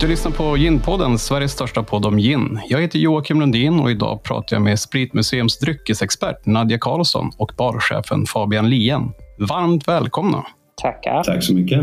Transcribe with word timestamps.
Du 0.00 0.08
lyssnar 0.08 0.32
på 0.32 0.56
Ginpodden, 0.56 1.18
Sveriges 1.18 1.52
största 1.52 1.82
podd 1.82 2.06
om 2.06 2.18
gin. 2.18 2.60
Jag 2.68 2.80
heter 2.80 2.98
Joakim 2.98 3.40
Lundin 3.40 3.80
och 3.80 3.90
idag 3.90 4.22
pratar 4.22 4.56
jag 4.56 4.62
med 4.62 4.78
Spritmuseums 4.78 5.58
dryckesexpert 5.58 6.46
Nadja 6.46 6.78
Karlsson 6.78 7.30
och 7.38 7.52
barchefen 7.58 8.26
Fabian 8.26 8.70
Lien. 8.70 9.12
Varmt 9.38 9.88
välkomna! 9.88 10.46
Tackar! 10.82 11.22
Tack 11.22 11.42
så 11.42 11.54
mycket! 11.54 11.78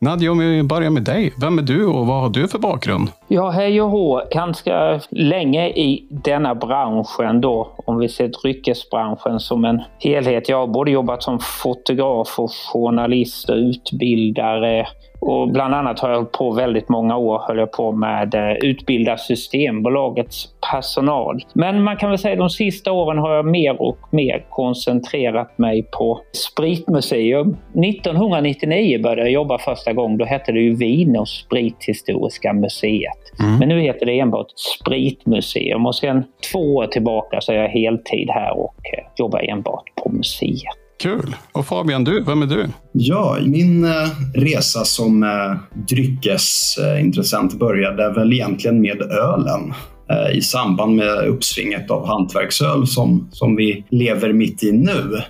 Nadja, 0.00 0.32
om 0.32 0.38
vi 0.38 0.62
börjar 0.62 0.90
med 0.90 1.02
dig. 1.02 1.32
Vem 1.40 1.58
är 1.58 1.62
du 1.62 1.86
och 1.86 2.06
vad 2.06 2.20
har 2.20 2.28
du 2.28 2.48
för 2.48 2.58
bakgrund? 2.58 3.08
Ja, 3.28 3.50
hej 3.50 3.82
och 3.82 3.90
hå. 3.90 4.22
Ganska 4.30 5.00
länge 5.10 5.68
i 5.68 6.06
denna 6.10 6.54
branschen 6.54 7.40
då, 7.40 7.74
om 7.86 7.98
vi 7.98 8.08
ser 8.08 8.28
dryckesbranschen 8.42 9.40
som 9.40 9.64
en 9.64 9.82
helhet. 9.98 10.48
Jag 10.48 10.58
har 10.58 10.66
både 10.66 10.90
jobbat 10.90 11.22
som 11.22 11.38
fotograf 11.38 12.38
och 12.38 12.50
journalist 12.72 13.48
och 13.48 13.56
utbildare 13.56 14.86
och 15.20 15.48
bland 15.48 15.74
annat 15.74 16.00
har 16.00 16.08
jag 16.08 16.16
hållit 16.16 16.32
på 16.32 16.50
väldigt 16.50 16.88
många 16.88 17.16
år 17.16 17.42
höll 17.48 17.58
jag 17.58 17.72
på 17.72 17.92
med 17.92 18.34
eh, 18.34 18.52
utbilda 18.52 19.16
Systembolagets 19.18 20.48
personal. 20.70 21.44
Men 21.52 21.82
man 21.82 21.96
kan 21.96 22.10
väl 22.10 22.18
säga 22.18 22.32
att 22.32 22.38
de 22.38 22.50
sista 22.50 22.92
åren 22.92 23.18
har 23.18 23.34
jag 23.34 23.46
mer 23.46 23.82
och 23.82 23.98
mer 24.10 24.46
koncentrerat 24.50 25.58
mig 25.58 25.82
på 25.82 26.20
Spritmuseum. 26.32 27.56
1999 27.74 29.02
började 29.02 29.22
jag 29.22 29.30
jobba 29.30 29.58
första 29.58 29.92
gången. 29.92 30.18
Då 30.18 30.24
hette 30.24 30.52
det 30.52 30.60
ju 30.60 30.74
Vin 30.74 31.16
och 31.16 31.28
sprithistoriska 31.28 32.52
museet. 32.52 33.40
Mm. 33.40 33.58
Men 33.58 33.68
nu 33.68 33.80
heter 33.80 34.06
det 34.06 34.20
enbart 34.20 34.46
Spritmuseum 34.80 35.86
och 35.86 35.94
sedan 35.94 36.24
två 36.52 36.76
år 36.76 36.86
tillbaka 36.86 37.40
så 37.40 37.52
är 37.52 37.56
jag 37.56 37.68
heltid 37.68 38.30
här 38.30 38.58
och 38.58 38.74
eh, 38.92 39.04
jobbar 39.16 39.50
enbart 39.50 39.84
på 40.02 40.08
museet. 40.08 40.85
Kul! 40.98 41.36
Och 41.52 41.66
Fabian, 41.66 42.04
du, 42.04 42.24
vem 42.24 42.42
är 42.42 42.46
du? 42.46 42.66
Ja, 42.92 43.38
min 43.46 43.84
eh, 43.84 44.08
resa 44.34 44.84
som 44.84 45.22
eh, 45.22 45.56
dryckesintressent 45.88 47.54
började 47.54 48.12
väl 48.12 48.32
egentligen 48.32 48.80
med 48.80 49.02
ölen 49.02 49.74
eh, 50.10 50.36
i 50.36 50.42
samband 50.42 50.96
med 50.96 51.18
uppsvinget 51.18 51.90
av 51.90 52.06
hantverksöl 52.06 52.86
som, 52.86 53.28
som 53.32 53.56
vi 53.56 53.84
lever 53.90 54.32
mitt 54.32 54.62
i 54.62 54.72
nu 54.72 55.22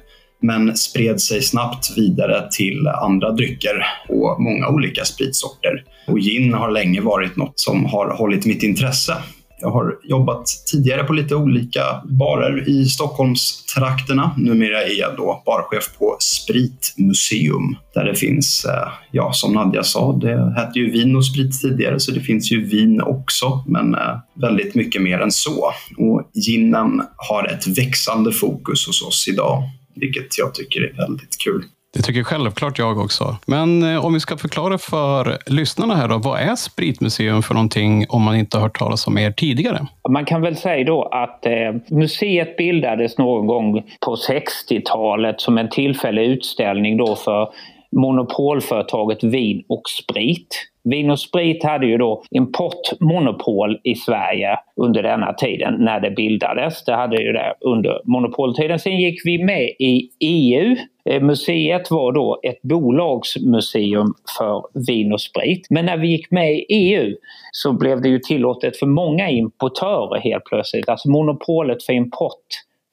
men 0.43 0.77
spred 0.77 1.21
sig 1.21 1.43
snabbt 1.43 1.99
vidare 1.99 2.49
till 2.51 2.87
andra 2.87 3.33
drycker 3.33 3.87
och 4.09 4.43
många 4.43 4.69
olika 4.69 5.05
spritsorter. 5.05 5.85
Och 6.07 6.19
gin 6.19 6.55
har 6.55 6.71
länge 6.71 7.01
varit 7.01 7.37
något 7.37 7.61
som 7.61 7.85
har 7.85 8.17
hållit 8.17 8.47
mitt 8.47 8.63
intresse. 8.63 9.17
Jag 9.61 9.71
har 9.71 9.99
jobbat 10.05 10.47
tidigare 10.73 11.05
på 11.05 11.13
lite 11.13 11.35
olika 11.35 11.81
barer 12.05 12.69
i 12.69 12.85
Stockholmstrakterna. 12.85 14.35
Numera 14.37 14.83
är 14.83 15.01
jag 15.01 15.17
då 15.17 15.43
barchef 15.47 15.99
på 15.99 16.17
Spritmuseum 16.21 17.77
där 17.95 18.05
det 18.05 18.15
finns, 18.15 18.65
eh, 18.65 18.89
ja 19.11 19.33
som 19.33 19.53
Nadja 19.53 19.83
sa, 19.83 20.13
det 20.13 20.55
hette 20.57 20.79
ju 20.79 20.91
vin 20.91 21.17
och 21.17 21.27
sprit 21.27 21.61
tidigare 21.61 22.01
så 22.01 22.13
det 22.13 22.21
finns 22.21 22.53
ju 22.53 22.65
vin 22.65 23.01
också 23.01 23.65
men 23.67 23.95
eh, 23.95 24.19
väldigt 24.35 24.75
mycket 24.75 25.03
mer 25.03 25.19
än 25.19 25.33
så. 25.33 25.73
Och 25.99 26.31
ginen 26.35 27.03
har 27.17 27.49
ett 27.49 27.67
växande 27.67 28.33
fokus 28.33 28.87
hos 28.87 29.03
oss 29.03 29.29
idag 29.29 29.63
vilket 29.95 30.39
jag 30.39 30.55
tycker 30.55 30.81
är 30.81 30.97
väldigt 30.97 31.37
kul. 31.45 31.65
Det 31.97 32.03
tycker 32.03 32.23
självklart 32.23 32.79
jag 32.79 32.99
också. 32.99 33.37
Men 33.47 33.95
eh, 33.95 34.05
om 34.05 34.15
vi 34.15 34.21
ska 34.21 34.37
förklara 34.37 34.79
för 34.79 35.39
lyssnarna 35.47 35.95
här 35.95 36.09
då, 36.09 36.19
vad 36.19 36.41
är 36.41 36.57
Spritmuseum 36.57 37.43
för 37.43 37.55
någonting 37.55 38.07
om 38.09 38.23
man 38.23 38.37
inte 38.37 38.57
har 38.57 38.63
hört 38.63 38.79
talas 38.79 39.07
om 39.07 39.19
er 39.19 39.31
tidigare? 39.31 39.87
Man 40.09 40.25
kan 40.25 40.43
väl 40.43 40.57
säga 40.57 40.85
då 40.85 41.03
att 41.03 41.47
eh, 41.47 41.53
museet 41.91 42.57
bildades 42.57 43.19
någon 43.19 43.47
gång 43.47 43.83
på 44.07 44.15
60-talet 44.15 45.41
som 45.41 45.59
en 45.59 45.71
tillfällig 45.71 46.23
utställning 46.23 46.97
då 46.97 47.17
för 47.17 47.49
monopolföretaget 47.93 49.25
Vin 49.25 49.65
och 49.69 49.83
Sprit. 50.03 50.69
Vin 50.85 51.11
och 51.11 51.21
Sprit 51.21 51.65
hade 51.65 51.87
ju 51.87 51.99
då 51.99 52.23
importmonopol 52.31 53.81
i 53.85 53.95
Sverige 53.95 54.59
under 54.77 55.03
denna 55.03 55.33
tiden 55.33 55.75
när 55.79 56.01
det 56.01 56.11
bildades. 56.11 56.85
Det 56.85 56.95
hade 56.95 57.23
ju 57.23 57.33
det 57.33 57.55
under 57.61 58.01
monopoltiden. 58.05 58.79
Sen 58.79 59.01
gick 59.01 59.21
vi 59.25 59.45
med 59.45 59.69
i 59.79 60.11
EU. 60.21 60.77
Eh, 61.07 61.23
museet 61.23 61.91
var 61.91 62.13
då 62.13 62.41
ett 62.43 62.63
bolagsmuseum 62.63 64.15
för 64.39 64.87
vin 64.87 65.13
och 65.13 65.21
sprit. 65.21 65.67
Men 65.71 65.87
när 65.87 65.97
vi 65.97 66.09
gick 66.09 66.31
med 66.31 66.53
i 66.53 66.65
EU 66.69 67.17
så 67.53 67.73
blev 67.73 68.03
det 68.03 68.09
ju 68.09 68.19
tillåtet 68.19 68.77
för 68.77 68.87
många 68.87 69.31
importörer 69.31 70.21
helt 70.21 70.45
plötsligt. 70.45 70.89
Alltså 70.89 71.09
monopolet 71.09 71.83
för 71.83 71.93
import 71.93 72.47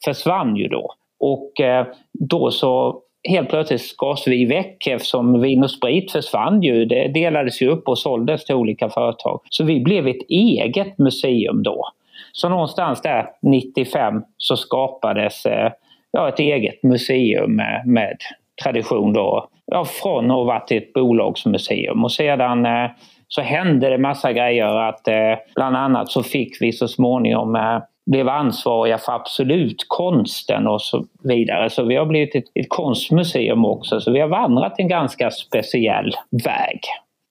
försvann 0.05 0.55
ju 0.55 0.67
då. 0.67 0.93
Och 1.19 1.61
eh, 1.61 1.87
då 2.11 2.51
så 2.51 3.01
helt 3.29 3.49
plötsligt 3.49 3.81
skars 3.81 4.27
vi 4.27 4.45
väck 4.45 4.87
eftersom 4.87 5.41
Vin 5.41 5.63
och 5.63 5.71
Sprit 5.71 6.11
försvann 6.11 6.61
ju. 6.61 6.85
Det 6.85 7.07
delades 7.07 7.61
ju 7.61 7.69
upp 7.69 7.87
och 7.87 7.99
såldes 7.99 8.45
till 8.45 8.55
olika 8.55 8.89
företag. 8.89 9.39
Så 9.49 9.63
vi 9.63 9.79
blev 9.79 10.07
ett 10.07 10.29
eget 10.29 10.97
museum 10.97 11.63
då. 11.63 11.89
Så 12.31 12.49
någonstans 12.49 13.01
där 13.01 13.29
95 13.41 14.21
så 14.37 14.57
skapades 14.57 15.45
eh, 15.45 15.71
ja, 16.13 16.29
ett 16.29 16.39
eget 16.39 16.83
museum 16.83 17.55
med, 17.55 17.83
med 17.85 18.17
tradition 18.63 19.13
då. 19.13 19.47
Ja, 19.65 19.85
från 19.85 20.25
att 20.25 20.37
ha 20.37 20.43
varit 20.43 20.71
ett 20.71 20.93
bolagsmuseum 20.93 22.03
och 22.03 22.11
sedan 22.11 22.65
eh, 22.65 22.91
så 23.27 23.41
hände 23.41 23.89
det 23.89 23.97
massa 23.97 24.33
grejer 24.33 24.89
att 24.89 25.07
eh, 25.07 25.35
bland 25.55 25.75
annat 25.75 26.11
så 26.11 26.23
fick 26.23 26.61
vi 26.61 26.71
så 26.71 26.87
småningom 26.87 27.55
eh, 27.55 27.79
blev 28.05 28.29
ansvariga 28.29 28.97
för 28.97 29.11
Absolut-konsten 29.11 30.67
och 30.67 30.81
så 30.81 31.05
vidare. 31.23 31.69
Så 31.69 31.83
vi 31.83 31.95
har 31.95 32.05
blivit 32.05 32.35
ett, 32.35 32.43
ett 32.55 32.69
konstmuseum 32.69 33.65
också, 33.65 33.99
så 33.99 34.11
vi 34.11 34.19
har 34.19 34.27
vandrat 34.27 34.73
en 34.77 34.87
ganska 34.87 35.31
speciell 35.31 36.11
väg. 36.45 36.79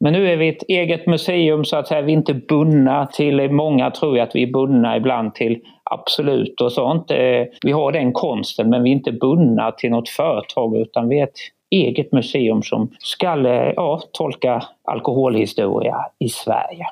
Men 0.03 0.13
nu 0.13 0.29
är 0.29 0.37
vi 0.37 0.49
ett 0.49 0.63
eget 0.69 1.07
museum 1.07 1.65
så 1.65 1.77
att 1.77 1.89
säga. 1.89 2.03
Vi 2.03 2.13
är 2.13 2.17
inte 2.17 2.35
bundna 2.35 3.07
till, 3.07 3.51
många 3.51 3.91
tror 3.91 4.17
jag 4.17 4.29
att 4.29 4.35
vi 4.35 4.43
är 4.43 4.53
bundna 4.53 4.97
ibland 4.97 5.35
till 5.35 5.61
Absolut 5.85 6.61
och 6.61 6.73
sånt. 6.73 7.11
Eh, 7.11 7.45
vi 7.63 7.73
har 7.73 7.93
den 7.93 8.13
konsten 8.13 8.71
men 8.71 8.83
vi 8.83 8.91
är 8.91 8.95
inte 8.95 9.13
bundna 9.13 9.73
till 9.73 9.91
något 9.91 10.09
företag 10.09 10.77
utan 10.77 11.09
vi 11.09 11.19
är 11.19 11.25
ett 11.25 11.39
eget 11.71 12.13
museum 12.13 12.63
som 12.63 12.91
ska 12.99 13.49
eh, 13.49 13.73
ja, 13.77 14.03
tolka 14.13 14.63
alkoholhistoria 14.85 15.97
i 16.19 16.29
Sverige. 16.29 16.87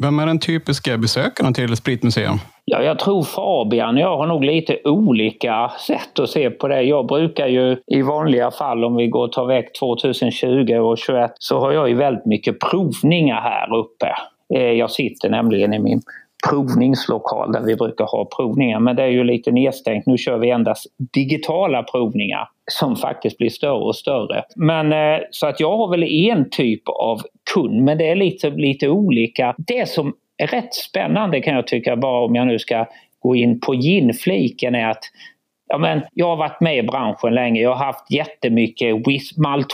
Vem 0.00 0.18
är 0.18 0.26
den 0.26 0.38
typiska 0.38 0.98
besökaren 0.98 1.54
till 1.54 1.76
Spritmuseum? 1.76 2.38
Ja, 2.64 2.82
jag 2.82 2.98
tror 2.98 3.22
Fabian 3.22 3.94
och 3.94 4.00
jag 4.00 4.16
har 4.16 4.26
nog 4.26 4.44
lite 4.44 4.78
olika 4.84 5.70
sätt 5.86 6.18
att 6.18 6.30
se 6.30 6.50
på 6.50 6.68
det. 6.68 6.82
Jag 6.82 7.06
brukar 7.06 7.46
ju 7.46 7.76
i 7.86 8.02
vanliga 8.02 8.50
fall 8.50 8.84
om 8.84 8.96
vi 8.96 9.06
går 9.06 9.24
och 9.24 9.32
tar 9.32 9.46
väck 9.46 9.78
2020 9.78 10.46
och 10.74 10.98
2021 10.98 11.32
så 11.38 11.60
har 11.60 11.72
jag 11.72 11.88
ju 11.88 11.94
väldigt 11.94 12.26
mycket 12.26 12.60
provningar 12.60 13.40
här 13.40 13.76
uppe. 13.76 14.14
Eh, 14.54 14.72
jag 14.72 14.90
sitter 14.90 15.30
nämligen 15.30 15.74
i 15.74 15.78
min 15.78 16.00
provningslokal 16.48 17.52
där 17.52 17.60
vi 17.60 17.76
brukar 17.76 18.04
ha 18.04 18.28
provningar. 18.36 18.80
Men 18.80 18.96
det 18.96 19.02
är 19.02 19.08
ju 19.08 19.24
lite 19.24 19.50
nedstängt. 19.50 20.06
Nu 20.06 20.18
kör 20.18 20.38
vi 20.38 20.50
endast 20.50 20.86
digitala 21.14 21.82
provningar 21.82 22.48
som 22.70 22.96
faktiskt 22.96 23.38
blir 23.38 23.50
större 23.50 23.72
och 23.72 23.96
större. 23.96 24.44
Men 24.56 24.92
eh, 24.92 25.20
så 25.30 25.46
att 25.46 25.60
jag 25.60 25.76
har 25.76 25.90
väl 25.90 26.02
en 26.02 26.50
typ 26.50 26.88
av 26.88 27.20
kund, 27.54 27.82
men 27.82 27.98
det 27.98 28.08
är 28.08 28.14
lite, 28.14 28.50
lite 28.50 28.88
olika. 28.88 29.54
Det 29.58 29.88
som 29.88 30.14
är 30.36 30.46
rätt 30.46 30.74
spännande 30.74 31.40
kan 31.40 31.54
jag 31.54 31.66
tycka, 31.66 31.96
bara 31.96 32.24
om 32.24 32.34
jag 32.34 32.46
nu 32.46 32.58
ska 32.58 32.86
gå 33.18 33.36
in 33.36 33.60
på 33.60 33.74
ginfliken, 33.74 34.74
är 34.74 34.90
att 34.90 35.04
ja, 35.68 35.78
men 35.78 36.02
jag 36.12 36.26
har 36.26 36.36
varit 36.36 36.60
med 36.60 36.78
i 36.78 36.82
branschen 36.82 37.34
länge. 37.34 37.60
Jag 37.60 37.74
har 37.74 37.84
haft 37.86 38.10
jättemycket 38.10 39.08
whis 39.08 39.36
malt 39.36 39.72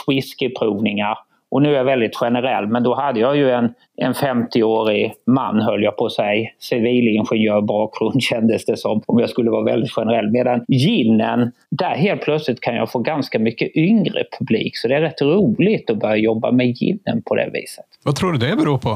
och 1.51 1.61
nu 1.61 1.69
är 1.69 1.77
jag 1.77 1.83
väldigt 1.83 2.15
generell, 2.15 2.67
men 2.67 2.83
då 2.83 2.95
hade 2.95 3.19
jag 3.19 3.37
ju 3.37 3.51
en, 3.51 3.73
en 3.97 4.13
50-årig 4.13 5.13
man, 5.25 5.61
höll 5.61 5.83
jag 5.83 5.97
på 5.97 6.05
att 6.05 6.11
säga, 6.11 6.49
civilingenjörbakgrund 6.59 8.23
kändes 8.29 8.65
det 8.65 8.77
som, 8.77 9.01
om 9.05 9.19
jag 9.19 9.29
skulle 9.29 9.51
vara 9.51 9.63
väldigt 9.63 9.91
generell. 9.91 10.31
Medan 10.31 10.65
ginen, 10.67 11.51
där 11.71 11.95
helt 11.95 12.21
plötsligt 12.21 12.61
kan 12.61 12.75
jag 12.75 12.91
få 12.91 12.99
ganska 12.99 13.39
mycket 13.39 13.75
yngre 13.75 14.23
publik, 14.39 14.77
så 14.77 14.87
det 14.87 14.95
är 14.95 15.01
rätt 15.01 15.21
roligt 15.21 15.89
att 15.89 15.99
börja 15.99 16.15
jobba 16.15 16.51
med 16.51 16.67
ginen 16.67 17.21
på 17.25 17.35
det 17.35 17.49
viset. 17.53 17.85
Vad 18.03 18.15
tror 18.15 18.31
du 18.31 18.37
det 18.37 18.55
beror 18.55 18.77
på? 18.77 18.89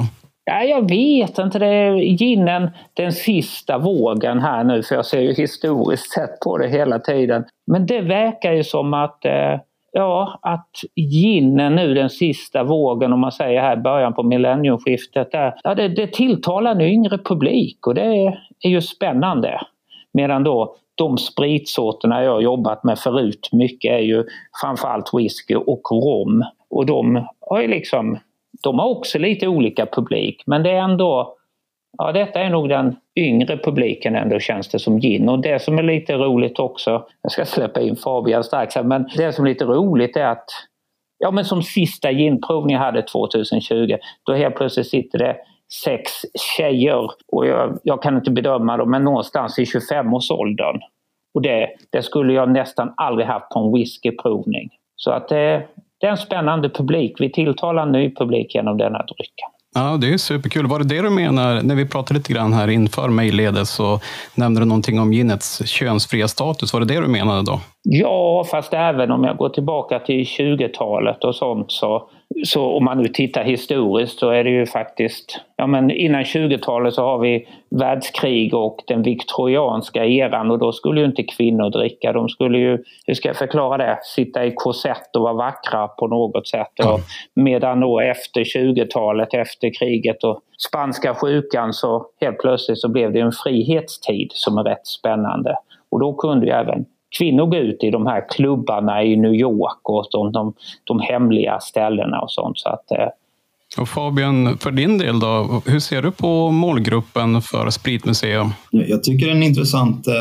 Ja, 0.46 0.64
jag 0.64 0.90
vet 0.90 1.38
inte. 1.38 1.60
Det 1.60 1.68
är 1.68 1.94
ginen, 1.96 2.70
den 2.94 3.12
sista 3.12 3.78
vågen 3.78 4.40
här 4.40 4.64
nu, 4.64 4.84
för 4.84 4.96
jag 4.96 5.06
ser 5.06 5.22
ju 5.22 5.34
historiskt 5.34 6.12
sett 6.12 6.40
på 6.40 6.58
det 6.58 6.68
hela 6.68 7.00
tiden. 7.00 7.44
Men 7.68 7.86
det 7.86 8.02
verkar 8.02 8.54
ju 8.54 8.64
som 8.64 8.94
att 8.94 9.26
eh, 9.26 9.60
ja, 9.98 10.40
att 10.42 10.70
ginen 10.96 11.76
nu 11.76 11.94
den 11.94 12.10
sista 12.10 12.64
vågen, 12.64 13.14
om 13.14 13.20
man 13.20 13.32
säger 13.32 13.62
här 13.62 13.76
början 13.76 14.14
på 14.14 14.24
millenniumskiftet, 14.24 15.32
där, 15.32 15.54
ja, 15.64 15.76
det, 15.76 15.88
det 15.88 16.14
tilltalar 16.14 16.72
en 16.72 16.82
yngre 16.82 17.18
publik 17.18 17.88
och 17.88 17.96
det 17.96 18.02
är, 18.02 18.40
är 18.60 18.70
ju 18.70 18.82
spännande. 18.82 19.62
Medan 20.14 20.44
då 20.44 20.76
de 20.96 21.18
spritsorterna 21.18 22.24
jag 22.24 22.44
jobbat 22.44 22.84
med 22.84 23.00
förut 23.00 23.50
mycket 23.52 23.92
är 23.92 24.00
ju 24.00 24.24
framförallt 24.62 25.14
whisky 25.14 25.56
och 25.56 25.92
rom. 25.92 26.44
Och 26.70 26.86
de 26.86 27.28
har 27.42 27.62
ju 27.62 27.68
liksom, 27.68 28.18
de 28.64 28.80
har 28.80 28.90
också 28.90 29.20
lite 29.20 29.48
olika 29.48 29.86
publik 29.86 30.44
men 30.46 30.64
det 30.64 30.72
är 30.72 30.82
ändå 30.82 31.36
Ja, 31.98 32.12
detta 32.12 32.40
är 32.40 32.50
nog 32.50 32.70
den 32.70 32.96
yngre 33.16 33.58
publiken 33.58 34.16
ändå 34.16 34.40
känns 34.40 34.68
det 34.68 34.80
som 34.80 35.00
gin. 35.00 35.30
Och 35.30 35.40
det 35.40 35.62
som 35.62 35.78
är 35.78 35.84
lite 35.84 36.14
roligt 36.14 36.60
också, 36.60 37.06
jag 37.22 37.32
ska 37.32 37.46
släppa 37.46 37.82
in 37.82 37.96
Fabian 37.96 38.44
strax 38.44 38.76
här, 38.76 38.84
men 38.84 39.10
det 39.18 39.34
som 39.34 39.46
är 39.46 39.50
lite 39.50 39.66
roligt 39.66 40.18
är 40.18 40.26
att 40.26 40.46
ja 41.18 41.32
men 41.32 41.46
som 41.46 41.64
sista 41.64 42.12
ginprovning 42.12 42.74
jag 42.74 42.84
hade 42.84 43.02
2020, 43.02 43.98
då 44.26 44.34
helt 44.34 44.56
plötsligt 44.56 44.88
sitter 44.88 45.20
det 45.20 45.38
sex 45.84 46.12
tjejer 46.58 47.12
och 47.28 47.48
jag, 47.48 47.80
jag 47.84 48.02
kan 48.02 48.16
inte 48.16 48.32
bedöma 48.32 48.78
dem, 48.78 48.92
men 48.92 49.04
någonstans 49.04 49.60
i 49.60 49.64
25-årsåldern. 49.64 50.80
Och 51.34 51.42
det, 51.42 51.70
det, 51.90 52.04
skulle 52.04 52.34
jag 52.34 52.50
nästan 52.50 52.94
aldrig 52.98 53.28
haft 53.28 53.50
på 53.50 53.60
en 53.60 53.74
whiskyprovning. 53.74 54.70
Så 54.96 55.12
att 55.12 55.30
det, 55.30 55.68
det 56.00 56.08
är 56.08 56.12
en 56.12 56.18
spännande 56.18 56.70
publik. 56.70 57.16
Vi 57.20 57.32
tilltalar 57.32 57.84
en 57.84 57.92
ny 57.92 58.16
publik 58.16 58.56
genom 58.56 58.78
denna 58.78 58.98
drycken. 58.98 59.50
Ja, 59.78 59.98
det 59.98 60.14
är 60.14 60.18
superkul. 60.18 60.68
Var 60.68 60.80
det 60.80 60.86
det 60.86 61.02
du 61.02 61.10
menar 61.10 61.62
när 61.62 61.76
vi 61.76 61.86
pratade 61.86 62.18
lite 62.18 62.34
grann 62.34 62.54
här 62.54 62.68
inför 62.68 63.10
mejlledes 63.10 63.70
så 63.70 64.00
nämnde 64.36 64.62
du 64.62 64.66
någonting 64.66 65.00
om 65.00 65.14
ginets 65.14 65.68
könsfria 65.68 66.28
status. 66.28 66.74
Var 66.74 66.80
det 66.80 66.86
det 66.86 67.02
du 67.02 67.08
menade 67.08 67.44
då? 67.44 67.60
Ja, 67.84 68.46
fast 68.52 68.74
även 68.74 69.12
om 69.12 69.24
jag 69.24 69.38
går 69.38 69.50
tillbaka 69.50 70.00
till 70.00 70.24
20-talet 70.24 71.24
och 71.24 71.36
sånt 71.36 71.72
så 71.72 72.10
så 72.44 72.78
om 72.78 72.86
man 72.86 72.98
nu 72.98 73.08
tittar 73.08 73.44
historiskt 73.44 74.20
så 74.20 74.30
är 74.30 74.44
det 74.44 74.50
ju 74.50 74.66
faktiskt, 74.66 75.40
ja 75.56 75.68
men 75.68 75.92
innan 75.92 76.24
20-talet 76.24 76.94
så 76.94 77.02
har 77.02 77.20
vi 77.20 77.48
världskrig 77.70 78.54
och 78.54 78.78
den 78.88 79.02
viktorianska 79.02 80.06
eran 80.06 80.52
och 80.52 80.60
då 80.60 80.72
skulle 80.72 81.00
ju 81.00 81.06
inte 81.06 81.24
kvinnor 81.24 81.70
dricka. 81.70 82.14
De 82.14 82.30
skulle 82.30 82.58
ju, 82.58 82.84
hur 83.06 83.14
ska 83.14 83.30
jag 83.30 83.38
förklara 83.38 83.78
det, 83.78 84.00
sitta 84.04 84.46
i 84.46 84.52
korsett 84.56 85.16
och 85.16 85.22
vara 85.22 85.34
vackra 85.34 85.88
på 85.88 86.08
något 86.08 86.48
sätt. 86.48 86.80
Och 86.86 87.00
medan 87.34 87.80
då 87.80 88.00
efter 88.00 88.42
20-talet, 88.42 89.34
efter 89.34 89.80
kriget 89.80 90.24
och 90.24 90.40
spanska 90.68 91.16
sjukan 91.16 91.74
så 91.74 92.06
helt 92.22 92.40
plötsligt 92.40 92.80
så 92.80 92.90
blev 92.90 93.14
det 93.14 93.20
en 93.20 93.32
frihetstid 93.44 94.32
som 94.34 94.58
är 94.58 94.64
rätt 94.64 94.88
spännande. 94.88 95.56
Och 95.92 96.00
då 96.00 96.14
kunde 96.14 96.46
ju 96.46 96.52
även 96.52 96.86
kvinnor 97.18 97.46
gå 97.46 97.58
ut 97.58 97.84
i 97.84 97.92
de 97.92 98.08
här 98.08 98.30
klubbarna 98.30 99.04
i 99.04 99.16
New 99.16 99.34
York 99.34 99.90
och 99.90 100.08
de, 100.12 100.32
de, 100.32 100.54
de 100.84 101.00
hemliga 101.00 101.60
ställena 101.60 102.22
och 102.22 102.32
sånt. 102.32 102.60
Så 102.60 102.70
att, 102.70 102.92
eh, 102.92 103.08
och 103.78 103.90
Fabian, 103.90 104.58
för 104.58 104.72
din 104.72 104.98
del 104.98 105.20
då, 105.20 105.62
hur 105.66 105.80
ser 105.80 106.02
du 106.02 106.12
på 106.12 106.52
målgruppen 106.52 107.42
för 107.42 107.70
Spritmuseum? 107.70 108.50
Jag 108.72 109.04
tycker 109.04 109.26
det 109.26 109.32
är 109.32 109.36
en 109.36 109.44
intressant 109.44 110.08
eh, 110.08 110.14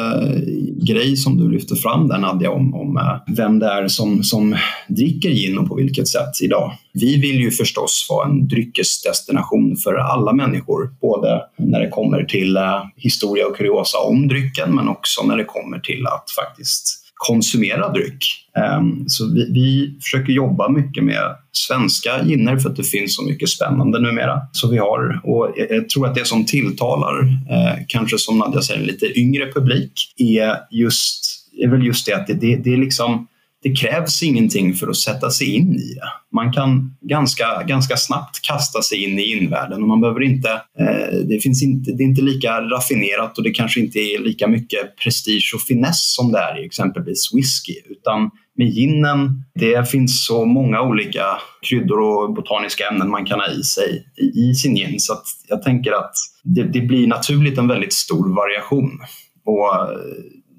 grej 0.87 1.17
som 1.17 1.39
du 1.39 1.51
lyfter 1.51 1.77
fram 1.77 2.09
där 2.09 2.19
Nadja 2.19 2.51
om, 2.51 2.75
om 2.75 2.97
eh, 2.97 3.35
vem 3.37 3.59
det 3.59 3.67
är 3.67 3.89
som, 3.89 4.23
som 4.23 4.57
dricker 4.89 5.31
gin 5.31 5.59
och 5.59 5.69
på 5.69 5.75
vilket 5.75 6.09
sätt 6.09 6.43
idag. 6.43 6.73
Vi 6.93 7.21
vill 7.21 7.41
ju 7.41 7.51
förstås 7.51 8.07
vara 8.11 8.29
en 8.29 8.49
dryckesdestination 8.49 9.77
för 9.77 9.95
alla 9.95 10.33
människor, 10.33 10.91
både 11.01 11.41
när 11.59 11.81
det 11.81 11.89
kommer 11.89 12.25
till 12.25 12.57
eh, 12.57 12.83
historia 12.97 13.47
och 13.47 13.57
kuriosa 13.57 13.99
om 13.99 14.29
drycken 14.29 14.75
men 14.75 14.89
också 14.89 15.27
när 15.27 15.37
det 15.37 15.45
kommer 15.45 15.79
till 15.79 16.07
att 16.07 16.31
faktiskt 16.31 17.04
konsumera 17.27 17.89
dryck. 17.89 18.25
Ehm, 18.57 19.09
så 19.09 19.35
vi, 19.35 19.53
vi, 19.53 19.95
försöker 20.03 20.33
jobba 20.33 20.69
mycket 20.69 21.05
med 21.05 21.37
svenska 21.53 22.23
ginner 22.25 22.57
för 22.57 22.71
att 22.71 22.77
det 22.77 22.85
finns 22.85 23.17
så 23.17 23.23
mycket 23.23 23.49
spännande 23.49 24.01
numera. 24.01 24.41
Så 24.53 24.71
vi 24.71 24.79
har, 24.79 25.21
och 25.25 25.55
jag 25.57 25.89
tror 25.89 26.07
att 26.07 26.15
det 26.15 26.27
som 26.27 26.47
tilltalar, 26.47 27.23
eh, 27.51 27.79
kanske 27.89 28.19
som 28.19 28.39
Nadja 28.39 28.63
säger, 28.63 28.81
en 28.81 28.87
lite 28.87 29.19
yngre 29.19 29.53
publik, 29.53 29.93
är, 30.17 30.57
just, 30.71 31.49
är 31.63 31.69
väl 31.69 31.87
just 31.87 32.07
det 32.07 32.13
att 32.13 32.27
det, 32.27 32.35
det, 32.35 32.57
det 32.57 32.73
är 32.73 32.77
liksom 32.77 33.27
det 33.65 33.73
krävs 33.73 34.23
ingenting 34.23 34.75
för 34.75 34.89
att 34.89 34.97
sätta 34.97 35.31
sig 35.31 35.55
in 35.55 35.75
i 35.75 35.95
det. 35.95 36.09
Man 36.33 36.53
kan 36.53 36.97
ganska, 37.01 37.63
ganska 37.63 37.97
snabbt 37.97 38.41
kasta 38.43 38.83
sig 38.83 39.05
in 39.05 39.19
i 39.19 39.33
invärlden 39.33 39.83
och 39.83 39.89
man 39.89 40.01
behöver 40.01 40.23
inte, 40.23 40.51
eh, 40.79 41.19
det, 41.29 41.43
finns 41.43 41.63
inte, 41.63 41.93
det 41.93 42.03
är 42.03 42.07
inte 42.07 42.23
lika 42.23 42.61
raffinerat 42.61 43.39
och 43.39 43.45
det 43.45 43.51
kanske 43.51 43.81
inte 43.81 43.99
är 43.99 44.19
lika 44.19 44.49
mycket 44.49 44.97
prestige 45.05 45.53
och 45.55 45.63
finess 45.63 46.15
som 46.15 46.33
det 46.33 46.39
är 46.39 46.63
i 46.63 46.67
exempelvis 46.67 47.35
whisky. 47.35 47.75
Utan 47.91 48.31
med 48.57 48.69
ginen, 48.69 49.45
det 49.55 49.91
finns 49.91 50.27
så 50.27 50.45
många 50.45 50.81
olika 50.81 51.25
kryddor 51.69 52.01
och 52.01 52.35
botaniska 52.35 52.89
ämnen 52.89 53.11
man 53.11 53.25
kan 53.25 53.41
ha 53.41 53.49
i 53.49 53.63
sig 53.63 54.07
i, 54.17 54.41
i 54.41 54.55
sin 54.55 54.75
gin 54.75 55.01
så 55.01 55.13
att 55.13 55.25
jag 55.49 55.63
tänker 55.63 55.93
att 55.93 56.13
det, 56.43 56.63
det 56.63 56.81
blir 56.81 57.07
naturligt 57.07 57.59
en 57.59 57.69
väldigt 57.69 57.93
stor 57.93 58.35
variation. 58.37 59.01
Och 59.45 59.75
eh, 59.75 59.99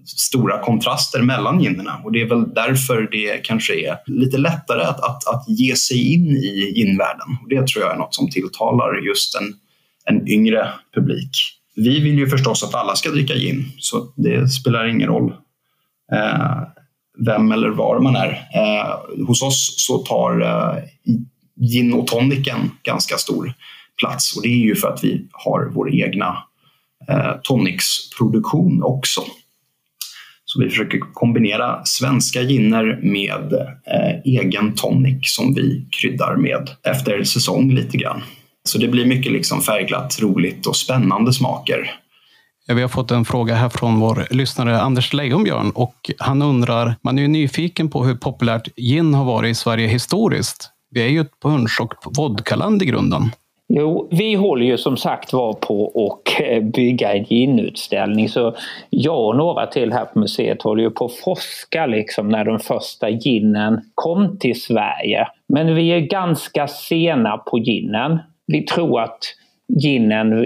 stora 0.05 0.59
kontraster 0.59 1.21
mellan 1.21 1.61
ginerna 1.61 2.01
och 2.03 2.11
det 2.11 2.21
är 2.21 2.25
väl 2.25 2.53
därför 2.53 3.07
det 3.11 3.45
kanske 3.45 3.73
är 3.73 3.97
lite 4.05 4.37
lättare 4.37 4.81
att, 4.81 4.99
att, 4.99 5.27
att 5.27 5.45
ge 5.47 5.75
sig 5.75 6.13
in 6.13 6.27
i 6.27 6.73
ginvärlden. 6.75 7.37
Och 7.43 7.49
det 7.49 7.67
tror 7.67 7.85
jag 7.85 7.93
är 7.93 7.97
något 7.97 8.15
som 8.15 8.29
tilltalar 8.29 9.05
just 9.07 9.35
en, 9.35 9.53
en 10.05 10.27
yngre 10.27 10.69
publik. 10.95 11.31
Vi 11.75 11.99
vill 11.99 12.19
ju 12.19 12.27
förstås 12.27 12.63
att 12.63 12.75
alla 12.75 12.95
ska 12.95 13.09
dricka 13.09 13.33
gin, 13.33 13.71
så 13.77 14.13
det 14.15 14.47
spelar 14.47 14.87
ingen 14.87 15.07
roll 15.07 15.33
eh, 16.13 16.61
vem 17.25 17.51
eller 17.51 17.69
var 17.69 17.99
man 17.99 18.15
är. 18.15 18.47
Eh, 18.53 19.25
hos 19.27 19.41
oss 19.41 19.73
så 19.77 19.97
tar 19.97 20.41
eh, 20.41 20.83
gin 21.59 21.93
och 21.93 22.07
tonicen 22.07 22.71
ganska 22.83 23.17
stor 23.17 23.53
plats 23.99 24.37
och 24.37 24.43
det 24.43 24.49
är 24.49 24.65
ju 24.65 24.75
för 24.75 24.87
att 24.87 25.03
vi 25.03 25.27
har 25.31 25.71
vår 25.73 25.95
egna 25.95 26.37
eh, 27.09 27.31
tonicsproduktion 27.43 28.83
också. 28.83 29.21
Så 30.55 30.61
vi 30.61 30.69
försöker 30.69 30.99
kombinera 31.13 31.85
svenska 31.85 32.41
ginner 32.41 32.99
med 33.01 33.53
eh, 33.53 34.19
egen 34.25 34.75
tonic 34.75 35.17
som 35.21 35.53
vi 35.53 35.87
kryddar 36.01 36.35
med 36.35 36.69
efter 36.83 37.23
säsong 37.23 37.71
lite 37.71 37.97
grann. 37.97 38.23
Så 38.63 38.77
det 38.77 38.87
blir 38.87 39.05
mycket 39.05 39.31
liksom 39.31 39.61
färgglatt, 39.61 40.21
roligt 40.21 40.65
och 40.65 40.75
spännande 40.75 41.33
smaker. 41.33 41.91
Vi 42.67 42.81
har 42.81 42.89
fått 42.89 43.11
en 43.11 43.25
fråga 43.25 43.55
här 43.55 43.69
från 43.69 43.99
vår 43.99 44.27
lyssnare 44.29 44.81
Anders 44.81 45.13
Leijonbjörn 45.13 45.71
och 45.71 46.11
han 46.17 46.41
undrar, 46.41 46.95
man 47.01 47.17
är 47.17 47.21
ju 47.21 47.27
nyfiken 47.27 47.89
på 47.89 48.05
hur 48.05 48.15
populärt 48.15 48.67
gin 48.75 49.13
har 49.13 49.25
varit 49.25 49.51
i 49.51 49.55
Sverige 49.55 49.87
historiskt. 49.87 50.69
Vi 50.91 51.01
är 51.01 51.09
ju 51.09 51.21
ett 51.21 51.39
punsch 51.43 51.81
och 51.81 51.93
vodkaland 52.17 52.83
i 52.83 52.85
grunden. 52.85 53.31
Jo, 53.67 54.07
vi 54.11 54.33
håller 54.33 54.65
ju 54.65 54.77
som 54.77 54.97
sagt 54.97 55.33
var 55.33 55.53
på 55.53 55.87
att 55.87 56.41
eh, 56.41 56.63
bygga 56.63 57.13
en 57.13 57.23
ginutställning 57.23 58.29
så 58.29 58.55
jag 58.89 59.27
och 59.27 59.35
några 59.35 59.67
till 59.67 59.93
här 59.93 60.05
på 60.05 60.19
museet 60.19 60.61
håller 60.61 60.83
ju 60.83 60.89
på 60.89 61.05
att 61.05 61.15
forska 61.15 61.85
liksom 61.85 62.29
när 62.29 62.45
den 62.45 62.59
första 62.59 63.09
ginen 63.09 63.81
kom 63.93 64.37
till 64.39 64.61
Sverige. 64.61 65.27
Men 65.47 65.75
vi 65.75 65.89
är 65.89 65.99
ganska 65.99 66.67
sena 66.67 67.37
på 67.37 67.59
ginen. 67.59 68.19
Vi 68.47 68.61
tror 68.61 69.01
att 69.01 69.19
ginen, 69.67 70.45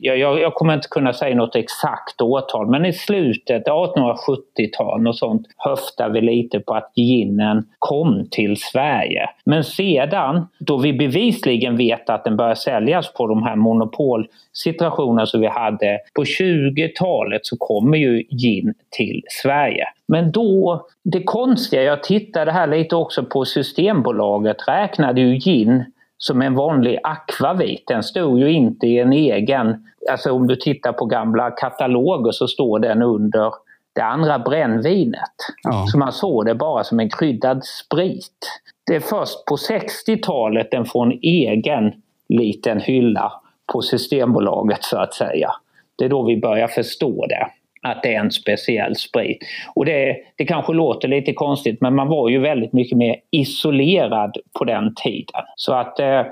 jag, 0.00 0.18
jag, 0.18 0.54
kommer 0.54 0.74
inte 0.74 0.88
kunna 0.88 1.12
säga 1.12 1.36
något 1.36 1.56
exakt 1.56 2.20
årtal, 2.20 2.66
men 2.66 2.86
i 2.86 2.92
slutet 2.92 3.68
av 3.68 3.94
1870-talet 3.96 5.08
och 5.08 5.16
sånt 5.16 5.46
höftar 5.56 6.10
vi 6.10 6.20
lite 6.20 6.60
på 6.60 6.74
att 6.74 6.92
ginen 6.96 7.66
kom 7.78 8.28
till 8.30 8.56
Sverige. 8.56 9.30
Men 9.44 9.64
sedan, 9.64 10.46
då 10.58 10.76
vi 10.76 10.92
bevisligen 10.92 11.76
vet 11.76 12.10
att 12.10 12.24
den 12.24 12.36
börjar 12.36 12.54
säljas 12.54 13.12
på 13.12 13.26
de 13.26 13.42
här 13.42 13.56
monopolsituationerna 13.56 15.26
som 15.26 15.40
vi 15.40 15.46
hade, 15.46 15.98
på 16.14 16.24
20-talet 16.24 17.46
så 17.46 17.56
kommer 17.56 17.98
ju 17.98 18.22
gin 18.30 18.74
till 18.90 19.22
Sverige. 19.42 19.84
Men 20.08 20.32
då, 20.32 20.86
det 21.04 21.22
konstiga, 21.22 21.82
jag 21.82 22.02
tittade 22.02 22.52
här 22.52 22.66
lite 22.66 22.96
också 22.96 23.24
på 23.24 23.44
Systembolaget, 23.44 24.68
räknade 24.68 25.20
ju 25.20 25.38
gin 25.38 25.84
som 26.18 26.42
en 26.42 26.54
vanlig 26.54 26.98
akvavit. 27.02 27.84
Den 27.86 28.02
stod 28.02 28.38
ju 28.38 28.50
inte 28.50 28.86
i 28.86 28.98
en 28.98 29.12
egen... 29.12 29.86
Alltså 30.10 30.32
om 30.32 30.46
du 30.46 30.56
tittar 30.56 30.92
på 30.92 31.04
gamla 31.04 31.50
kataloger 31.50 32.30
så 32.30 32.48
står 32.48 32.78
den 32.78 33.02
under 33.02 33.52
det 33.92 34.02
andra 34.02 34.38
brännvinet. 34.38 35.34
Ja. 35.62 35.86
Så 35.86 35.98
man 35.98 36.12
såg 36.12 36.46
det 36.46 36.54
bara 36.54 36.84
som 36.84 37.00
en 37.00 37.10
kryddad 37.10 37.64
sprit. 37.64 38.62
Det 38.86 38.96
är 38.96 39.00
först 39.00 39.44
på 39.44 39.56
60-talet 39.56 40.70
den 40.70 40.84
får 40.84 41.06
en 41.06 41.18
egen 41.22 41.92
liten 42.28 42.80
hylla 42.80 43.32
på 43.72 43.82
Systembolaget 43.82 44.84
så 44.84 44.96
att 44.96 45.14
säga. 45.14 45.50
Det 45.96 46.04
är 46.04 46.08
då 46.08 46.22
vi 46.22 46.40
börjar 46.40 46.68
förstå 46.68 47.26
det 47.26 47.46
att 47.82 48.02
det 48.02 48.14
är 48.14 48.20
en 48.20 48.30
speciell 48.30 48.96
sprit. 48.96 49.38
Och 49.74 49.84
det, 49.84 50.16
det 50.36 50.44
kanske 50.44 50.72
låter 50.72 51.08
lite 51.08 51.32
konstigt 51.32 51.80
men 51.80 51.94
man 51.94 52.08
var 52.08 52.28
ju 52.28 52.38
väldigt 52.38 52.72
mycket 52.72 52.98
mer 52.98 53.16
isolerad 53.30 54.36
på 54.58 54.64
den 54.64 54.94
tiden. 54.94 55.42
Så 55.56 55.72
att 55.72 56.00
eh, 56.00 56.22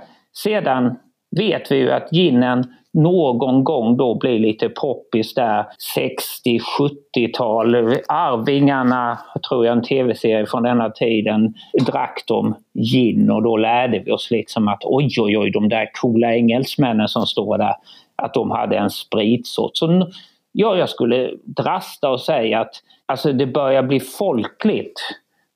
sedan 0.45 0.97
vet 1.37 1.73
vi 1.73 1.77
ju 1.77 1.91
att 1.91 2.13
ginen 2.13 2.65
någon 2.97 3.65
gång 3.65 3.97
då 3.97 4.15
blir 4.15 4.39
lite 4.39 4.69
poppis 4.69 5.35
där 5.35 5.65
60-70-tal. 5.97 7.75
Arvingarna, 8.09 9.19
tror 9.49 9.67
jag 9.67 9.77
en 9.77 9.83
tv-serie 9.83 10.47
från 10.47 10.63
denna 10.63 10.91
tiden, 10.91 11.55
drack 11.87 12.23
de 12.27 12.55
gin 12.93 13.31
och 13.31 13.43
då 13.43 13.57
lärde 13.57 13.99
vi 13.99 14.13
oss 14.13 14.31
liksom 14.31 14.69
att 14.69 14.85
oj 14.85 15.09
oj 15.21 15.39
oj 15.39 15.51
de 15.51 15.69
där 15.69 15.91
coola 16.01 16.35
engelsmännen 16.35 17.09
som 17.09 17.27
står 17.27 17.59
där, 17.59 17.75
att 18.17 18.35
de 18.35 18.51
hade 18.51 18.77
en 18.77 18.91
spritsort. 18.91 19.77
Så 19.77 20.11
Ja, 20.59 20.77
jag 20.77 20.89
skulle 20.89 21.31
drasta 21.45 22.11
och 22.11 22.21
säga 22.21 22.61
att 22.61 22.75
alltså, 23.07 23.33
det 23.33 23.47
börjar 23.47 23.83
bli 23.83 24.01
folkligt 24.01 25.01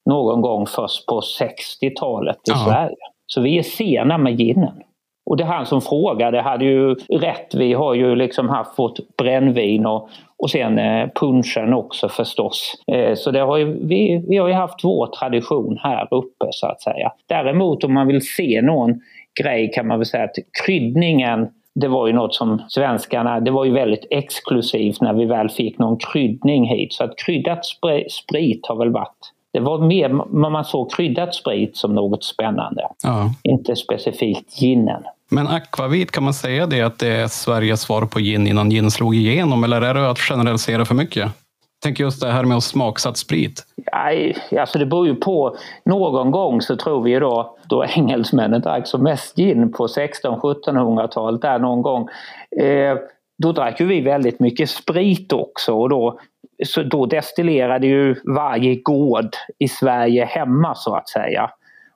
någon 0.07 0.40
gång 0.40 0.66
först 0.66 1.07
på 1.07 1.21
60-talet 1.21 2.37
i 2.49 2.52
Aha. 2.52 2.64
Sverige. 2.64 2.97
Så 3.26 3.40
vi 3.40 3.59
är 3.59 3.62
sena 3.62 4.19
med 4.19 4.40
ginen. 4.40 4.83
Och 5.26 5.37
det 5.37 5.45
han 5.45 5.66
som 5.66 5.80
frågade 5.80 6.40
hade 6.40 6.64
ju 6.64 6.95
rätt. 6.95 7.54
Vi 7.54 7.73
har 7.73 7.95
ju 7.95 8.14
liksom 8.14 8.49
haft 8.49 8.78
vårt 8.78 9.16
brännvin 9.16 9.87
och, 9.87 10.09
och 10.37 10.50
sen 10.50 10.78
eh, 10.78 11.09
punschen 11.14 11.75
också 11.75 12.09
förstås. 12.09 12.75
Eh, 12.87 13.14
så 13.14 13.30
det 13.30 13.40
har 13.40 13.57
ju, 13.57 13.87
vi, 13.87 14.25
vi 14.28 14.37
har 14.37 14.49
ju 14.49 14.54
haft 14.54 14.85
vår 14.85 15.07
tradition 15.07 15.78
här 15.83 16.09
uppe 16.11 16.47
så 16.50 16.66
att 16.66 16.80
säga. 16.80 17.12
Däremot 17.28 17.85
om 17.85 17.95
man 17.95 18.07
vill 18.07 18.26
se 18.26 18.62
någon 18.62 19.00
grej 19.42 19.71
kan 19.73 19.87
man 19.87 19.99
väl 19.99 20.07
säga 20.07 20.25
att 20.25 20.37
kryddningen 20.64 21.49
det 21.75 21.89
var 21.89 22.07
ju 22.07 22.12
något 22.12 22.35
som 22.35 22.62
svenskarna, 22.69 23.41
det 23.41 23.50
var 23.50 23.65
ju 23.65 23.73
väldigt 23.73 24.07
exklusivt 24.11 25.00
när 25.00 25.12
vi 25.12 25.25
väl 25.25 25.49
fick 25.49 25.79
någon 25.79 25.99
kryddning 25.99 26.69
hit. 26.69 26.93
Så 26.93 27.05
att 27.05 27.19
kryddat 27.19 27.61
sprit 28.11 28.67
har 28.67 28.77
väl 28.77 28.93
varit 28.93 29.33
det 29.53 29.61
var 29.61 29.79
mer, 29.79 30.09
man 30.50 30.65
såg 30.65 30.93
kryddat 30.93 31.35
sprit 31.35 31.77
som 31.77 31.95
något 31.95 32.25
spännande. 32.25 32.83
Ja. 33.03 33.35
Inte 33.43 33.77
specifikt 33.77 34.62
ginen. 34.62 35.03
Men 35.31 35.49
akvavit, 35.49 36.11
kan 36.11 36.23
man 36.23 36.35
säga 36.35 36.67
det 36.67 36.83
att 36.83 36.99
det 36.99 37.09
är 37.09 37.29
Sveriges 37.29 37.81
svar 37.81 38.07
på 38.07 38.19
gin 38.19 38.47
innan 38.47 38.71
gin 38.71 38.91
slog 38.91 39.15
igenom? 39.15 39.65
Eller 39.65 39.83
är 39.83 39.95
det 39.95 40.11
att 40.11 40.19
generalisera 40.19 40.85
för 40.85 40.95
mycket? 40.95 41.33
Tänk 41.82 42.00
just 42.00 42.20
det 42.20 42.30
här 42.30 42.44
med 42.44 42.56
att 42.56 42.64
smaksatt 42.64 43.16
sprit. 43.16 43.64
Nej, 43.92 44.37
alltså 44.60 44.78
det 44.78 44.87
beror 44.87 45.06
ju 45.06 45.14
på. 45.14 45.56
Någon 45.84 46.30
gång 46.30 46.62
så 46.62 46.76
tror 46.76 47.02
vi 47.02 47.10
ju 47.10 47.20
då, 47.20 47.56
då 47.68 47.84
engelsmännen 47.84 48.60
drack 48.60 48.87
som 48.87 49.02
mest 49.02 49.37
gin 49.37 49.72
på 49.72 49.87
1600-1700-talet 49.87 51.42
där 51.42 51.58
någon 51.58 51.82
gång. 51.82 52.08
Eh, 52.60 52.99
då 53.38 53.52
drack 53.52 53.80
ju 53.80 53.87
vi 53.87 54.00
väldigt 54.00 54.40
mycket 54.40 54.70
sprit 54.70 55.32
också 55.32 55.75
och 55.75 55.88
då, 55.88 56.20
så 56.66 56.82
då 56.82 57.06
destillerade 57.06 57.87
ju 57.87 58.16
varje 58.25 58.75
gård 58.75 59.37
i 59.58 59.68
Sverige 59.68 60.25
hemma 60.25 60.75
så 60.75 60.94
att 60.94 61.08
säga. 61.08 61.50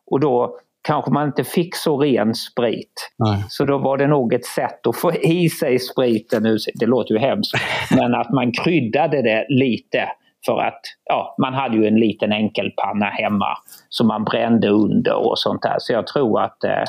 Och 0.06 0.20
då 0.20 0.58
kanske 0.84 1.10
man 1.10 1.26
inte 1.26 1.44
fick 1.44 1.76
så 1.76 1.98
ren 1.98 2.34
sprit. 2.34 3.10
Nej. 3.18 3.44
Så 3.48 3.64
då 3.64 3.78
var 3.78 3.96
det 3.96 4.06
nog 4.06 4.32
ett 4.32 4.44
sätt 4.44 4.86
att 4.86 4.96
få 4.96 5.12
i 5.12 5.48
sig 5.48 5.78
spriten. 5.78 6.58
Det 6.74 6.86
låter 6.86 7.14
ju 7.14 7.20
hemskt. 7.20 7.54
Men 7.96 8.14
att 8.14 8.30
man 8.30 8.52
kryddade 8.52 9.22
det 9.22 9.46
lite. 9.48 10.08
För 10.46 10.60
att 10.60 10.80
ja, 11.04 11.36
man 11.40 11.54
hade 11.54 11.76
ju 11.76 11.86
en 11.86 12.00
liten 12.00 12.32
enkelpanna 12.32 13.06
hemma 13.06 13.58
som 13.88 14.06
man 14.06 14.24
brände 14.24 14.68
under 14.68 15.14
och 15.14 15.38
sånt 15.38 15.62
där. 15.62 15.76
Så 15.78 15.92
jag 15.92 16.06
tror 16.06 16.40
att 16.40 16.64
eh, 16.64 16.84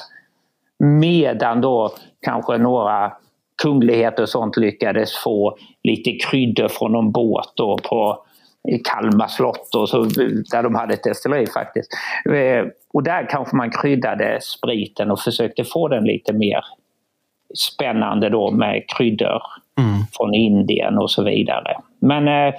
medan 0.80 1.62
då 1.62 1.92
kanske 2.22 2.58
några 2.58 3.14
kungligheter 3.64 4.24
och 4.24 4.30
sånt 4.30 4.58
lyckades 4.58 5.18
få 5.18 5.58
lite 5.84 6.12
kryddor 6.12 6.68
från 6.68 6.92
någon 6.92 7.12
båt 7.12 7.54
då 7.56 7.78
på 7.78 8.25
i 8.68 8.80
Kalmar 8.80 9.28
slott 9.28 9.76
och 9.76 9.90
så, 9.90 10.04
där 10.52 10.64
de 10.64 10.76
hade 10.76 10.94
ett 10.94 11.04
destilleri 11.04 11.48
faktiskt. 11.48 11.92
Eh, 12.30 12.66
och 12.94 13.04
där 13.04 13.30
kanske 13.30 13.56
man 13.56 13.72
kryddade 13.72 14.40
spriten 14.42 15.12
och 15.12 15.20
försökte 15.20 15.64
få 15.64 15.88
den 15.88 16.04
lite 16.04 16.34
mer 16.34 16.66
spännande 17.56 18.30
då 18.30 18.52
med 18.52 18.84
kryddor 18.98 19.42
mm. 19.80 20.00
från 20.18 20.34
Indien 20.34 20.98
och 20.98 21.12
så 21.12 21.24
vidare. 21.24 21.78
Men 22.00 22.28
eh, 22.28 22.56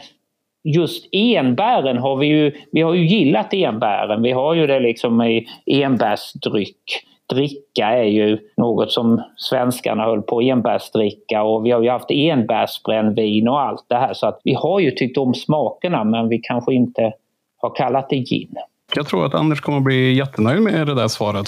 just 0.64 1.08
enbären 1.12 1.98
har 1.98 2.16
vi 2.16 2.26
ju, 2.26 2.52
vi 2.72 2.82
har 2.82 2.94
ju 2.94 3.06
gillat 3.06 3.54
enbären. 3.54 4.22
Vi 4.22 4.32
har 4.32 4.54
ju 4.54 4.66
det 4.66 4.80
liksom 4.80 5.22
i 5.22 5.46
enbärsdryck 5.66 7.06
dricka 7.28 7.86
är 7.86 8.04
ju 8.04 8.38
något 8.56 8.92
som 8.92 9.22
svenskarna 9.36 10.04
höll 10.04 10.22
på 10.22 10.40
enbärsdricka 10.40 11.42
och 11.42 11.66
vi 11.66 11.70
har 11.70 11.82
ju 11.82 11.90
haft 11.90 12.10
enbärsbrännvin 12.10 13.48
och 13.48 13.60
allt 13.60 13.84
det 13.88 13.96
här 13.96 14.14
så 14.14 14.26
att 14.26 14.40
vi 14.44 14.54
har 14.54 14.80
ju 14.80 14.90
tyckt 14.90 15.18
om 15.18 15.34
smakerna 15.34 16.04
men 16.04 16.28
vi 16.28 16.38
kanske 16.38 16.74
inte 16.74 17.12
har 17.56 17.74
kallat 17.74 18.10
det 18.10 18.16
gin. 18.16 18.54
Jag 18.94 19.06
tror 19.06 19.26
att 19.26 19.34
Anders 19.34 19.60
kommer 19.60 19.80
bli 19.80 20.12
jättenöjd 20.12 20.62
med 20.62 20.86
det 20.86 20.94
där 20.94 21.08
svaret. 21.08 21.46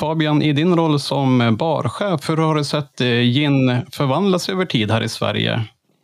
Fabian, 0.00 0.42
i 0.42 0.52
din 0.52 0.76
roll 0.76 1.00
som 1.00 1.56
barchef, 1.58 2.30
hur 2.30 2.36
har 2.36 2.54
du 2.54 2.64
sett 2.64 3.00
eh, 3.00 3.06
gin 3.06 3.76
förvandlas 3.92 4.48
över 4.48 4.64
tid 4.64 4.90
här 4.90 5.02
i 5.02 5.08
Sverige? 5.08 5.60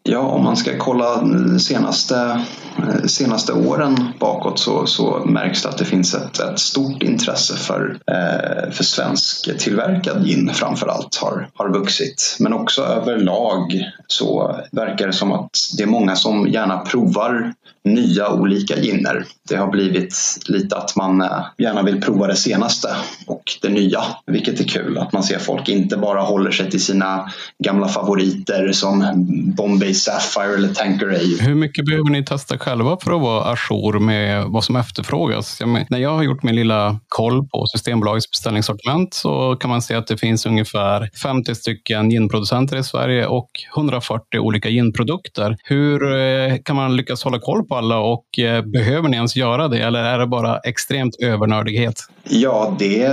Ja, 0.08 0.18
om 0.18 0.44
man 0.44 0.56
ska 0.56 0.78
kolla 0.78 1.14
eh, 1.14 1.56
senaste, 1.56 2.40
eh, 2.78 3.06
senaste 3.06 3.52
åren 3.52 4.08
bakåt 4.18 4.58
så, 4.58 4.86
så 4.86 5.22
märks 5.24 5.62
det 5.62 5.68
att 5.68 5.78
det 5.78 5.84
finns 5.84 6.14
ett, 6.14 6.40
ett 6.40 6.58
stort 6.58 7.02
intresse 7.02 7.56
för, 7.56 7.98
eh, 8.06 8.70
för 8.70 8.84
svensk 8.84 9.58
tillverkad 9.58 10.24
gin 10.26 10.50
framför 10.54 10.86
allt 10.86 11.16
har, 11.16 11.48
har 11.54 11.68
vuxit. 11.68 12.36
Men 12.40 12.52
också 12.52 12.82
överlag 12.82 13.84
så 14.06 14.60
verkar 14.72 15.06
det 15.06 15.12
som 15.12 15.32
att 15.32 15.50
det 15.76 15.82
är 15.82 15.86
många 15.86 16.16
som 16.16 16.48
gärna 16.48 16.78
provar 16.78 17.54
nya 17.86 18.28
olika 18.28 18.78
ginner. 18.78 19.24
Det 19.48 19.56
har 19.56 19.70
blivit 19.70 20.14
lite 20.46 20.76
att 20.76 20.96
man 20.96 21.20
eh, 21.20 21.46
gärna 21.58 21.82
vill 21.82 22.00
prova 22.00 22.26
det 22.26 22.36
senaste 22.36 22.88
och 23.26 23.42
det 23.62 23.68
nya, 23.68 24.02
vilket 24.26 24.60
är 24.60 24.64
kul. 24.64 24.98
Att 24.98 25.12
man 25.12 25.22
ser 25.22 25.38
folk 25.38 25.68
inte 25.68 25.96
bara 25.96 26.20
håller 26.20 26.50
sig 26.50 26.70
till 26.70 26.84
sina 26.84 27.32
gamla 27.64 27.88
favoriter 27.88 28.72
som 28.72 29.04
Bombay 29.56 29.94
Sapphire 29.94 30.54
eller 30.54 30.68
Tanqueray. 30.68 31.38
Hur 31.40 31.54
mycket 31.54 31.86
behöver 31.86 32.10
ni 32.10 32.24
testa 32.24 32.58
själva 32.58 32.96
för 33.02 33.12
att 33.12 33.20
vara 33.20 33.44
ajour 33.44 33.98
med 33.98 34.44
vad 34.44 34.64
som 34.64 34.76
efterfrågas? 34.76 35.60
Jag 35.60 35.68
men, 35.68 35.86
när 35.90 35.98
jag 35.98 36.14
har 36.14 36.22
gjort 36.22 36.42
min 36.42 36.54
lilla 36.54 37.00
koll 37.08 37.48
på 37.48 37.66
Systembolagets 37.66 38.30
beställningssortiment 38.30 39.14
så 39.14 39.56
kan 39.60 39.70
man 39.70 39.82
se 39.82 39.94
att 39.94 40.06
det 40.06 40.16
finns 40.16 40.46
ungefär 40.46 41.10
50 41.22 41.54
stycken 41.54 42.10
ginproducenter 42.10 42.76
i 42.76 42.82
Sverige 42.82 43.26
och 43.26 43.50
140 43.76 44.38
olika 44.38 44.68
ginprodukter. 44.68 45.56
Hur 45.64 46.16
eh, 46.16 46.56
kan 46.64 46.76
man 46.76 46.96
lyckas 46.96 47.24
hålla 47.24 47.38
koll 47.38 47.64
på 47.64 47.75
alla 47.76 47.98
och 47.98 48.38
eh, 48.38 48.62
behöver 48.62 49.08
ni 49.08 49.16
ens 49.16 49.36
göra 49.36 49.68
det 49.68 49.78
eller 49.78 50.04
är 50.04 50.18
det 50.18 50.26
bara 50.26 50.58
extremt 50.58 51.16
övernördighet? 51.22 52.00
Ja, 52.24 52.76
det, 52.78 53.08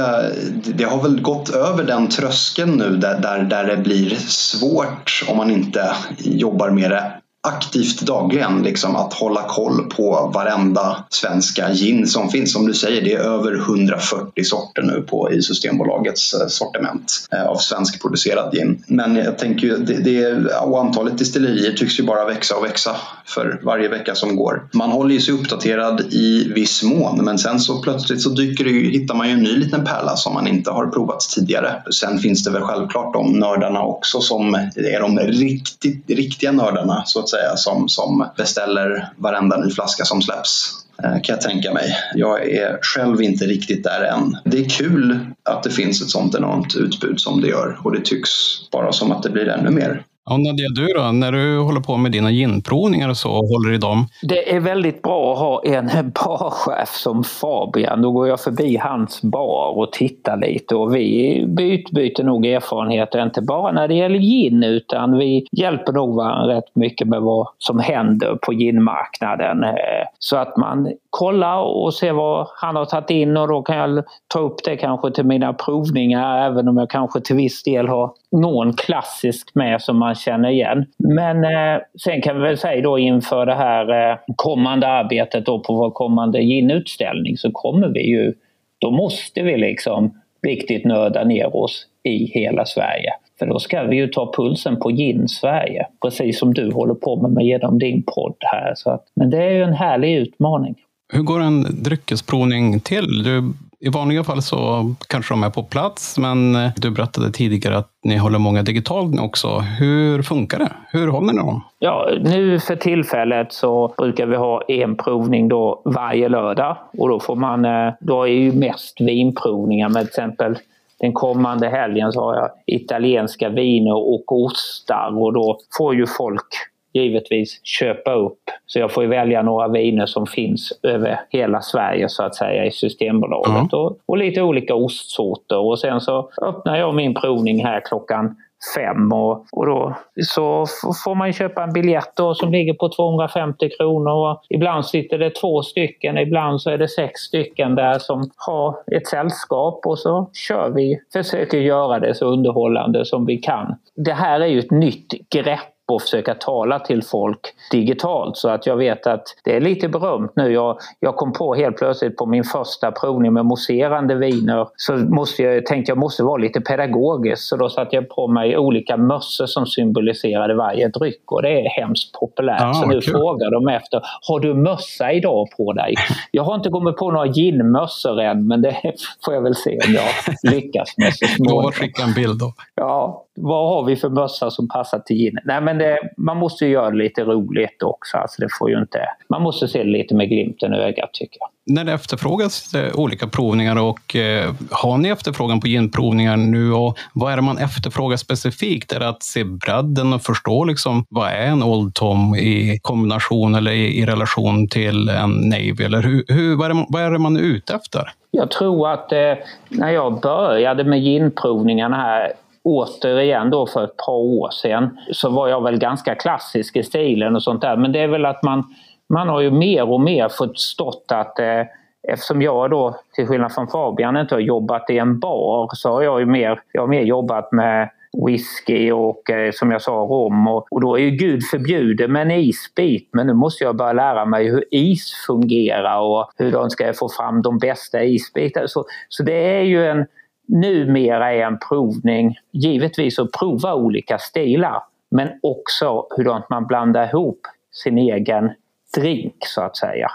det 0.75 0.84
har 0.84 1.01
väl 1.01 1.22
gått 1.22 1.50
över 1.50 1.84
den 1.84 2.10
tröskeln 2.10 2.72
nu 2.72 2.98
där, 2.98 3.20
där, 3.20 3.43
där 3.43 3.63
det 3.63 3.77
blir 3.77 4.15
svårt 4.15 5.24
om 5.27 5.38
man 5.38 5.51
inte 5.51 5.96
jobbar 6.17 6.70
med 6.70 6.91
det 6.91 7.12
aktivt 7.48 8.02
dagligen 8.02 8.64
liksom, 8.64 8.96
att 8.96 9.14
hålla 9.14 9.44
koll 9.48 9.90
på 9.90 10.32
varenda 10.34 11.04
svenska 11.10 11.74
gin 11.74 12.08
som 12.08 12.30
finns. 12.30 12.54
Som 12.54 12.68
du 12.68 12.74
säger, 12.74 13.02
det 13.02 13.14
är 13.14 13.20
över 13.20 13.56
140 13.56 14.44
sorter 14.44 14.82
nu 14.82 15.02
på, 15.02 15.32
i 15.32 15.42
Systembolagets 15.42 16.34
eh, 16.34 16.48
sortiment 16.48 17.28
eh, 17.32 17.46
av 17.46 17.56
svenskproducerad 17.56 18.54
gin. 18.54 18.84
Men 18.88 19.16
jag 19.16 19.38
tänker 19.38 19.68
ju, 19.68 19.78
det, 19.78 19.94
det, 19.94 20.36
och 20.56 20.80
antalet 20.80 21.18
distillerier 21.18 21.72
tycks 21.72 22.00
ju 22.00 22.04
bara 22.04 22.26
växa 22.26 22.56
och 22.56 22.66
växa 22.66 22.96
för 23.26 23.62
varje 23.64 23.88
vecka 23.88 24.16
som 24.16 24.36
går. 24.36 24.70
Man 24.74 24.92
håller 24.92 25.14
ju 25.14 25.22
sig 25.22 25.34
uppdaterad 25.34 26.02
i 26.10 26.52
viss 26.54 26.84
mån 26.84 27.26
men 27.26 27.38
sen 27.38 27.60
så 27.60 27.82
plötsligt 27.82 28.22
så 28.22 28.30
dyker 28.30 28.64
det, 28.64 28.72
hittar 28.72 29.16
man 29.16 29.28
ju 29.28 29.34
en 29.34 29.44
ny 29.44 29.56
liten 29.56 29.86
pärla 29.86 30.16
som 30.16 30.34
man 30.34 30.48
inte 30.48 30.72
har 30.72 30.88
provat 30.88 31.20
tidigare. 31.36 31.84
Sen 31.92 32.20
finns 32.20 32.44
det 32.44 32.52
väl 32.52 32.62
självklart 32.62 33.14
de 33.14 33.32
nördarna 33.32 33.84
också 33.84 34.22
som 34.22 34.54
är 34.76 35.00
de 35.00 35.20
riktigt, 35.20 36.10
riktiga 36.10 36.52
nördarna 36.52 37.04
så 37.06 37.20
att 37.20 37.33
säga 37.34 37.58
som, 37.58 37.90
som 37.90 38.28
beställer 38.38 39.10
varenda 39.18 39.58
ny 39.58 39.72
flaska 39.72 40.06
som 40.06 40.22
släpps 40.22 40.72
eh, 41.04 41.12
kan 41.12 41.36
jag 41.36 41.42
tänka 41.42 41.74
mig. 41.74 41.96
Jag 42.16 42.50
är 42.50 42.80
själv 42.82 43.22
inte 43.22 43.46
riktigt 43.46 43.84
där 43.84 44.04
än. 44.04 44.38
Det 44.46 44.58
är 44.58 44.70
kul 44.70 45.20
att 45.44 45.63
det 45.63 45.70
finns 45.70 46.02
ett 46.02 46.10
sånt 46.10 46.36
enormt 46.36 46.75
utbud 46.75 47.20
som 47.20 47.42
det 47.42 47.48
gör 47.48 47.80
och 47.84 47.92
det 47.92 48.06
tycks 48.06 48.30
bara 48.72 48.92
som 48.92 49.12
att 49.12 49.24
det 49.24 49.30
blir 49.30 49.48
ännu 49.48 49.70
mer. 49.70 50.04
Ja, 50.25 50.38
Nadia, 50.38 50.68
du 50.75 50.88
då? 50.88 51.12
När 51.12 51.32
du 51.32 51.60
håller 51.60 51.82
på 51.82 51.98
med 51.98 52.12
dina 52.12 52.32
ginprovningar 52.32 53.10
och 53.10 53.18
så, 53.18 53.30
håller 53.30 53.74
i 53.74 53.77
dem? 53.77 54.08
Det 54.22 54.56
är 54.56 54.60
väldigt 54.60 55.01
bra 55.01 55.34
att 55.34 55.39
ha 55.39 55.63
en 55.63 56.12
barchef 56.25 56.89
som 56.89 57.24
Fabian. 57.24 58.01
Då 58.01 58.12
går 58.12 58.27
jag 58.27 58.39
förbi 58.39 58.77
hans 58.77 59.22
bar 59.22 59.77
och 59.77 59.92
tittar 59.92 60.38
lite 60.38 60.75
och 60.75 60.96
vi 60.96 61.38
utbyter 61.60 62.24
nog 62.24 62.46
erfarenheter, 62.46 63.24
inte 63.24 63.42
bara 63.42 63.72
när 63.72 63.88
det 63.88 63.94
gäller 63.94 64.20
gin 64.20 64.63
utan 64.63 65.18
vi 65.18 65.48
hjälper 65.51 65.94
nog 65.94 66.15
varandra 66.15 66.56
rätt 66.56 66.75
mycket 66.75 67.08
med 67.08 67.22
vad 67.22 67.48
som 67.58 67.80
händer 67.80 68.38
på 68.42 68.53
ginmarknaden. 68.53 69.63
Eh, 69.63 70.08
så 70.20 70.38
att 70.38 70.58
man 70.58 70.92
kollar 71.10 71.58
och 71.58 71.94
ser 71.94 72.12
vad 72.12 72.48
han 72.56 72.75
har 72.75 72.86
tagit 72.86 73.10
in 73.10 73.38
och 73.38 73.48
då 73.48 73.62
kan 73.62 73.77
jag 73.77 74.03
ta 74.27 74.39
upp 74.39 74.63
det 74.65 74.77
kanske 74.77 75.12
till 75.12 75.25
mina 75.25 75.53
provningar 75.53 76.46
även 76.46 76.68
om 76.68 76.77
jag 76.77 76.89
kanske 76.89 77.22
till 77.22 77.36
viss 77.36 77.63
del 77.63 77.88
har 77.88 78.12
någon 78.34 78.74
klassisk 78.74 79.56
med 79.56 79.82
som 79.82 79.98
man 79.98 80.16
känner 80.16 80.50
igen. 80.50 80.86
Men 80.98 81.44
eh, 81.44 81.82
sen 82.04 82.22
kan 82.22 82.36
vi 82.36 82.42
väl 82.42 82.58
säga 82.58 82.82
då 82.82 83.00
inför 83.00 83.46
det 83.46 83.56
här 83.56 84.12
eh, 84.12 84.18
kommande 84.36 84.88
arbetet 84.88 85.46
då 85.46 85.60
på 85.60 85.74
vår 85.75 85.92
kommande 85.92 86.42
ginutställning 86.42 87.38
så 87.38 87.52
kommer 87.52 87.88
vi 87.88 88.10
ju, 88.10 88.34
då 88.80 88.92
måste 88.92 89.42
vi 89.42 89.58
liksom 89.58 90.20
riktigt 90.48 90.86
nörda 90.86 91.24
ner 91.24 91.56
oss 91.56 91.88
i 92.04 92.25
hela 92.25 92.66
Sverige. 92.66 93.10
För 93.40 93.46
då 93.46 93.60
ska 93.60 93.84
vi 93.84 93.96
ju 93.96 94.08
ta 94.08 94.34
pulsen 94.38 94.80
på 94.80 94.90
gin 94.92 95.28
Sverige, 95.28 95.88
precis 96.02 96.40
som 96.40 96.54
du 96.54 96.72
håller 96.72 96.94
på 96.94 97.22
med, 97.22 97.32
med 97.32 97.46
genom 97.46 97.80
din 97.80 98.04
podd 98.04 98.36
här. 98.40 98.74
Så 98.75 98.90
att, 98.90 99.06
men 99.16 99.30
det 99.30 99.44
är 99.44 99.52
ju 99.52 99.63
en 99.63 99.74
härlig 99.74 100.18
utmaning. 100.18 100.75
Hur 101.13 101.24
går 101.24 101.42
en 101.42 101.84
dryckesprovning 101.84 102.80
till? 102.80 103.24
Du 103.24 103.54
i 103.86 103.90
vanliga 103.90 104.24
fall 104.24 104.42
så 104.42 104.90
kanske 105.08 105.34
de 105.34 105.44
är 105.44 105.50
på 105.50 105.63
plats, 105.63 106.18
men 106.18 106.56
eh, 106.56 106.72
du 106.75 106.92
berättade 106.92 107.32
tidigare 107.32 107.78
att 107.78 107.90
ni 108.04 108.18
håller 108.18 108.40
många 108.40 108.63
digitalt 108.63 109.20
också. 109.20 109.60
Hur 109.60 110.22
funkar 110.22 110.60
det? 110.60 110.72
Hur 110.88 111.08
håller 111.08 111.34
ni 111.34 111.40
dem? 111.40 111.62
Ja, 111.80 112.10
nu 112.22 112.60
för 112.60 112.75
tillfället 112.75 113.54
så 113.54 113.94
brukar 113.98 114.25
vi 114.25 114.36
ha 114.36 114.62
en 114.62 114.96
provning 114.96 115.48
då 115.48 115.82
varje 115.86 116.30
lördag 116.30 116.78
och 116.98 117.10
då 117.10 117.20
får 117.20 117.36
man, 117.36 117.66
eh, 117.66 117.94
då 118.00 118.24
är 118.24 118.32
ju 118.32 118.52
mest 118.52 119.02
vinprovningar 119.02 119.90
med 119.90 120.02
till 120.02 120.08
exempel 120.08 120.58
den 121.00 121.13
kommande 121.13 121.70
helgen 121.70 122.12
så 122.12 122.22
har 122.22 122.36
jag 122.36 122.50
italienska 122.66 123.50
viner 123.50 123.96
och 123.96 124.32
ostar 124.32 125.22
och 125.22 125.34
då 125.34 125.60
får 125.78 125.96
ju 125.96 126.06
folk 126.08 126.48
givetvis 126.94 127.62
köpa 127.64 128.14
upp. 128.14 128.40
Så 128.66 128.80
jag 128.80 128.92
får 128.92 129.04
välja 129.04 129.42
några 129.42 129.68
viner 129.68 130.06
som 130.06 130.28
finns 130.28 130.80
över 130.84 131.20
hela 131.30 131.62
Sverige 131.62 132.10
så 132.10 132.24
att 132.24 132.36
säga 132.36 132.66
i 132.66 132.72
Systembolaget. 132.72 133.50
Mm. 133.50 133.68
Och, 133.72 133.98
och, 134.06 134.18
lite 134.18 134.42
olika 134.42 134.76
ostsorter. 134.76 135.58
Och 135.58 135.80
sen 135.80 136.02
så 136.02 136.30
öppnar 136.42 136.78
jag 136.78 136.96
min 136.96 137.14
provning 137.14 137.66
här 137.66 137.82
klockan 137.86 138.36
fem 138.76 139.14
och, 139.14 139.46
och 139.52 139.66
då 139.66 139.96
så 140.26 140.66
får 141.06 141.16
man 141.16 141.34
köpa 141.34 141.64
en 141.64 141.74
biljett 141.74 142.12
då 142.16 142.36
som 142.36 142.52
ligger 142.52 142.74
på 142.74 142.90
250 142.90 143.70
kronor. 143.78 144.12
Och 144.12 144.44
ibland 144.50 144.86
sitter 144.86 145.18
det 145.18 145.30
två 145.30 145.62
stycken, 145.62 146.18
ibland 146.18 146.62
så 146.62 146.70
är 146.70 146.78
det 146.78 146.88
sex 146.88 147.20
stycken 147.22 147.76
där 147.76 148.00
som 148.00 148.30
har 148.36 148.76
ett 148.96 149.08
sällskap 149.08 149.86
och 149.86 150.00
så 150.00 150.30
kör 150.48 150.70
vi, 150.70 151.00
försöker 151.14 151.58
göra 151.58 152.00
det 152.00 152.16
så 152.16 152.26
underhållande 152.26 153.06
som 153.06 153.26
vi 153.26 153.38
kan. 153.38 153.76
Det 153.96 154.14
här 154.14 154.40
är 154.40 154.48
ju 154.48 154.60
ett 154.60 154.72
nytt 154.72 155.30
grepp 155.30 155.73
och 155.92 156.02
försöka 156.02 156.36
tala 156.36 156.80
till 156.80 157.04
folk 157.04 157.40
digitalt. 157.72 158.38
Så 158.38 158.50
att 158.50 158.66
jag 158.68 158.75
vet 158.78 159.08
att 159.08 159.24
det 159.44 159.56
är 159.56 159.62
lite 159.62 159.88
berömt 159.88 160.32
nu. 160.36 160.54
Jag, 160.54 160.78
jag 161.00 161.16
kom 161.16 161.34
på 161.34 161.56
helt 161.56 161.78
plötsligt 161.78 162.18
på 162.18 162.25
min 162.25 162.44
första 162.44 162.92
provning 162.92 163.34
med 163.34 163.46
mousserande 163.46 164.16
viner 164.16 164.68
så 164.78 164.94
måste 164.94 165.44
jag, 165.44 165.66
tänkte 165.66 165.92
jag 165.92 165.98
måste 165.98 166.24
vara 166.24 166.38
lite 166.38 166.62
pedagogisk. 166.62 167.42
Så 167.44 167.56
då 167.56 167.70
satte 167.70 167.96
jag 167.96 168.10
på 168.10 168.28
mig 168.28 168.58
olika 168.58 168.98
mössor 168.98 169.46
som 169.46 169.66
symboliserade 169.66 170.56
varje 170.56 170.88
dryck 170.88 171.32
och 171.32 171.42
det 171.42 171.50
är 171.50 171.70
hemskt 171.82 172.13
populärt. 172.20 172.62
Ah, 172.62 172.74
så 172.74 172.86
nu 172.86 173.02
kul. 173.02 173.12
frågar 173.13 173.52
de 173.52 173.68
efter, 173.68 174.02
har 174.28 174.40
du 174.40 174.54
mössa 174.54 175.12
idag 175.12 175.48
på 175.58 175.74
dig? 175.74 175.94
Jag 176.32 176.44
har 176.44 176.56
inte 176.56 176.70
kommit 176.70 176.98
på 176.98 177.12
några 177.12 177.25
ginmössor 177.28 178.22
än 178.22 178.48
men 178.48 178.62
det 178.62 178.75
får 179.25 179.34
jag 179.34 179.42
väl 179.42 179.56
se 179.56 179.80
om 179.88 179.94
jag 179.94 180.52
lyckas 180.54 180.98
med 180.98 181.13
så 181.13 181.25
småningom. 181.36 181.72
skicka 181.72 182.04
en 182.04 182.13
bild 182.13 182.40
då. 182.40 182.54
Ja, 182.75 183.24
vad 183.36 183.70
har 183.70 183.84
vi 183.84 183.96
för 183.96 184.10
mössa 184.10 184.52
som 184.52 184.68
passar 184.68 185.00
till 185.00 185.16
gin? 185.16 185.38
Nej, 185.46 185.62
men 185.62 185.78
det, 185.78 186.00
man 186.18 186.38
måste 186.38 186.66
ju 186.66 186.72
göra 186.72 186.92
det 186.92 186.98
lite 186.98 187.24
roligt 187.24 187.84
också. 187.84 188.18
Alltså 188.18 188.42
det 188.42 188.48
får 188.60 188.70
ju 188.70 188.80
inte, 188.80 189.00
man 189.30 189.42
måste 189.42 189.68
se 189.68 189.84
det 189.84 189.90
lite 189.90 190.16
med 190.16 190.30
glimten 190.30 190.74
i 190.74 190.78
ögat 190.78 191.10
tycker 191.13 191.38
jag. 191.40 191.50
När 191.66 191.84
det 191.84 191.94
efterfrågas 191.94 192.74
eh, 192.74 193.00
olika 193.00 193.28
provningar 193.28 193.82
och 193.82 194.16
eh, 194.16 194.54
har 194.72 194.98
ni 194.98 195.10
efterfrågan 195.10 195.60
på 195.60 195.68
ginprovningar 195.68 196.38
nu 196.38 196.74
och 196.74 196.98
vad 197.13 197.32
är 197.32 197.36
det 197.36 197.42
man 197.42 197.58
efterfrågar 197.58 198.18
specifikt? 198.18 198.92
Är 198.92 199.00
det 199.00 199.10
att 199.10 199.24
se 199.24 199.44
bredden 199.44 200.13
och 200.13 200.22
förstå 200.22 200.63
liksom, 200.66 201.06
vad 201.10 201.30
är 201.30 201.46
en 201.46 201.63
Old 201.63 201.94
Tom 201.94 202.36
i 202.36 202.80
kombination 202.82 203.56
eller 203.56 203.72
i, 203.72 204.00
i 204.00 204.06
relation 204.06 204.68
till 204.68 205.10
en 205.10 205.32
Navy? 205.32 205.84
Eller 205.84 206.02
hur, 206.02 206.25
hur, 206.28 206.56
vad, 206.56 206.72
är 206.72 206.74
det, 206.74 206.86
vad 206.90 207.02
är 207.02 207.12
det 207.12 207.20
man 207.20 207.38
är 207.38 207.42
ute 207.42 207.74
efter? 207.74 208.10
Jag 208.32 208.52
tror 208.52 208.90
att 208.90 209.12
eh, 209.12 209.34
när 209.70 209.90
jag 209.90 210.22
började 210.22 210.84
med 210.84 211.00
ginprovningarna 211.00 211.98
här 211.98 212.34
återigen 212.63 213.50
då 213.50 213.67
för 213.67 213.84
ett 213.84 213.98
par 213.98 214.13
år 214.13 214.50
sedan 214.51 214.98
så 215.12 215.29
var 215.29 215.48
jag 215.48 215.63
väl 215.63 215.77
ganska 215.77 216.15
klassisk 216.15 216.75
i 216.75 216.84
stilen 216.84 217.36
och 217.36 217.43
sånt 217.43 217.62
där. 217.62 217.77
Men 217.77 217.91
det 217.91 218.00
är 218.00 218.08
väl 218.08 218.25
att 218.25 218.43
man, 218.43 218.63
man 219.10 219.29
har 219.29 219.41
ju 219.41 219.51
mer 219.51 219.91
och 219.91 220.01
mer 220.01 220.29
förstått 220.29 221.05
att 221.12 221.39
eh, 221.39 221.62
eftersom 222.08 222.41
jag 222.41 222.70
då, 222.70 222.96
till 223.15 223.27
skillnad 223.27 223.53
från 223.53 223.67
Fabian, 223.67 224.17
inte 224.17 224.36
har 224.36 224.39
jobbat 224.39 224.89
i 224.89 224.98
en 224.98 225.20
bar 225.20 225.70
så 225.74 225.89
har 225.89 226.01
jag 226.01 226.20
ju 226.20 226.25
mer, 226.25 226.60
jag 226.72 226.82
har 226.82 226.88
mer 226.88 227.01
jobbat 227.01 227.51
med 227.51 227.89
whisky 228.27 228.91
och 228.91 229.29
eh, 229.29 229.51
som 229.51 229.72
jag 229.72 229.82
sa 229.82 229.91
rom. 229.91 230.48
Och, 230.48 230.67
och 230.72 230.82
då 230.82 231.00
är 231.00 231.01
ju 231.01 231.12
Gud 231.12 231.46
förbjude 231.51 232.08
med 232.08 232.22
en 232.22 232.32
isbit. 232.32 233.10
Men 233.13 233.27
nu 233.27 233.34
måste 233.34 233.63
jag 233.63 233.75
börja 233.75 233.93
lära 233.93 234.25
mig 234.25 234.50
hur 234.50 234.63
is 234.72 235.13
fungerar 235.27 236.00
och 236.00 236.32
hur 236.38 236.51
de 236.51 236.70
ska 236.70 236.93
få 236.93 237.10
fram 237.10 237.41
de 237.41 237.58
bästa 237.58 238.03
isbitarna. 238.03 238.67
Så, 238.67 238.86
så 239.10 239.24
det 239.24 239.58
är 239.58 239.62
ju 239.62 239.86
en 239.88 240.05
numera 240.48 241.34
är 241.34 241.46
en 241.46 241.60
provning 241.70 242.36
givetvis 242.52 243.20
att 243.20 243.32
prova 243.32 243.76
olika 243.76 244.18
stilar 244.18 244.84
men 245.12 245.30
också 245.44 246.08
hur 246.18 246.42
man 246.50 246.68
blandar 246.68 247.08
ihop 247.08 247.40
sin 247.72 247.98
egen 247.98 248.52
drink 248.98 249.36
så 249.39 249.62
att 249.62 249.78
säga. 249.78 250.12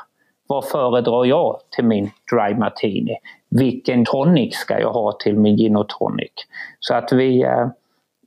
Vad 0.47 0.65
föredrar 0.65 1.25
jag 1.25 1.61
till 1.71 1.85
min 1.85 2.11
dry 2.33 2.55
martini? 2.55 3.17
Vilken 3.51 4.05
tonic 4.05 4.55
ska 4.57 4.81
jag 4.81 4.93
ha 4.93 5.13
till 5.13 5.39
min 5.39 5.57
gin 5.57 5.77
och 5.77 5.89
tonic? 5.89 6.33
Så 6.81 6.95
att 6.95 7.13
vi 7.13 7.43
eh, 7.43 7.69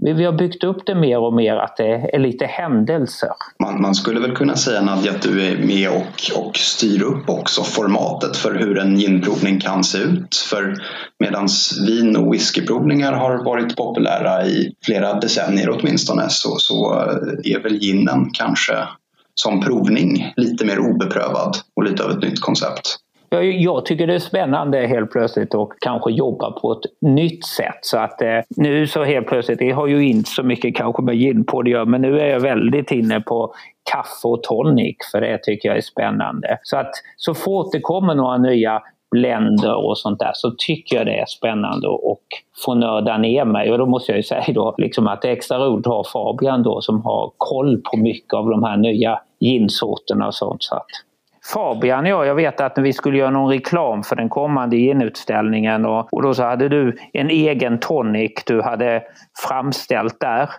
vi 0.02 0.26
har 0.26 0.34
byggt 0.34 0.64
upp 0.64 0.86
det 0.86 0.96
mer 0.96 1.20
och 1.20 1.34
mer 1.34 1.56
att 1.56 1.78
det 1.78 2.16
är 2.16 2.20
lite 2.20 2.46
händelser. 2.46 3.30
Man, 3.60 3.82
man 3.82 3.96
skulle 3.96 4.20
väl 4.20 4.36
kunna 4.36 4.56
säga 4.56 4.82
Nadja 4.82 5.12
att 5.12 5.22
du 5.22 5.48
är 5.48 5.58
med 5.58 5.90
och, 5.90 6.46
och 6.46 6.58
styr 6.58 7.02
upp 7.02 7.30
också 7.30 7.64
formatet 7.64 8.38
för 8.38 8.56
hur 8.56 8.80
en 8.80 9.00
ginprovning 9.00 9.60
kan 9.60 9.84
se 9.84 9.98
ut. 9.98 10.36
För 10.36 10.76
medan 11.20 11.48
vin 11.88 12.16
och 12.16 12.34
whiskyprovningar 12.34 13.14
har 13.14 13.44
varit 13.44 13.76
populära 13.76 14.46
i 14.46 14.74
flera 14.86 15.14
decennier 15.14 15.70
åtminstone 15.70 16.30
så, 16.30 16.56
så 16.58 16.94
är 17.44 17.64
väl 17.64 17.78
ginen 17.82 18.30
kanske 18.34 18.74
som 19.36 19.62
provning 19.62 20.34
lite 20.36 20.66
mer 20.66 20.80
obeprövad 20.80 21.58
och 21.76 21.84
lite 21.84 22.04
av 22.04 22.12
ett 22.12 22.22
nytt 22.22 22.42
koncept. 22.42 22.98
Jag 23.40 23.86
tycker 23.86 24.08
det 24.08 24.14
är 24.14 24.20
spännande 24.20 24.88
helt 24.88 25.12
plötsligt 25.12 25.56
att 25.56 25.70
kanske 25.80 26.12
jobba 26.12 26.52
på 26.52 26.72
ett 26.72 27.10
nytt 27.10 27.46
sätt. 27.46 27.80
Så 27.82 27.98
att 27.98 28.22
eh, 28.22 28.40
nu 28.50 28.88
så 28.88 29.04
helt 29.04 29.28
plötsligt, 29.28 29.60
det 29.60 29.72
har 29.72 29.88
ju 29.88 30.08
inte 30.08 30.30
så 30.30 30.44
mycket 30.44 30.76
kanske 30.76 31.02
med 31.02 31.16
gin 31.16 31.46
på 31.46 31.62
det 31.62 31.70
gör, 31.70 31.86
men 31.86 32.02
nu 32.02 32.20
är 32.20 32.28
jag 32.28 32.40
väldigt 32.40 32.92
inne 32.92 33.20
på 33.20 33.54
kaffe 33.92 34.28
och 34.28 34.44
tonic 34.44 34.96
för 35.12 35.22
det 35.22 35.38
tycker 35.44 35.70
jag 35.70 35.78
är 35.78 35.82
spännande. 35.82 36.58
Så 36.64 36.78
att 36.78 36.92
så 37.18 37.34
fort 37.34 37.72
det 37.72 37.80
kommer 37.80 38.16
några 38.16 38.38
nya 38.38 38.82
blender 39.12 39.76
och 39.86 39.98
sånt 39.98 40.20
där 40.20 40.32
så 40.34 40.52
tycker 40.58 40.96
jag 40.96 41.06
det 41.06 41.20
är 41.20 41.26
spännande 41.26 41.88
och 41.88 42.24
få 42.66 42.76
nörda 42.76 43.18
ner 43.18 43.46
mig. 43.46 43.72
Och 43.72 43.78
då 43.78 43.86
måste 43.86 44.12
jag 44.12 44.18
ju 44.18 44.24
säga 44.24 44.44
då 44.48 44.76
liksom 44.78 45.08
att 45.08 45.22
det 45.22 45.28
är 45.28 45.32
extra 45.32 45.58
roligt 45.58 45.88
att 45.88 45.94
ha 45.94 46.04
Fabian 46.04 46.64
då 46.64 46.82
som 46.82 47.02
har 47.02 47.32
koll 47.38 47.82
på 47.82 47.98
mycket 47.98 48.34
av 48.34 48.50
de 48.50 48.64
här 48.64 48.78
nya 48.78 49.20
ginsorterna 49.40 50.28
och 50.28 50.36
sånt. 50.36 50.64
Så 50.64 50.76
att 50.76 50.86
Fabian 51.54 52.04
och 52.04 52.10
jag, 52.10 52.26
jag 52.26 52.36
vet 52.36 52.62
att 52.62 52.78
vi 52.78 52.94
skulle 52.94 53.18
göra 53.18 53.30
någon 53.30 53.52
reklam 53.52 54.04
för 54.04 54.16
den 54.16 54.30
kommande 54.30 54.78
genutställningen 54.78 55.86
och, 55.86 56.14
och 56.14 56.22
då 56.22 56.34
så 56.34 56.44
hade 56.44 56.70
du 56.70 56.98
en 57.14 57.30
egen 57.30 57.80
tonic 57.80 58.32
du 58.46 58.62
hade 58.62 59.04
framställt 59.48 60.20
där. 60.20 60.50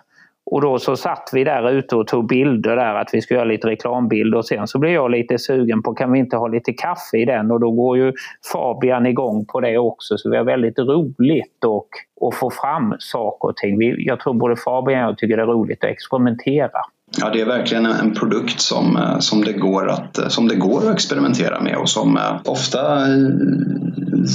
Och 0.45 0.61
då 0.61 0.79
så 0.79 0.95
satt 0.95 1.29
vi 1.33 1.43
där 1.43 1.71
ute 1.71 1.95
och 1.95 2.07
tog 2.07 2.27
bilder 2.27 2.75
där 2.75 2.95
att 2.95 3.09
vi 3.13 3.21
skulle 3.21 3.37
göra 3.37 3.49
lite 3.49 3.67
reklambilder 3.67 4.37
och 4.37 4.45
sen 4.45 4.67
så 4.67 4.79
blev 4.79 4.91
jag 4.91 5.11
lite 5.11 5.39
sugen 5.39 5.83
på 5.83 5.93
kan 5.93 6.11
vi 6.11 6.19
inte 6.19 6.37
ha 6.37 6.47
lite 6.47 6.73
kaffe 6.73 7.17
i 7.17 7.25
den 7.25 7.51
och 7.51 7.59
då 7.59 7.71
går 7.71 7.97
ju 7.97 8.13
Fabian 8.53 9.05
igång 9.05 9.45
på 9.45 9.59
det 9.59 9.77
också 9.77 10.17
så 10.17 10.29
vi 10.29 10.37
har 10.37 10.43
väldigt 10.43 10.79
roligt 10.79 11.63
och, 11.65 11.87
och 12.21 12.35
få 12.35 12.51
fram 12.51 12.95
saker 12.99 13.47
och 13.47 13.57
ting. 13.57 13.77
Vi, 13.77 14.05
jag 14.05 14.19
tror 14.19 14.33
både 14.33 14.55
Fabian 14.55 15.03
och 15.03 15.09
jag 15.09 15.17
tycker 15.17 15.37
det 15.37 15.43
är 15.43 15.47
roligt 15.47 15.83
att 15.83 15.89
experimentera. 15.89 16.79
Ja, 17.17 17.29
det 17.29 17.41
är 17.41 17.45
verkligen 17.45 17.85
en 17.85 18.13
produkt 18.13 18.61
som, 18.61 18.97
eh, 18.97 19.19
som, 19.19 19.43
det 19.43 19.53
går 19.53 19.89
att, 19.89 20.17
eh, 20.17 20.27
som 20.27 20.47
det 20.47 20.55
går 20.55 20.89
att 20.89 20.93
experimentera 20.93 21.61
med 21.61 21.77
och 21.77 21.89
som 21.89 22.17
eh, 22.17 22.41
ofta 22.45 23.07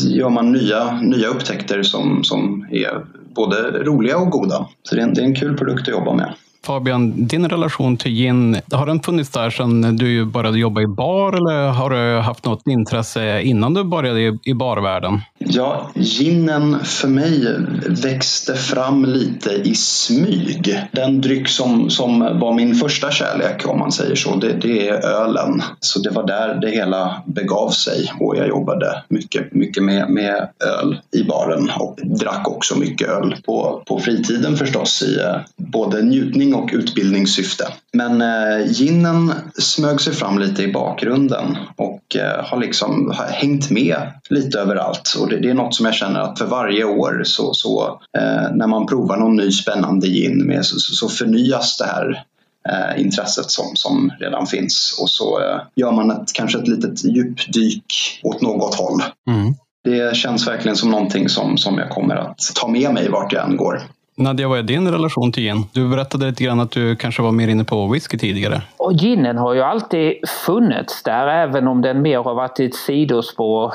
gör 0.09 0.31
man 0.31 0.53
nya, 0.53 1.01
nya 1.01 1.29
upptäckter 1.29 1.83
som, 1.83 2.25
som 2.25 2.67
är 2.71 3.05
både 3.35 3.85
roliga 3.85 4.19
och 4.19 4.31
goda. 4.31 4.67
Så 4.83 4.95
det 4.95 5.01
är 5.01 5.07
en, 5.07 5.15
det 5.15 5.21
är 5.21 5.25
en 5.25 5.35
kul 5.35 5.57
produkt 5.57 5.83
att 5.83 5.95
jobba 5.95 6.15
med. 6.15 6.35
Fabian, 6.69 7.27
din 7.27 7.49
relation 7.49 7.97
till 7.97 8.13
gin, 8.13 8.61
har 8.73 8.87
den 8.87 9.01
funnits 9.01 9.31
där 9.31 9.51
sedan 9.51 9.97
du 9.97 10.25
började 10.25 10.59
jobba 10.59 10.81
i 10.81 10.87
bar 10.87 11.33
eller 11.33 11.69
har 11.69 11.91
du 11.91 12.21
haft 12.21 12.45
något 12.45 12.67
intresse 12.67 13.43
innan 13.43 13.75
du 13.75 13.85
började 13.85 14.39
i 14.45 14.55
barvärlden? 14.55 15.21
Ja, 15.39 15.91
ginen 15.95 16.85
för 16.85 17.09
mig 17.09 17.57
växte 18.03 18.55
fram 18.55 19.05
lite 19.05 19.51
i 19.51 19.75
smyg. 19.75 20.81
Den 20.93 21.21
dryck 21.21 21.49
som, 21.49 21.91
som 21.91 22.19
var 22.19 22.55
min 22.55 22.75
första 22.75 23.11
kärlek, 23.11 23.67
om 23.67 23.79
man 23.79 23.93
säger 23.93 24.15
så, 24.15 24.37
det, 24.37 24.53
det 24.53 24.89
är 24.89 25.05
ölen. 25.05 25.63
Så 25.81 26.01
det 26.01 26.11
var 26.11 26.27
där 26.27 26.55
det 26.55 26.71
hela 26.71 27.23
begav 27.27 27.71
sig 27.71 28.13
och 28.21 28.37
jag 28.37 28.49
jobbade 28.49 29.03
mycket, 29.09 29.55
mycket 29.55 29.83
med, 29.83 30.11
med 30.11 30.49
öl 30.81 31.01
i 31.13 31.25
baren 31.25 31.71
och 31.79 31.99
drack 32.05 32.49
också 32.49 32.79
mycket 32.79 33.09
öl 33.09 33.37
på, 33.47 33.83
på 33.87 33.99
fritiden 33.99 34.57
förstås 34.57 35.03
i 35.03 35.21
eh, 35.21 35.37
både 35.57 36.03
njutning 36.03 36.55
och 36.59 36.71
utbildningssyfte. 36.73 37.69
Men 37.93 38.23
eh, 38.23 38.67
ginen 38.67 39.33
smög 39.59 40.01
sig 40.01 40.13
fram 40.13 40.39
lite 40.39 40.63
i 40.63 40.73
bakgrunden 40.73 41.57
och 41.77 42.17
eh, 42.17 42.45
har 42.45 42.59
liksom 42.59 43.15
hängt 43.31 43.71
med 43.71 43.97
lite 44.31 44.59
överallt. 44.59 45.17
Och 45.21 45.29
det, 45.29 45.41
det, 45.41 45.51
är 45.51 45.55
något 45.55 45.75
som 45.75 45.87
jag 45.87 45.95
känner 45.95 46.21
att 46.21 46.39
för 46.39 46.47
varje 46.47 46.85
år 46.85 47.23
så, 47.25 47.55
så 47.55 48.01
eh, 48.19 48.55
när 48.55 48.67
man 48.67 48.87
provar 48.87 49.17
någon 49.17 49.37
ny 49.37 49.51
spännande 49.51 50.07
gin 50.07 50.47
med, 50.47 50.65
så, 50.67 50.79
så 50.79 51.09
förnyas 51.09 51.79
det 51.79 51.85
här 51.85 52.25
eh, 52.69 53.03
intresset 53.03 53.51
som, 53.51 53.65
som 53.75 54.13
redan 54.21 54.47
finns 54.47 54.99
och 55.01 55.11
så 55.11 55.41
eh, 55.41 55.61
gör 55.77 55.93
man 55.93 56.11
ett, 56.11 56.33
kanske 56.33 56.59
ett 56.59 56.69
litet 56.69 57.05
djupdyk 57.05 58.21
åt 58.23 58.43
något 58.43 58.75
håll. 58.75 59.03
Mm. 59.31 59.55
Det 59.85 60.17
känns 60.17 60.49
verkligen 60.49 60.77
som 60.77 60.91
någonting 60.91 61.29
som, 61.29 61.59
som 61.59 61.79
jag 61.79 61.91
kommer 61.91 62.17
att 62.17 62.39
ta 62.55 62.69
med 62.69 62.95
mig 62.95 63.09
vart 63.09 63.33
jag 63.33 63.45
än 63.45 63.57
går. 63.57 63.83
Nadja, 64.21 64.49
vad 64.49 64.59
är 64.59 64.63
din 64.63 64.91
relation 64.91 65.33
till 65.33 65.43
gin? 65.43 65.65
Du 65.73 65.89
berättade 65.89 66.27
lite 66.27 66.45
grann 66.45 66.61
att 66.61 66.71
du 66.71 66.97
kanske 66.97 67.23
var 67.23 67.33
mer 67.33 67.49
inne 67.49 67.65
på 67.65 67.87
whisky 67.87 68.19
tidigare. 68.19 68.63
Och 68.77 68.93
ginen 68.93 69.39
har 69.39 69.55
ju 69.55 69.61
alltid 69.61 70.15
funnits 70.47 71.03
där, 71.03 71.27
även 71.27 71.69
om 71.69 71.83
den 71.83 72.03
mer 72.03 72.19
har 72.19 72.35
varit 72.35 72.61
ett 72.61 72.75
sidospår. 72.75 73.73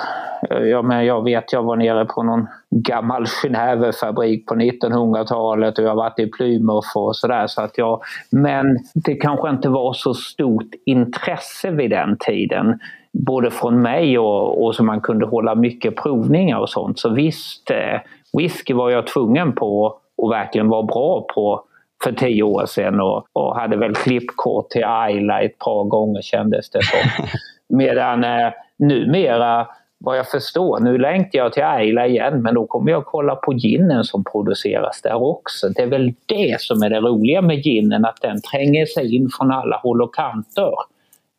Ja, 0.49 0.81
men 0.81 1.05
jag 1.05 1.23
vet, 1.23 1.53
jag 1.53 1.63
var 1.63 1.75
nere 1.75 2.05
på 2.05 2.23
någon 2.23 2.47
gammal 2.69 3.25
Genèvefabrik 3.25 4.45
på 4.45 4.55
1900-talet 4.55 5.77
och 5.77 5.83
jag 5.83 5.89
har 5.89 5.95
varit 5.95 6.19
i 6.19 6.27
Plymouth 6.27 6.97
och 6.97 7.15
sådär. 7.15 7.47
Så 7.47 7.61
att 7.61 7.77
jag, 7.77 8.01
men 8.31 8.65
det 8.93 9.15
kanske 9.15 9.49
inte 9.49 9.69
var 9.69 9.93
så 9.93 10.13
stort 10.13 10.69
intresse 10.85 11.71
vid 11.71 11.89
den 11.89 12.17
tiden 12.19 12.79
både 13.13 13.51
från 13.51 13.81
mig 13.81 14.19
och, 14.19 14.65
och 14.65 14.75
så 14.75 14.83
man 14.83 15.01
kunde 15.01 15.25
hålla 15.25 15.55
mycket 15.55 15.95
provningar 15.95 16.59
och 16.59 16.69
sånt. 16.69 16.99
Så 16.99 17.09
visst, 17.09 17.71
eh, 17.71 18.01
whisky 18.37 18.73
var 18.73 18.89
jag 18.89 19.07
tvungen 19.07 19.53
på 19.53 19.99
och 20.23 20.31
verkligen 20.31 20.69
var 20.69 20.83
bra 20.83 21.25
på 21.35 21.63
för 22.03 22.11
tio 22.11 22.43
år 22.43 22.65
sedan 22.65 23.01
och, 23.01 23.25
och 23.33 23.55
hade 23.55 23.77
väl 23.77 23.95
klippkort 23.95 24.69
till 24.69 24.85
Ayla 24.85 25.41
ett 25.41 25.59
par 25.59 25.83
gånger 25.83 26.21
kändes 26.21 26.69
det 26.69 26.79
som. 26.83 27.27
Medan 27.77 28.23
eh, 28.23 28.53
numera 28.77 29.67
vad 29.97 30.17
jag 30.17 30.27
förstår, 30.27 30.79
nu 30.79 30.97
längtar 30.97 31.39
jag 31.39 31.53
till 31.53 31.63
Ayla 31.63 32.07
igen, 32.07 32.41
men 32.41 32.55
då 32.55 32.67
kommer 32.67 32.91
jag 32.91 33.05
kolla 33.05 33.35
på 33.35 33.53
ginen 33.53 34.03
som 34.03 34.23
produceras 34.23 35.01
där 35.01 35.23
också. 35.23 35.69
Det 35.69 35.81
är 35.81 35.87
väl 35.87 36.13
det 36.25 36.61
som 36.61 36.83
är 36.83 36.89
det 36.89 36.99
roliga 36.99 37.41
med 37.41 37.65
ginen, 37.65 38.05
att 38.05 38.21
den 38.21 38.41
tränger 38.41 38.85
sig 38.85 39.15
in 39.15 39.29
från 39.37 39.51
alla 39.51 39.77
håll 39.77 40.01
och 40.01 40.15
kanter. 40.15 40.71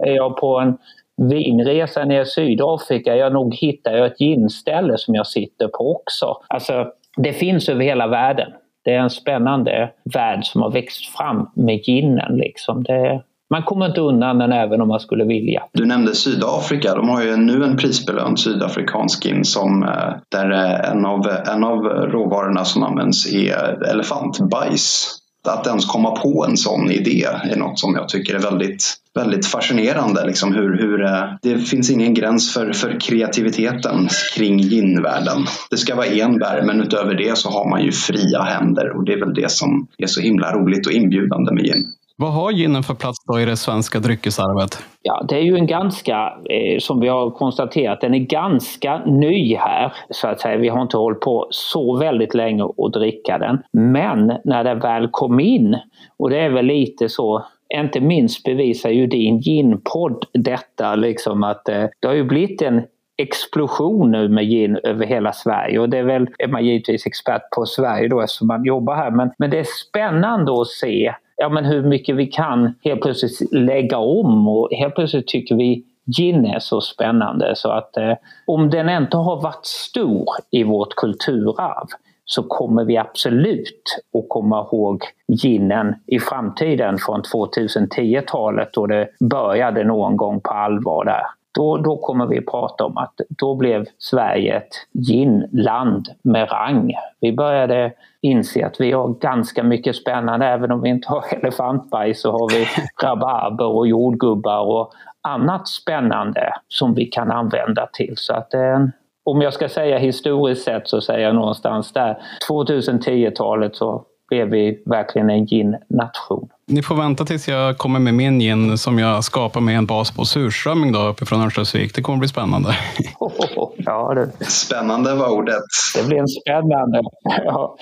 Är 0.05 0.13
jag 0.13 0.37
på 0.37 0.59
en 0.59 0.79
vinresa 1.17 2.05
nere 2.05 2.23
i 2.23 2.27
Sydafrika, 2.27 3.17
jag 3.17 3.33
nog 3.33 3.55
hittar 3.55 3.93
jag 3.93 4.07
ett 4.07 4.21
ginställe 4.21 4.99
som 4.99 5.15
jag 5.15 5.27
sitter 5.27 5.69
på 5.69 5.97
också. 5.97 6.37
Alltså, 6.49 6.87
det 7.17 7.33
finns 7.33 7.69
över 7.69 7.85
hela 7.85 8.07
världen. 8.07 8.53
Det 8.85 8.95
är 8.95 9.01
en 9.01 9.11
spännande 9.11 9.91
värld 10.15 10.45
som 10.45 10.63
har 10.63 10.71
växt 10.71 11.07
fram 11.07 11.51
med 11.55 11.81
ginen. 11.87 12.37
Liksom. 12.37 12.83
Det, 12.83 13.23
man 13.51 13.63
kommer 13.63 13.87
inte 13.87 14.01
undan 14.01 14.39
den 14.39 14.53
även 14.53 14.81
om 14.81 14.89
man 14.89 15.01
skulle 15.01 15.25
vilja. 15.25 15.63
Du 15.73 15.85
nämnde 15.85 16.15
Sydafrika. 16.15 16.95
De 16.95 17.09
har 17.09 17.23
ju 17.23 17.37
nu 17.37 17.65
en 17.65 17.77
prisbelönt 17.77 18.41
sydafrikansk 18.41 19.23
gin 19.25 19.45
som, 19.45 19.83
eh, 19.83 20.15
där 20.29 20.51
eh, 20.51 20.91
en 20.91 21.07
av, 21.07 21.29
en 21.47 21.65
av 21.65 21.79
råvarorna 21.85 22.65
som 22.65 22.83
används 22.83 23.33
är 23.33 23.85
elefantbajs. 23.91 25.21
Att 25.49 25.67
ens 25.67 25.87
komma 25.87 26.11
på 26.11 26.47
en 26.49 26.57
sån 26.57 26.91
idé 26.91 27.27
är 27.45 27.57
något 27.57 27.79
som 27.79 27.95
jag 27.95 28.09
tycker 28.09 28.35
är 28.35 28.39
väldigt, 28.39 28.95
väldigt 29.15 29.47
fascinerande. 29.47 30.27
Liksom 30.27 30.55
hur, 30.55 30.79
hur, 30.79 31.05
eh, 31.05 31.25
det 31.43 31.59
finns 31.59 31.91
ingen 31.91 32.15
gräns 32.15 32.55
för, 32.55 32.73
för 32.73 33.01
kreativiteten 33.01 34.09
kring 34.35 34.59
ginvärlden. 34.59 35.47
Det 35.71 35.77
ska 35.77 35.95
vara 35.95 36.07
en 36.07 36.39
värld, 36.39 36.67
men 36.67 36.81
utöver 36.81 37.15
det 37.15 37.39
så 37.39 37.51
har 37.51 37.71
man 37.71 37.85
ju 37.85 37.93
fria 37.93 38.43
händer 38.43 38.97
och 38.97 39.05
det 39.05 39.13
är 39.13 39.21
väl 39.21 39.35
det 39.35 39.51
som 39.51 39.87
är 39.99 40.07
så 40.07 40.21
himla 40.21 40.53
roligt 40.53 40.87
och 40.87 40.93
inbjudande 40.93 41.53
med 41.53 41.65
gin. 41.65 41.93
Vad 42.17 42.33
har 42.33 42.51
ginen 42.51 42.83
för 42.83 42.95
plats 42.95 43.17
då 43.33 43.41
i 43.41 43.45
det 43.45 43.57
svenska 43.57 43.99
dryckesarvet? 43.99 44.79
Ja, 45.03 45.25
det 45.29 45.37
är 45.37 45.43
ju 45.43 45.57
en 45.57 45.67
ganska, 45.67 46.33
eh, 46.51 46.79
som 46.79 47.01
vi 47.01 47.09
har 47.09 47.31
konstaterat, 47.31 48.01
den 48.01 48.15
är 48.15 48.19
ganska 48.19 48.99
ny 48.99 49.57
här. 49.57 49.93
Så 50.11 50.29
att 50.29 50.41
säga. 50.41 50.57
Vi 50.57 50.69
har 50.69 50.83
inte 50.83 50.97
hållit 50.97 51.21
på 51.21 51.47
så 51.51 51.97
väldigt 51.97 52.35
länge 52.35 52.65
att 52.65 52.93
dricka 52.93 53.39
den. 53.39 53.63
Men 53.73 54.33
när 54.45 54.65
den 54.65 54.79
väl 54.79 55.09
kom 55.11 55.41
in, 55.41 55.77
och 56.17 56.31
det 56.31 56.39
är 56.39 56.51
väl 56.51 56.67
lite 56.67 57.09
så 57.09 57.45
inte 57.75 58.01
minst 58.01 58.45
bevisar 58.45 58.91
ju 58.91 59.07
din 59.07 59.39
ginpodd 59.39 60.25
detta 60.33 60.95
liksom 60.95 61.43
att 61.43 61.69
eh, 61.69 61.85
det 62.01 62.07
har 62.07 62.15
ju 62.15 62.25
blivit 62.25 62.63
en 62.63 62.83
explosion 63.17 64.11
nu 64.11 64.29
med 64.29 64.45
gin 64.45 64.79
över 64.83 65.07
hela 65.07 65.33
Sverige 65.33 65.79
och 65.79 65.89
det 65.89 65.99
är 65.99 66.03
väl, 66.03 66.29
är 66.39 66.49
man 66.49 66.65
givetvis 66.65 67.07
expert 67.07 67.43
på 67.57 67.67
Sverige 67.67 68.09
då 68.09 68.21
eftersom 68.21 68.47
man 68.47 68.65
jobbar 68.65 68.95
här 68.95 69.11
men, 69.11 69.31
men 69.39 69.51
det 69.51 69.59
är 69.59 69.67
spännande 69.89 70.61
att 70.61 70.67
se 70.67 71.15
ja, 71.37 71.49
men 71.49 71.65
hur 71.65 71.83
mycket 71.83 72.17
vi 72.17 72.27
kan 72.27 72.75
helt 72.85 73.01
plötsligt 73.01 73.53
lägga 73.53 73.99
om 73.99 74.49
och 74.49 74.69
helt 74.73 74.95
plötsligt 74.95 75.27
tycker 75.27 75.55
vi 75.55 75.85
gin 76.17 76.47
är 76.47 76.59
så 76.59 76.81
spännande 76.81 77.57
så 77.57 77.71
att 77.71 77.97
eh, 77.97 78.15
om 78.47 78.71
den 78.71 78.89
inte 78.89 79.17
har 79.17 79.43
varit 79.43 79.67
stor 79.67 80.27
i 80.51 80.65
vårt 80.65 80.95
kulturarv 80.95 81.87
så 82.25 82.43
kommer 82.43 82.85
vi 82.85 82.97
absolut 82.97 84.03
att 84.19 84.29
komma 84.29 84.61
ihåg 84.61 85.03
ginen 85.43 85.95
i 86.07 86.19
framtiden 86.19 86.99
från 86.99 87.23
2010-talet 87.23 88.69
då 88.73 88.87
det 88.87 89.09
började 89.31 89.85
någon 89.85 90.17
gång 90.17 90.41
på 90.41 90.51
allvar 90.51 91.05
där. 91.05 91.27
Då, 91.55 91.77
då 91.77 91.97
kommer 91.97 92.27
vi 92.27 92.41
prata 92.41 92.85
om 92.85 92.97
att 92.97 93.21
då 93.29 93.55
blev 93.55 93.87
Sverige 93.99 94.57
ett 94.57 94.87
ginland 94.93 96.09
med 96.23 96.53
rang. 96.53 96.93
Vi 97.21 97.33
började 97.33 97.93
inse 98.21 98.67
att 98.67 98.81
vi 98.81 98.93
har 98.93 99.09
ganska 99.09 99.63
mycket 99.63 99.97
spännande, 99.97 100.47
även 100.47 100.73
om 100.73 100.83
vi 100.83 100.89
inte 100.89 101.09
har 101.09 101.25
elefantbajs 101.35 102.21
så 102.21 102.33
har 102.33 102.51
vi 102.53 102.67
rabarber 103.07 103.67
och 103.67 103.89
jordgubbar 103.89 104.61
och 104.61 104.93
annat 105.23 105.69
spännande 105.69 106.53
som 106.69 106.95
vi 106.95 107.07
kan 107.07 107.31
använda 107.31 107.87
till. 107.93 108.15
Så 108.17 108.35
att 108.35 108.55
en, 108.55 108.93
om 109.25 109.43
jag 109.43 109.53
ska 109.53 109.69
säga 109.69 109.99
historiskt 109.99 110.65
sett 110.65 110.89
så 110.89 111.01
säger 111.01 111.27
jag 111.27 111.35
någonstans 111.35 111.93
där 111.93 112.19
2010-talet 112.51 113.77
så 113.77 114.05
blev 114.29 114.49
vi 114.49 114.83
verkligen 114.87 115.31
en 115.31 115.47
gin-nation. 115.47 116.49
Ni 116.67 116.83
får 116.83 116.95
vänta 116.95 117.25
tills 117.25 117.49
jag 117.49 117.79
kommer 117.79 118.01
med 118.01 118.15
min 118.15 118.41
gin 118.41 118.79
som 118.79 118.99
jag 118.99 119.25
skapar 119.25 119.61
med 119.61 119.79
en 119.79 119.87
bas 119.87 120.11
på 120.11 120.25
surströmming 120.25 120.93
då 120.93 121.07
uppifrån 121.09 121.41
Örnsköldsvik. 121.41 121.95
Det 121.95 122.03
kommer 122.03 122.19
bli 122.19 122.29
spännande. 122.29 122.77
ja, 123.77 124.15
det... 124.15 124.47
Spännande 124.47 125.15
var 125.15 125.29
ordet. 125.29 125.63
Det 125.97 126.07
blir 126.07 126.19
en 126.19 126.29
spännande. 126.29 127.03
Ja. 127.45 127.77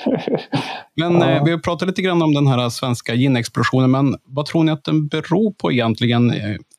Men 0.97 1.21
ja. 1.21 1.31
eh, 1.31 1.45
vi 1.45 1.51
har 1.51 1.59
pratat 1.59 1.89
lite 1.89 2.03
grann 2.03 2.23
om 2.23 2.35
den 2.35 2.47
här 2.47 2.69
svenska 2.69 3.15
ginexplosionen, 3.15 3.91
men 3.91 4.17
vad 4.25 4.47
tror 4.47 4.65
ni 4.65 4.73
att 4.73 4.85
den 4.85 5.09
beror 5.09 5.53
på 5.53 5.73
egentligen? 5.73 6.31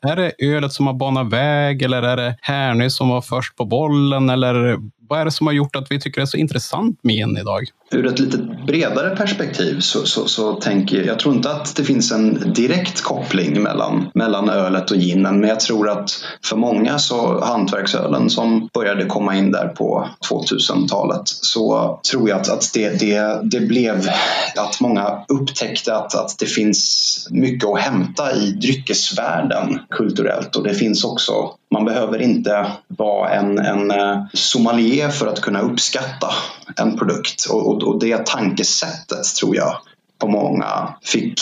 Är 0.02 0.16
det 0.16 0.32
ölet 0.40 0.74
som 0.74 0.88
har 0.88 0.94
banat 0.94 1.30
väg 1.30 1.82
eller 1.82 2.02
är 2.02 2.18
det 2.18 2.38
Härnö 2.42 2.90
som 2.90 3.10
var 3.10 3.22
först 3.22 3.56
på 3.56 3.66
bollen? 3.66 4.30
Eller 4.30 4.78
vad 5.10 5.20
är 5.20 5.26
det 5.26 5.32
som 5.32 5.48
har 5.48 5.54
gjort 5.54 5.76
att 5.76 5.92
vi 5.92 6.00
tycker 6.00 6.22
det 6.22 6.26
är 6.26 6.26
så 6.26 6.38
intressant 6.38 7.00
med 7.04 7.16
gin 7.16 7.38
idag? 7.38 7.64
Ur 7.92 8.08
ett 8.08 8.20
lite 8.20 8.38
bredare 8.68 9.16
perspektiv 9.16 9.80
så, 9.80 10.06
så, 10.06 10.28
så 10.28 10.54
tänker 10.54 10.98
jag, 10.98 11.06
jag 11.06 11.20
tror 11.20 11.36
inte 11.36 11.52
att 11.52 11.76
det 11.76 11.84
finns 11.84 12.12
en 12.12 12.54
direkt 12.54 13.02
koppling 13.02 13.62
mellan, 13.64 14.10
mellan 14.14 14.50
ölet 14.50 14.92
och 14.92 14.98
ginen, 14.98 15.40
men 15.40 15.50
jag 15.50 15.60
tror 15.60 15.90
att 15.90 16.12
för 16.44 16.56
många 16.56 17.00
så 17.00 17.46
hantverksölen 17.46 18.30
som 18.30 18.70
började 18.74 19.06
komma 19.06 19.36
in 19.36 19.52
där 19.52 19.68
på 19.68 20.10
2000-talet 20.30 21.22
så 21.26 22.00
tror 22.12 22.30
jag 22.30 22.40
att, 22.40 22.50
att 22.50 22.72
det, 22.74 23.00
det, 23.00 23.42
det 23.44 23.60
blev 23.60 24.08
att 24.56 24.80
många 24.82 25.26
upptäckte 25.28 25.96
att, 25.96 26.16
att 26.16 26.40
det 26.40 26.46
finns 26.46 27.28
mycket 27.32 27.70
att 27.70 27.80
hämta 27.80 28.36
i 28.36 28.52
dryckesvärlden 28.52 29.80
kulturellt 29.90 30.56
och 30.56 30.64
det 30.64 30.74
finns 30.74 31.04
också 31.04 31.34
man 31.74 31.86
behöver 31.86 32.22
inte 32.22 32.72
vara 32.88 33.30
en, 33.30 33.58
en 33.58 33.92
eh, 33.92 34.26
sommelier 34.34 35.10
för 35.10 35.28
att 35.28 35.42
kunna 35.42 35.62
uppskatta 35.62 36.28
en 36.76 36.98
produkt 36.98 37.46
och, 37.52 37.68
och, 37.68 37.84
och 37.84 38.00
det 38.00 38.26
tankesättet 38.26 39.26
tror 39.40 39.56
jag 39.56 39.78
på 40.20 40.28
många 40.28 40.96
fick 41.02 41.40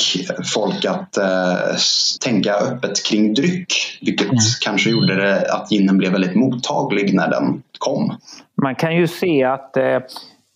folk 0.53 0.85
att 0.85 1.17
eh, 1.17 1.75
tänka 2.23 2.53
öppet 2.53 3.05
kring 3.05 3.33
dryck 3.33 3.73
vilket 4.01 4.25
mm. 4.25 4.37
kanske 4.61 4.89
gjorde 4.89 5.15
det 5.15 5.53
att 5.53 5.71
ginen 5.71 5.97
blev 5.97 6.11
väldigt 6.11 6.35
mottaglig 6.35 7.13
när 7.13 7.29
den 7.29 7.63
kom. 7.77 8.17
Man 8.61 8.75
kan 8.75 8.95
ju 8.95 9.07
se 9.07 9.43
att 9.43 9.77
eh, 9.77 9.99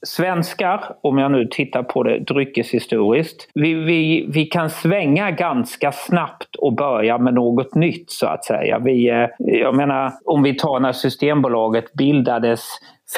svenskar, 0.05 0.95
om 1.01 1.17
jag 1.17 1.31
nu 1.31 1.47
tittar 1.51 1.83
på 1.83 2.03
det 2.03 2.19
dryckeshistoriskt, 2.19 3.49
vi, 3.53 3.73
vi, 3.73 4.25
vi 4.33 4.45
kan 4.45 4.69
svänga 4.69 5.31
ganska 5.31 5.91
snabbt 5.91 6.55
och 6.55 6.75
börja 6.75 7.17
med 7.17 7.33
något 7.33 7.75
nytt 7.75 8.11
så 8.11 8.27
att 8.27 8.45
säga. 8.45 8.79
Vi, 8.79 9.09
eh, 9.09 9.27
jag 9.37 9.75
menar, 9.75 10.11
om 10.25 10.43
vi 10.43 10.55
tar 10.55 10.79
när 10.79 10.91
Systembolaget 10.91 11.93
bildades 11.93 12.61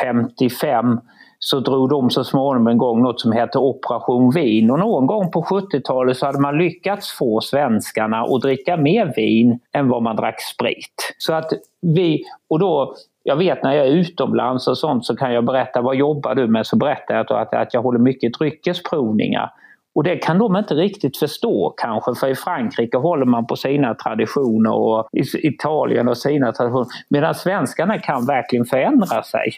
55 0.02 1.00
så 1.40 1.60
drog 1.60 1.90
de 1.90 2.10
så 2.10 2.24
småningom 2.24 2.70
igång 2.70 3.02
något 3.02 3.22
som 3.22 3.32
hette 3.32 3.60
Operation 3.60 4.32
Vin 4.32 4.72
och 4.72 4.80
någon 4.80 5.08
gång 5.08 5.32
på 5.32 5.42
70-talet 5.42 6.18
så 6.18 6.26
hade 6.26 6.40
man 6.40 6.58
lyckats 6.58 7.18
få 7.18 7.42
svenskarna 7.42 8.22
att 8.22 8.42
dricka 8.42 8.78
mer 8.78 9.14
vin 9.16 9.60
än 9.74 9.90
vad 9.90 10.04
man 10.04 10.16
drack 10.16 10.42
sprit. 10.42 11.16
Så 11.18 11.34
att 11.34 11.50
vi, 11.82 12.24
och 12.50 12.60
då 12.60 12.96
jag 13.28 13.36
vet 13.36 13.64
när 13.64 13.74
jag 13.74 13.88
är 13.88 13.92
utomlands 13.92 14.68
och 14.68 14.78
sånt 14.78 15.06
så 15.06 15.16
kan 15.16 15.34
jag 15.34 15.46
berätta 15.46 15.82
vad 15.82 15.96
jobbar 15.96 16.36
du 16.36 16.48
med? 16.48 16.68
Så 16.68 16.76
berättar 16.76 17.16
jag 17.16 17.32
att, 17.32 17.54
att 17.54 17.74
jag 17.74 17.82
håller 17.82 18.00
mycket 18.00 18.34
dryckesprovningar. 18.34 19.52
Och 19.96 20.04
det 20.04 20.16
kan 20.16 20.38
de 20.38 20.56
inte 20.56 20.74
riktigt 20.74 21.18
förstå 21.18 21.74
kanske 21.78 22.16
för 22.16 22.28
i 22.28 22.36
Frankrike 22.36 22.98
håller 22.98 23.26
man 23.26 23.48
på 23.48 23.56
sina 23.56 23.96
traditioner 23.96 24.72
och 24.72 25.08
i 25.12 25.48
Italien 25.48 26.08
och 26.08 26.18
sina 26.18 26.52
traditioner. 26.52 26.88
Medan 27.10 27.36
svenskarna 27.36 28.00
kan 28.00 28.26
verkligen 28.26 28.66
förändra 28.66 29.24
sig. 29.24 29.52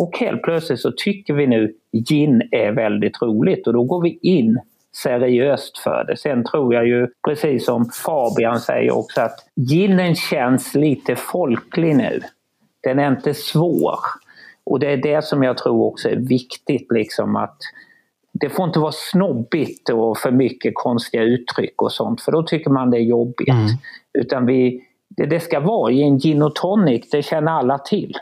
Och 0.00 0.18
helt 0.18 0.42
plötsligt 0.42 0.80
så 0.80 0.92
tycker 0.96 1.34
vi 1.34 1.46
nu 1.46 1.74
gin 2.08 2.48
är 2.50 2.72
väldigt 2.72 3.22
roligt 3.22 3.66
och 3.66 3.72
då 3.72 3.84
går 3.84 4.02
vi 4.02 4.18
in 4.22 4.60
seriöst 5.02 5.78
för 5.78 6.04
det. 6.04 6.16
Sen 6.16 6.44
tror 6.44 6.74
jag 6.74 6.86
ju, 6.86 7.08
precis 7.28 7.64
som 7.64 7.84
Fabian 8.04 8.60
säger 8.60 8.98
också, 8.98 9.20
att 9.20 9.36
ginen 9.56 10.14
känns 10.14 10.74
lite 10.74 11.16
folklig 11.16 11.96
nu. 11.96 12.20
Den 12.84 12.98
är 12.98 13.08
inte 13.08 13.34
svår. 13.34 13.98
Och 14.66 14.80
det 14.80 14.92
är 14.92 14.96
det 14.96 15.24
som 15.24 15.42
jag 15.42 15.58
tror 15.58 15.84
också 15.84 16.08
är 16.08 16.16
viktigt, 16.16 16.92
liksom 16.92 17.36
att 17.36 17.58
det 18.32 18.50
får 18.50 18.64
inte 18.64 18.78
vara 18.78 18.92
snobbigt 18.92 19.88
och 19.88 20.18
för 20.18 20.30
mycket 20.30 20.72
konstiga 20.74 21.22
uttryck 21.22 21.82
och 21.82 21.92
sånt, 21.92 22.22
för 22.22 22.32
då 22.32 22.42
tycker 22.42 22.70
man 22.70 22.90
det 22.90 22.98
är 22.98 23.04
jobbigt. 23.04 23.48
Mm. 23.48 23.68
Utan 24.18 24.46
vi, 24.46 24.84
det, 25.08 25.26
det 25.26 25.40
ska 25.40 25.60
vara 25.60 25.92
i 25.92 26.02
en 26.02 26.18
gin 26.18 26.42
och 26.42 26.54
tonic, 26.54 27.10
det 27.10 27.22
känner 27.22 27.52
alla 27.52 27.78
till. 27.78 28.16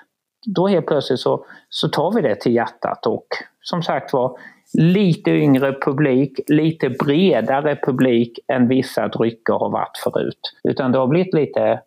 Då 0.47 0.67
helt 0.67 0.87
plötsligt 0.87 1.21
så, 1.21 1.45
så 1.69 1.89
tar 1.89 2.13
vi 2.13 2.23
det 2.23 2.35
till 2.35 2.55
hjärtat 2.55 3.07
och 3.07 3.27
som 3.61 3.83
sagt 3.83 4.13
var, 4.13 4.39
lite 4.75 5.31
yngre 5.31 5.73
publik, 5.81 6.41
lite 6.47 6.91
bredare 6.91 7.79
publik 7.87 8.39
än 8.49 8.69
vissa 8.69 9.09
drycker 9.09 9.53
har 9.53 9.71
varit 9.71 9.99
förut. 10.05 10.55
Utan 10.65 10.93
det 10.93 10.99
har 10.99 11.07
blivit 11.07 11.35
lite, 11.35 11.81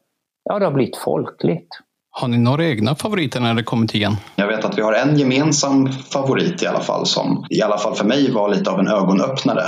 ja 0.43 0.59
det 0.59 0.65
har 0.65 0.71
blivit 0.71 0.97
folkligt. 0.97 1.67
Har 2.17 2.27
ni 2.27 2.37
några 2.37 2.65
egna 2.65 2.95
favoriter 2.95 3.39
när 3.39 3.53
det 3.53 3.63
kommer 3.63 3.87
till 3.87 3.99
gin? 3.99 4.17
Jag 4.35 4.47
vet 4.47 4.65
att 4.65 4.77
vi 4.77 4.81
har 4.81 4.93
en 4.93 5.19
gemensam 5.19 5.91
favorit 5.91 6.63
i 6.63 6.67
alla 6.67 6.79
fall 6.79 7.05
som 7.05 7.45
i 7.49 7.61
alla 7.61 7.77
fall 7.77 7.95
för 7.95 8.05
mig 8.05 8.31
var 8.31 8.49
lite 8.49 8.69
av 8.69 8.79
en 8.79 8.87
ögonöppnare 8.87 9.63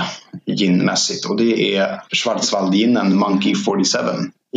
ginmässigt 0.45 1.25
och 1.25 1.37
det 1.37 1.75
är 1.77 2.01
Schwarzwaldginen 2.09 3.17
Monkey 3.17 3.55
47 3.55 3.97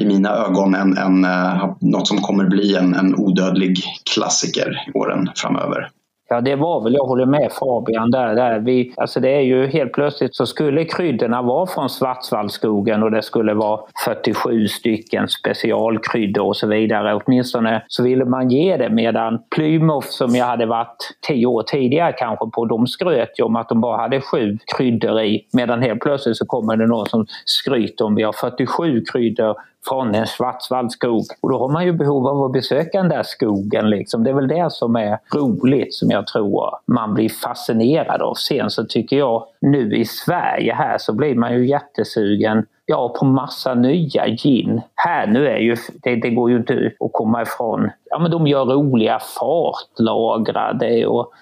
i 0.00 0.04
mina 0.04 0.30
ögon 0.30 0.74
en, 0.74 0.98
en, 0.98 1.24
eh, 1.24 1.74
något 1.80 2.08
som 2.08 2.20
kommer 2.20 2.44
bli 2.44 2.76
en, 2.76 2.94
en 2.94 3.14
odödlig 3.14 3.84
klassiker 4.14 4.90
åren 4.94 5.30
framöver. 5.36 5.90
Ja, 6.32 6.40
det 6.40 6.56
var 6.56 6.84
väl, 6.84 6.94
jag 6.94 7.04
håller 7.04 7.26
med 7.26 7.52
Fabian 7.52 8.10
där. 8.10 8.34
där. 8.34 8.58
Vi, 8.58 8.94
alltså 8.96 9.20
det 9.20 9.30
är 9.30 9.40
ju 9.40 9.66
helt 9.66 9.92
plötsligt 9.92 10.34
så 10.34 10.46
skulle 10.46 10.84
kryddorna 10.84 11.42
vara 11.42 11.66
från 11.66 11.88
Svartsvallskogen 11.88 13.02
och 13.02 13.10
det 13.10 13.22
skulle 13.22 13.54
vara 13.54 13.80
47 14.04 14.68
stycken 14.68 15.28
specialkryddor 15.28 16.46
och 16.46 16.56
så 16.56 16.66
vidare. 16.66 17.14
Åtminstone 17.14 17.82
så 17.88 18.02
ville 18.02 18.24
man 18.24 18.50
ge 18.50 18.76
det 18.76 18.90
medan 18.90 19.38
Plymouth 19.54 20.08
som 20.08 20.34
jag 20.34 20.46
hade 20.46 20.66
varit 20.66 20.96
tio 21.28 21.46
år 21.46 21.62
tidigare 21.62 22.12
kanske 22.12 22.50
på, 22.50 22.64
de 22.64 22.86
skröt 22.86 23.38
ju 23.38 23.44
om 23.44 23.56
att 23.56 23.68
de 23.68 23.80
bara 23.80 23.96
hade 23.96 24.20
sju 24.20 24.58
kryddor 24.76 25.20
i. 25.20 25.46
Medan 25.52 25.82
helt 25.82 26.00
plötsligt 26.00 26.36
så 26.36 26.46
kommer 26.46 26.76
det 26.76 26.86
någon 26.86 27.06
som 27.06 27.26
skryter 27.44 28.04
om 28.04 28.14
vi 28.14 28.22
har 28.22 28.32
47 28.32 29.04
kryddor 29.12 29.56
från 29.88 30.14
en 30.14 30.26
Schwarzwaldskog. 30.26 31.24
Och 31.40 31.50
då 31.50 31.58
har 31.58 31.68
man 31.68 31.84
ju 31.84 31.92
behov 31.92 32.26
av 32.26 32.44
att 32.44 32.52
besöka 32.52 32.98
den 32.98 33.08
där 33.08 33.22
skogen. 33.22 33.90
Liksom. 33.90 34.24
Det 34.24 34.30
är 34.30 34.34
väl 34.34 34.48
det 34.48 34.72
som 34.72 34.96
är 34.96 35.18
roligt 35.34 35.94
som 35.94 36.10
jag 36.10 36.26
tror 36.26 36.70
man 36.86 37.14
blir 37.14 37.28
fascinerad 37.28 38.22
av. 38.22 38.34
Sen 38.34 38.70
så 38.70 38.84
tycker 38.84 39.18
jag 39.18 39.44
nu 39.60 39.96
i 39.96 40.04
Sverige 40.04 40.74
här 40.74 40.98
så 40.98 41.12
blir 41.12 41.34
man 41.34 41.54
ju 41.54 41.66
jättesugen 41.66 42.66
ja, 42.86 43.14
på 43.18 43.24
massa 43.24 43.74
nya 43.74 44.28
gin. 44.28 44.80
Här 44.94 45.26
nu 45.26 45.48
är 45.48 45.58
ju, 45.58 45.76
det, 46.02 46.16
det, 46.16 46.30
går 46.30 46.50
ju 46.50 46.56
inte 46.56 46.92
att 47.00 47.12
komma 47.12 47.42
ifrån, 47.42 47.90
ja 48.04 48.18
men 48.18 48.30
de 48.30 48.46
gör 48.46 48.64
roliga 48.64 49.18
fartlagrade 49.18 51.06
och 51.06 51.32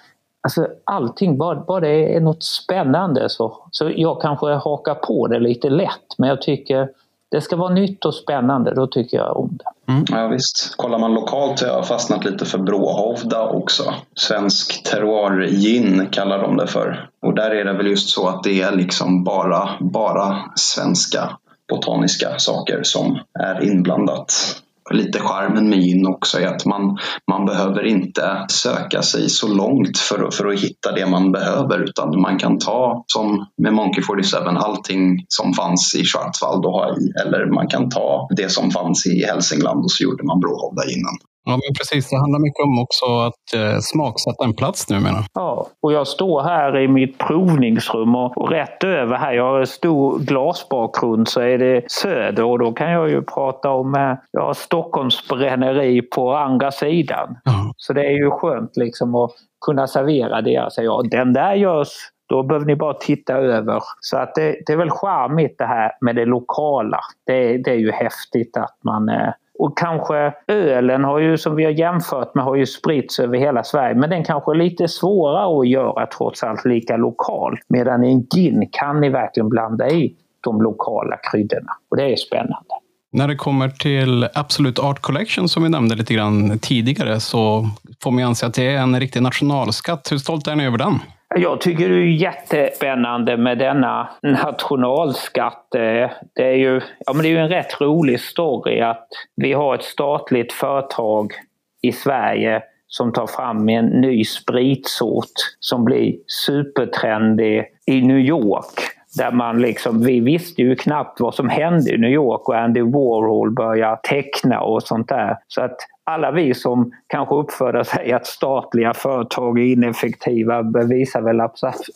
Alltså 0.41 0.67
allting, 0.83 1.37
bara, 1.37 1.55
bara 1.55 1.79
det 1.79 2.15
är 2.15 2.19
något 2.19 2.43
spännande 2.43 3.29
så, 3.29 3.57
så 3.71 3.91
jag 3.95 4.21
kanske 4.21 4.45
hakar 4.45 4.95
på 4.95 5.27
det 5.27 5.39
lite 5.39 5.69
lätt 5.69 6.15
men 6.17 6.29
jag 6.29 6.41
tycker 6.41 6.89
det 7.31 7.41
ska 7.41 7.55
vara 7.55 7.73
nytt 7.73 8.05
och 8.05 8.15
spännande, 8.15 8.75
då 8.75 8.87
tycker 8.87 9.17
jag 9.17 9.37
om 9.37 9.57
det. 9.57 9.91
Mm. 9.91 10.05
Ja, 10.09 10.27
visst. 10.27 10.73
Kollar 10.77 10.99
man 10.99 11.13
lokalt 11.13 11.61
har 11.61 11.67
jag 11.67 11.87
fastnat 11.87 12.25
lite 12.25 12.45
för 12.45 12.57
Bråhovda 12.57 13.47
också. 13.47 13.93
Svensk 14.15 14.83
terroir 14.83 15.47
gin 15.47 16.07
kallar 16.11 16.41
de 16.41 16.57
det 16.57 16.67
för. 16.67 17.09
Och 17.21 17.35
där 17.35 17.51
är 17.51 17.65
det 17.65 17.73
väl 17.73 17.87
just 17.87 18.09
så 18.09 18.27
att 18.27 18.43
det 18.43 18.61
är 18.61 18.71
liksom 18.71 19.23
bara, 19.23 19.69
bara 19.79 20.37
svenska 20.55 21.37
botaniska 21.69 22.39
saker 22.39 22.83
som 22.83 23.19
är 23.39 23.63
inblandat 23.63 24.61
lite 24.93 25.19
charmen 25.19 25.69
med 25.69 25.79
gin 25.79 26.07
också 26.07 26.39
är 26.39 26.47
att 26.47 26.65
man, 26.65 26.97
man 27.31 27.45
behöver 27.45 27.85
inte 27.85 28.45
söka 28.49 29.01
sig 29.01 29.29
så 29.29 29.47
långt 29.47 29.97
för, 29.97 30.31
för 30.31 30.47
att 30.47 30.59
hitta 30.59 30.91
det 30.91 31.05
man 31.05 31.31
behöver 31.31 31.83
utan 31.83 32.21
man 32.21 32.39
kan 32.39 32.59
ta, 32.59 33.03
som 33.07 33.45
med 33.61 33.73
Monkey 33.73 34.03
47, 34.03 34.37
allting 34.37 35.25
som 35.27 35.53
fanns 35.53 35.95
i 35.95 36.05
Schwarzwald 36.05 36.65
och 36.65 36.71
ha 36.71 36.95
i 36.97 37.11
eller 37.25 37.45
man 37.53 37.67
kan 37.67 37.89
ta 37.89 38.27
det 38.37 38.51
som 38.51 38.71
fanns 38.71 39.05
i 39.05 39.25
Hälsingland 39.25 39.83
och 39.83 39.91
så 39.91 40.03
gjorde 40.03 40.23
man 40.23 40.39
Bråhovda 40.39 40.83
innan. 40.83 41.15
Ja, 41.49 41.55
men 41.55 41.73
precis. 41.79 42.09
Det 42.09 42.17
handlar 42.17 42.39
mycket 42.39 42.63
om 42.63 42.79
också 42.83 43.05
att 43.05 43.45
eh, 43.55 43.79
smaksätta 43.79 44.43
en 44.45 44.53
plats 44.53 44.89
nu 44.89 44.99
menar 44.99 45.23
Ja, 45.33 45.67
och 45.81 45.93
jag 45.93 46.07
står 46.07 46.43
här 46.43 46.77
i 46.77 46.87
mitt 46.87 47.17
provningsrum 47.17 48.15
och, 48.15 48.37
och 48.37 48.49
rätt 48.49 48.83
över 48.83 49.17
här, 49.17 49.33
jag 49.33 49.43
har 49.43 49.59
en 49.59 49.67
stor 49.67 50.19
glasbakgrund, 50.19 51.27
så 51.27 51.41
är 51.41 51.57
det 51.57 51.91
söder 51.91 52.43
och 52.43 52.59
då 52.59 52.71
kan 52.71 52.91
jag 52.91 53.09
ju 53.09 53.21
prata 53.21 53.69
om 53.69 53.95
eh, 53.95 54.13
ja, 54.31 54.53
Stockholms 54.53 55.27
bränneri 55.27 56.01
på 56.01 56.35
andra 56.35 56.71
sidan. 56.71 57.37
Ja. 57.43 57.71
Så 57.77 57.93
det 57.93 58.05
är 58.05 58.23
ju 58.23 58.31
skönt 58.31 58.77
liksom 58.77 59.15
att 59.15 59.31
kunna 59.65 59.87
servera 59.87 60.41
det. 60.41 60.57
Alltså, 60.57 60.81
ja, 60.81 61.03
den 61.11 61.33
där 61.33 61.53
görs 61.53 61.89
då 62.29 62.43
behöver 62.43 62.65
ni 62.65 62.75
bara 62.75 62.93
titta 62.93 63.33
över. 63.33 63.83
Så 63.99 64.17
att 64.17 64.35
det, 64.35 64.57
det 64.65 64.73
är 64.73 64.77
väl 64.77 64.89
charmigt 64.89 65.57
det 65.57 65.65
här 65.65 65.91
med 66.01 66.15
det 66.15 66.25
lokala. 66.25 66.99
Det, 67.25 67.57
det 67.57 67.71
är 67.71 67.75
ju 67.75 67.91
häftigt 67.91 68.57
att 68.57 68.77
man 68.83 69.09
eh, 69.09 69.33
och 69.59 69.77
kanske 69.77 70.33
ölen 70.47 71.03
har 71.03 71.19
ju, 71.19 71.37
som 71.37 71.55
vi 71.55 71.63
har 71.63 71.71
jämfört 71.71 72.35
med, 72.35 72.43
har 72.43 72.55
ju 72.55 72.65
spritts 72.65 73.19
över 73.19 73.37
hela 73.37 73.63
Sverige. 73.63 73.95
Men 73.95 74.09
den 74.09 74.23
kanske 74.23 74.51
är 74.51 74.55
lite 74.55 74.87
svårare 74.87 75.59
att 75.59 75.67
göra 75.67 76.07
trots 76.07 76.43
allt 76.43 76.65
lika 76.65 76.97
lokalt. 76.97 77.59
Medan 77.67 78.03
i 78.03 78.11
en 78.11 78.27
gin 78.35 78.69
kan 78.71 79.01
ni 79.01 79.09
verkligen 79.09 79.49
blanda 79.49 79.89
i 79.89 80.15
de 80.41 80.61
lokala 80.61 81.17
kryddorna. 81.31 81.71
Och 81.91 81.97
det 81.97 82.03
är 82.03 82.15
spännande. 82.15 82.65
När 83.11 83.27
det 83.27 83.35
kommer 83.35 83.69
till 83.69 84.27
Absolute 84.33 84.81
Art 84.81 85.01
Collection 85.01 85.49
som 85.49 85.63
vi 85.63 85.69
nämnde 85.69 85.95
lite 85.95 86.13
grann 86.13 86.59
tidigare 86.59 87.19
så 87.19 87.69
får 88.03 88.11
man 88.11 88.23
anse 88.23 88.45
att 88.45 88.53
det 88.53 88.67
är 88.67 88.77
en 88.77 88.99
riktig 88.99 89.21
nationalskatt. 89.21 90.11
Hur 90.11 90.17
stolt 90.17 90.47
är 90.47 90.55
ni 90.55 90.65
över 90.65 90.77
den? 90.77 90.99
Jag 91.35 91.61
tycker 91.61 91.89
det 91.89 91.95
är 91.95 92.21
jättespännande 92.21 93.37
med 93.37 93.57
denna 93.57 94.09
nationalskatt. 94.21 95.75
Eh, 95.75 96.09
det 96.35 96.43
är 96.43 96.55
ju, 96.55 96.81
ja, 97.05 97.13
men 97.13 97.21
det 97.21 97.27
är 97.27 97.31
ju 97.31 97.37
en 97.37 97.49
rätt 97.49 97.81
rolig 97.81 98.19
story 98.19 98.81
att 98.81 99.07
vi 99.35 99.53
har 99.53 99.75
ett 99.75 99.83
statligt 99.83 100.53
företag 100.53 101.33
i 101.81 101.91
Sverige 101.91 102.63
som 102.87 103.13
tar 103.13 103.27
fram 103.27 103.69
en 103.69 103.85
ny 103.85 104.25
spritsort 104.25 105.33
som 105.59 105.85
blir 105.85 106.15
supertrendig 106.45 107.65
i 107.85 108.01
New 108.01 108.19
York. 108.19 108.98
Där 109.17 109.31
man 109.31 109.61
liksom, 109.61 110.01
vi 110.01 110.19
visste 110.19 110.61
ju 110.61 110.75
knappt 110.75 111.19
vad 111.19 111.35
som 111.35 111.49
hände 111.49 111.91
i 111.91 111.97
New 111.97 112.11
York 112.11 112.49
och 112.49 112.57
Andy 112.57 112.81
Warhol 112.81 113.51
började 113.51 113.99
teckna 114.03 114.61
och 114.61 114.83
sånt 114.83 115.07
där. 115.07 115.37
Så 115.47 115.61
att 115.61 115.77
alla 116.03 116.31
vi 116.31 116.53
som 116.53 116.91
kanske 117.07 117.35
uppförde 117.35 117.85
sig 117.85 118.11
att 118.11 118.25
statliga 118.25 118.93
företag 118.93 119.59
är 119.59 119.63
ineffektiva 119.63 120.63
bevisar 120.63 121.21
väl 121.21 121.41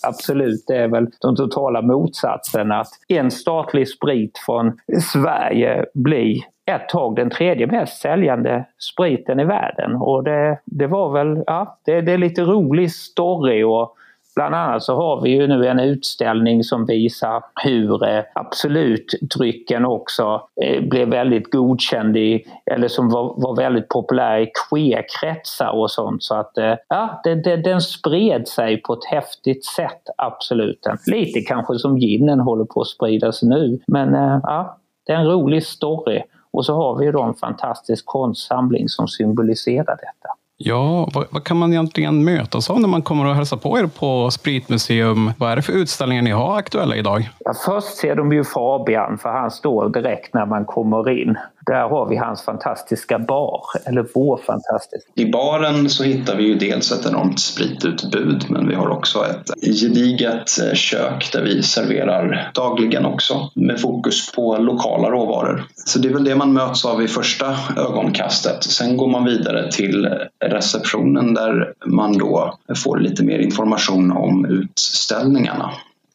absolut, 0.04 0.64
det 0.68 0.78
är 0.78 0.88
väl 0.88 1.08
den 1.22 1.36
totala 1.36 1.82
motsatsen 1.82 2.72
att 2.72 2.88
en 3.08 3.32
statlig 3.32 3.90
sprit 3.90 4.38
från 4.46 4.80
Sverige 5.14 5.86
blir 5.94 6.38
ett 6.66 6.90
tag 6.90 7.16
den 7.16 7.30
tredje 7.30 7.68
mest 7.68 8.02
säljande 8.02 8.66
spriten 8.78 9.40
i 9.40 9.46
världen. 9.46 9.96
Och 9.96 10.24
det, 10.24 10.60
det 10.66 10.88
var 10.88 11.12
väl, 11.12 11.44
ja, 11.48 11.78
det, 11.86 12.02
det 12.02 12.12
är 12.12 12.18
lite 12.18 12.42
rolig 12.42 12.92
story 12.92 13.64
och 13.64 13.96
Bland 14.36 14.56
annat 14.56 14.84
så 14.84 14.96
har 14.96 15.22
vi 15.22 15.30
ju 15.30 15.48
nu 15.48 15.68
en 15.68 15.80
utställning 15.80 16.64
som 16.64 16.86
visar 16.86 17.44
hur 17.64 18.08
eh, 18.08 18.24
Absolut-drycken 18.36 19.86
också 19.86 20.42
eh, 20.62 20.84
blev 20.84 21.10
väldigt 21.10 21.52
godkänd 21.52 22.18
i, 22.18 22.46
eller 22.66 22.88
som 22.88 23.10
var, 23.10 23.34
var 23.38 23.56
väldigt 23.56 23.88
populär 23.88 24.40
i 24.40 24.52
queerkretsar 24.70 25.70
och 25.70 25.92
sånt. 25.92 26.24
Så 26.24 26.36
att 26.36 26.58
eh, 26.58 26.76
ja, 26.90 27.22
det, 27.24 27.36
det, 27.36 27.58
den 27.58 27.82
spred 27.82 28.48
sig 28.48 28.82
på 28.82 28.94
ett 28.94 29.06
häftigt 29.06 29.66
sätt, 29.66 30.02
Absoluten. 30.18 30.98
Lite 31.08 31.42
kanske 31.42 31.80
som 31.80 31.98
ginen 31.98 32.40
håller 32.40 32.66
på 32.66 32.82
att 32.82 32.88
spridas 32.88 33.44
nu, 33.44 33.80
men 33.88 34.16
eh, 34.16 34.40
ja, 34.44 34.78
det 35.06 35.14
är 35.14 35.18
en 35.18 35.28
rolig 35.28 35.64
story. 35.64 36.24
Och 36.52 36.66
så 36.66 36.76
har 36.76 36.98
vi 36.98 37.06
ju 37.06 37.12
då 37.12 37.22
en 37.22 37.34
fantastisk 37.34 38.06
konstsamling 38.06 38.90
som 38.90 39.08
symboliserar 39.08 39.96
detta. 39.96 40.30
Ja, 40.58 41.10
vad, 41.14 41.26
vad, 41.32 41.44
kan 41.44 41.58
man 41.58 41.74
egentligen 41.74 42.24
mötas 42.24 42.70
av 42.70 42.82
när 42.82 42.88
man 42.88 43.02
kommer 43.02 43.26
och 43.26 43.36
hälsar 43.36 43.58
på 43.58 43.80
er 43.80 43.88
på 43.88 44.32
Spritmuseum? 44.32 45.32
Vad 45.38 45.52
är 45.52 45.56
det 45.56 45.62
för 45.62 45.74
utställningar 45.74 46.22
ni 46.22 46.32
har 46.32 46.58
aktuella 46.58 46.96
idag? 46.96 47.30
Ja, 47.40 47.54
först 47.66 47.98
ser 47.98 48.16
de 48.16 48.32
ju 48.32 48.44
Fabian, 48.44 49.18
för 49.18 49.30
han 49.30 49.52
står 49.52 49.90
direkt 49.90 50.34
när 50.34 50.46
man 50.46 50.66
kommer 50.66 51.10
in. 51.10 51.38
Där 51.66 51.90
har 51.90 52.10
vi 52.10 52.16
hans 52.16 52.46
fantastiska 52.46 53.20
bar, 53.20 53.62
eller 53.86 54.06
vår 54.14 54.38
fantastiska. 54.38 55.12
I 55.16 55.32
baren 55.32 55.90
så 55.90 56.04
hittar 56.04 56.36
vi 56.36 56.44
ju 56.44 56.56
dels 56.56 56.92
ett 56.92 57.06
enormt 57.06 57.40
spritutbud 57.40 58.46
men 58.50 58.68
vi 58.68 58.76
har 58.76 58.90
också 58.90 59.26
ett 59.26 59.76
gediget 59.82 60.60
eh, 60.62 60.74
kök 60.74 61.30
där 61.34 61.44
vi 61.44 61.64
serverar 61.64 62.52
dagligen 62.54 63.06
också 63.06 63.50
med 63.56 63.82
fokus 63.82 64.32
på 64.32 64.58
lokala 64.58 65.10
råvaror. 65.10 65.64
Så 65.76 66.00
det 66.00 66.08
är 66.08 66.14
väl 66.14 66.24
det 66.24 66.36
man 66.36 66.54
möts 66.54 66.86
av 66.86 67.04
i 67.04 67.08
första 67.08 67.56
ögonkastet. 67.78 68.64
Sen 68.64 68.98
går 68.98 69.08
man 69.08 69.26
vidare 69.26 69.72
till 69.72 70.10
receptionen 70.46 71.34
där 71.34 71.74
man 71.86 72.18
då 72.18 72.58
får 72.84 73.00
lite 73.00 73.24
mer 73.24 73.40
information 73.40 74.12
om 74.12 74.46
utställningarna. 74.46 75.72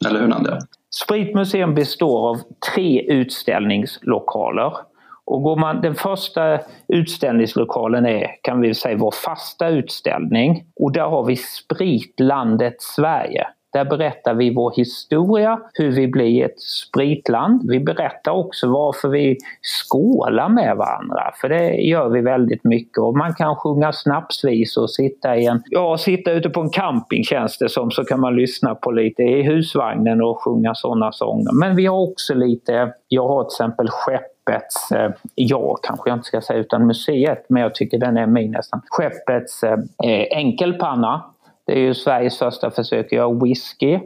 Eller 0.08 0.20
hur 0.20 0.28
Nadia? 0.28 0.58
Spritmuseum 1.04 1.74
består 1.74 2.28
av 2.28 2.38
tre 2.74 3.02
utställningslokaler 3.02 4.72
och 5.28 5.42
går 5.42 5.56
man, 5.56 5.80
den 5.80 5.94
första 5.94 6.58
utställningslokalen 6.88 8.06
är, 8.06 8.26
kan 8.42 8.60
vi 8.60 8.74
säga, 8.74 8.96
vår 8.96 9.10
fasta 9.24 9.68
utställning. 9.68 10.64
Och 10.80 10.92
där 10.92 11.02
har 11.02 11.24
vi 11.24 11.36
Spritlandet 11.36 12.82
Sverige. 12.82 13.46
Där 13.72 13.84
berättar 13.84 14.34
vi 14.34 14.54
vår 14.54 14.72
historia, 14.76 15.60
hur 15.74 15.90
vi 15.90 16.08
blir 16.08 16.44
ett 16.44 16.60
spritland. 16.60 17.70
Vi 17.70 17.80
berättar 17.80 18.32
också 18.32 18.68
varför 18.68 19.08
vi 19.08 19.36
skålar 19.62 20.48
med 20.48 20.76
varandra, 20.76 21.32
för 21.40 21.48
det 21.48 21.74
gör 21.74 22.08
vi 22.08 22.20
väldigt 22.20 22.64
mycket. 22.64 22.98
Och 22.98 23.16
man 23.16 23.34
kan 23.34 23.56
sjunga 23.56 23.92
snapsvisor 23.92 24.82
och 24.82 24.90
sitta 24.90 25.36
i 25.36 25.46
en, 25.46 25.62
ja, 25.66 25.98
sitta 25.98 26.32
ute 26.32 26.50
på 26.50 26.60
en 26.60 26.70
camping 26.70 27.24
känns 27.24 27.58
det 27.58 27.68
som, 27.68 27.90
så 27.90 28.04
kan 28.04 28.20
man 28.20 28.36
lyssna 28.36 28.74
på 28.74 28.90
lite 28.90 29.22
i 29.22 29.42
husvagnen 29.42 30.22
och 30.22 30.42
sjunga 30.42 30.74
sådana 30.74 31.12
sånger. 31.12 31.60
Men 31.60 31.76
vi 31.76 31.86
har 31.86 32.10
också 32.10 32.34
lite, 32.34 32.92
jag 33.08 33.28
har 33.28 33.44
till 33.44 33.54
exempel 33.54 33.88
skeppets, 34.48 34.92
eh, 34.92 35.11
ja 35.34 35.76
kanske 35.82 36.11
jag 36.11 36.16
inte 36.16 36.26
ska 36.26 36.40
säga 36.40 36.61
utan 36.61 36.87
museet, 36.87 37.46
men 37.48 37.62
jag 37.62 37.74
tycker 37.74 37.98
den 37.98 38.16
är 38.16 38.26
min 38.26 38.50
nästan. 38.50 38.82
Skeppets 38.90 39.62
eh, 39.62 39.78
eh, 40.04 40.26
enkelpanna 40.30 41.24
det 41.68 41.72
är 41.72 41.80
ju 41.80 41.94
Sveriges 41.94 42.38
första 42.38 42.70
försök 42.70 43.06
att 43.06 43.12
göra 43.12 43.32
whisky. 43.32 44.00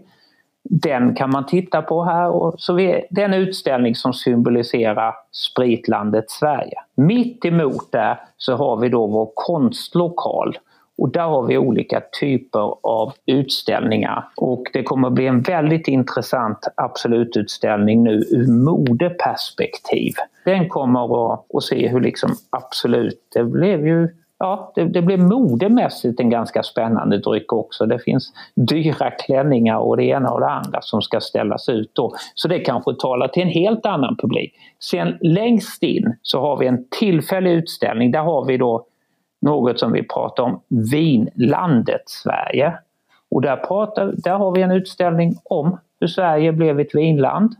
Den 0.64 1.14
kan 1.14 1.30
man 1.30 1.46
titta 1.46 1.82
på 1.82 2.04
här. 2.04 2.30
Och 2.30 2.54
så 2.58 2.74
vi, 2.74 3.06
det 3.10 3.20
är 3.20 3.24
en 3.24 3.34
utställning 3.34 3.94
som 3.94 4.12
symboliserar 4.12 5.14
spritlandet 5.32 6.30
Sverige. 6.30 6.74
Mitt 6.94 7.44
emot 7.44 7.92
där 7.92 8.20
så 8.36 8.56
har 8.56 8.76
vi 8.76 8.88
då 8.88 9.06
vår 9.06 9.32
konstlokal. 9.34 10.58
Och 10.98 11.12
där 11.12 11.22
har 11.22 11.42
vi 11.46 11.58
olika 11.58 12.02
typer 12.20 12.74
av 12.82 13.12
utställningar. 13.26 14.28
Och 14.36 14.62
det 14.72 14.82
kommer 14.82 15.08
att 15.08 15.14
bli 15.14 15.26
en 15.26 15.40
väldigt 15.40 15.88
intressant 15.88 16.58
Absolut-utställning 16.76 18.02
nu 18.02 18.12
ur 18.12 18.64
modeperspektiv. 18.64 20.12
Den 20.44 20.68
kommer 20.68 21.32
att, 21.32 21.44
att 21.54 21.62
se 21.62 21.88
hur 21.88 22.00
liksom 22.00 22.30
Absolut, 22.50 23.28
det 23.34 23.44
blev 23.44 23.86
ju 23.86 24.08
ja, 24.42 24.72
det, 24.74 24.84
det 24.84 25.02
blir 25.02 25.18
modemässigt 25.18 26.20
en 26.20 26.30
ganska 26.30 26.62
spännande 26.62 27.18
dryck 27.18 27.52
också. 27.52 27.86
Det 27.86 27.98
finns 27.98 28.32
dyra 28.54 29.10
klänningar 29.10 29.78
och 29.78 29.96
det 29.96 30.04
ena 30.04 30.30
och 30.30 30.40
det 30.40 30.48
andra 30.48 30.80
som 30.80 31.02
ska 31.02 31.20
ställas 31.20 31.68
ut 31.68 31.90
då. 31.92 32.14
Så 32.34 32.48
det 32.48 32.58
kanske 32.58 32.94
talar 32.94 33.28
till 33.28 33.42
en 33.42 33.48
helt 33.48 33.86
annan 33.86 34.16
publik. 34.16 34.54
Sen 34.80 35.18
längst 35.20 35.82
in 35.82 36.16
så 36.22 36.40
har 36.40 36.56
vi 36.56 36.66
en 36.66 36.84
tillfällig 36.98 37.50
utställning. 37.52 38.10
Där 38.10 38.22
har 38.22 38.44
vi 38.44 38.56
då 38.56 38.86
något 39.42 39.78
som 39.78 39.92
vi 39.92 40.02
pratar 40.02 40.42
om, 40.42 40.60
vinlandet 40.68 42.02
Sverige. 42.06 42.78
Och 43.30 43.42
där, 43.42 43.56
pratar, 43.56 44.12
där 44.16 44.34
har 44.34 44.52
vi 44.52 44.62
en 44.62 44.70
utställning 44.70 45.34
om 45.44 45.78
hur 46.00 46.06
Sverige 46.06 46.52
blev 46.52 46.80
ett 46.80 46.94
vinland. 46.94 47.54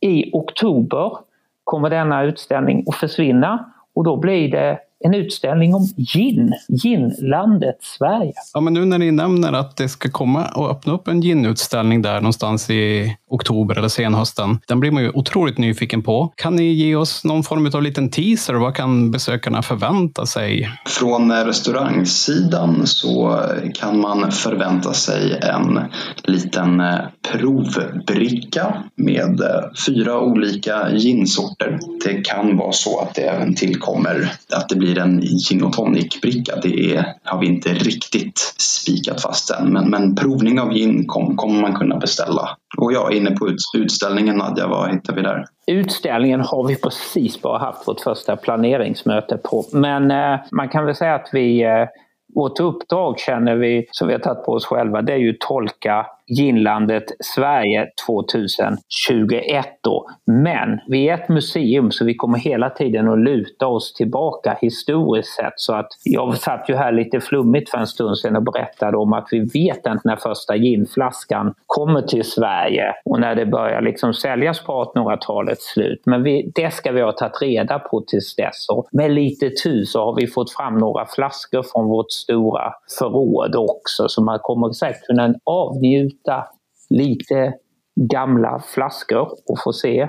I 0.00 0.30
oktober 0.32 1.18
kommer 1.64 1.90
denna 1.90 2.22
utställning 2.22 2.84
att 2.88 2.94
försvinna 2.94 3.72
och 3.94 4.04
då 4.04 4.16
blir 4.16 4.50
det 4.50 4.78
en 5.04 5.14
utställning 5.14 5.74
om 5.74 5.88
gin, 5.96 6.52
ginlandet 6.68 7.78
Sverige. 7.80 8.32
Ja, 8.54 8.60
men 8.60 8.74
nu 8.74 8.84
när 8.84 8.98
ni 8.98 9.10
nämner 9.10 9.52
att 9.52 9.76
det 9.76 9.88
ska 9.88 10.10
komma 10.10 10.46
och 10.54 10.70
öppna 10.70 10.92
upp 10.92 11.08
en 11.08 11.20
ginutställning 11.20 12.02
där 12.02 12.14
någonstans 12.14 12.70
i 12.70 13.16
oktober 13.28 13.78
eller 13.78 13.88
senhösten. 13.88 14.58
Den 14.66 14.80
blir 14.80 14.90
man 14.90 15.02
ju 15.02 15.10
otroligt 15.10 15.58
nyfiken 15.58 16.02
på. 16.02 16.32
Kan 16.36 16.56
ni 16.56 16.72
ge 16.72 16.96
oss 16.96 17.24
någon 17.24 17.42
form 17.42 17.70
av 17.74 17.82
liten 17.82 18.10
teaser? 18.10 18.54
Vad 18.54 18.74
kan 18.74 19.10
besökarna 19.10 19.62
förvänta 19.62 20.26
sig? 20.26 20.68
Från 20.86 21.32
restaurangsidan 21.32 22.86
så 22.86 23.40
kan 23.74 24.00
man 24.00 24.32
förvänta 24.32 24.92
sig 24.92 25.40
en 25.42 25.80
liten 26.22 26.80
eh, 26.80 26.98
provbricka 27.32 28.84
med 28.96 29.40
eh, 29.40 29.70
fyra 29.86 30.20
olika 30.20 30.90
ginsorter. 30.92 31.78
Det 32.04 32.24
kan 32.24 32.56
vara 32.56 32.72
så 32.72 33.00
att 33.00 33.14
det 33.14 33.22
även 33.22 33.54
tillkommer 33.54 34.32
att 34.52 34.68
det 34.68 34.76
blir 34.76 34.93
en 34.98 35.20
gin 35.20 35.64
och 35.64 35.72
tonic-bricka. 35.72 36.52
Det 36.62 36.94
är, 36.94 37.14
har 37.24 37.40
vi 37.40 37.46
inte 37.46 37.68
riktigt 37.68 38.38
spikat 38.58 39.22
fast 39.22 39.50
än, 39.50 39.72
men, 39.72 39.90
men 39.90 40.14
provning 40.14 40.60
av 40.60 40.72
gin 40.72 41.06
kom, 41.06 41.36
kommer 41.36 41.60
man 41.60 41.74
kunna 41.74 41.96
beställa. 41.96 42.48
Och 42.78 42.92
jag 42.92 43.12
är 43.12 43.16
inne 43.16 43.30
på 43.30 43.48
utställningen 43.76 44.36
Nadja, 44.36 44.66
vad 44.66 44.90
hittar 44.90 45.14
vi 45.14 45.22
där? 45.22 45.44
Utställningen 45.66 46.40
har 46.40 46.68
vi 46.68 46.76
precis 46.76 47.42
bara 47.42 47.58
haft 47.58 47.88
vårt 47.88 48.00
första 48.00 48.36
planeringsmöte 48.36 49.36
på. 49.36 49.64
Men 49.72 50.10
eh, 50.10 50.40
man 50.50 50.68
kan 50.68 50.86
väl 50.86 50.94
säga 50.94 51.14
att 51.14 51.28
vi 51.32 51.62
eh, 51.62 51.86
vårt 52.34 52.60
uppdrag 52.60 53.18
känner 53.18 53.56
vi, 53.56 53.86
som 53.90 54.08
vi 54.08 54.14
har 54.14 54.20
tagit 54.20 54.44
på 54.44 54.52
oss 54.52 54.66
själva, 54.66 55.02
det 55.02 55.12
är 55.12 55.16
ju 55.16 55.32
tolka 55.32 56.06
Ginlandet 56.26 57.04
Sverige 57.20 57.86
2021 58.06 59.66
då. 59.82 60.06
Men 60.26 60.80
vi 60.88 61.08
är 61.08 61.14
ett 61.14 61.28
museum 61.28 61.90
så 61.90 62.04
vi 62.04 62.14
kommer 62.14 62.38
hela 62.38 62.70
tiden 62.70 63.08
att 63.08 63.18
luta 63.18 63.66
oss 63.66 63.94
tillbaka 63.94 64.58
historiskt 64.60 65.36
sett. 65.36 65.52
Så 65.56 65.74
att 65.74 65.88
jag 66.04 66.36
satt 66.36 66.68
ju 66.68 66.74
här 66.74 66.92
lite 66.92 67.20
flummigt 67.20 67.70
för 67.70 67.78
en 67.78 67.86
stund 67.86 68.18
sedan 68.18 68.36
och 68.36 68.42
berättade 68.42 68.96
om 68.96 69.12
att 69.12 69.28
vi 69.30 69.40
vet 69.40 69.86
inte 69.86 70.00
när 70.04 70.16
första 70.16 70.56
ginflaskan 70.56 71.54
kommer 71.66 72.02
till 72.02 72.24
Sverige 72.24 72.94
och 73.04 73.20
när 73.20 73.34
det 73.34 73.46
börjar 73.46 73.80
liksom 73.80 74.14
säljas 74.14 74.64
på 74.64 74.92
1800-talets 74.94 75.72
slut. 75.72 76.02
Men 76.06 76.22
vi, 76.22 76.52
det 76.54 76.70
ska 76.70 76.92
vi 76.92 77.00
ha 77.00 77.12
tagit 77.12 77.42
reda 77.42 77.78
på 77.78 78.00
tills 78.00 78.36
dess. 78.36 78.68
Och 78.68 78.88
med 78.92 79.10
lite 79.10 79.50
tur 79.50 79.84
så 79.84 80.04
har 80.04 80.16
vi 80.20 80.26
fått 80.26 80.52
fram 80.52 80.78
några 80.78 81.06
flaskor 81.06 81.62
från 81.72 81.88
vårt 81.88 82.12
stora 82.12 82.72
förråd 82.98 83.56
också 83.56 84.08
så 84.08 84.22
man 84.22 84.38
kommer 84.42 84.72
säkert 84.72 85.06
kunna 85.06 85.34
avnjuta 85.44 86.13
hitta 86.14 86.46
lite 86.90 87.54
gamla 87.94 88.62
flaskor 88.74 89.28
och 89.48 89.58
få 89.64 89.72
se 89.72 90.08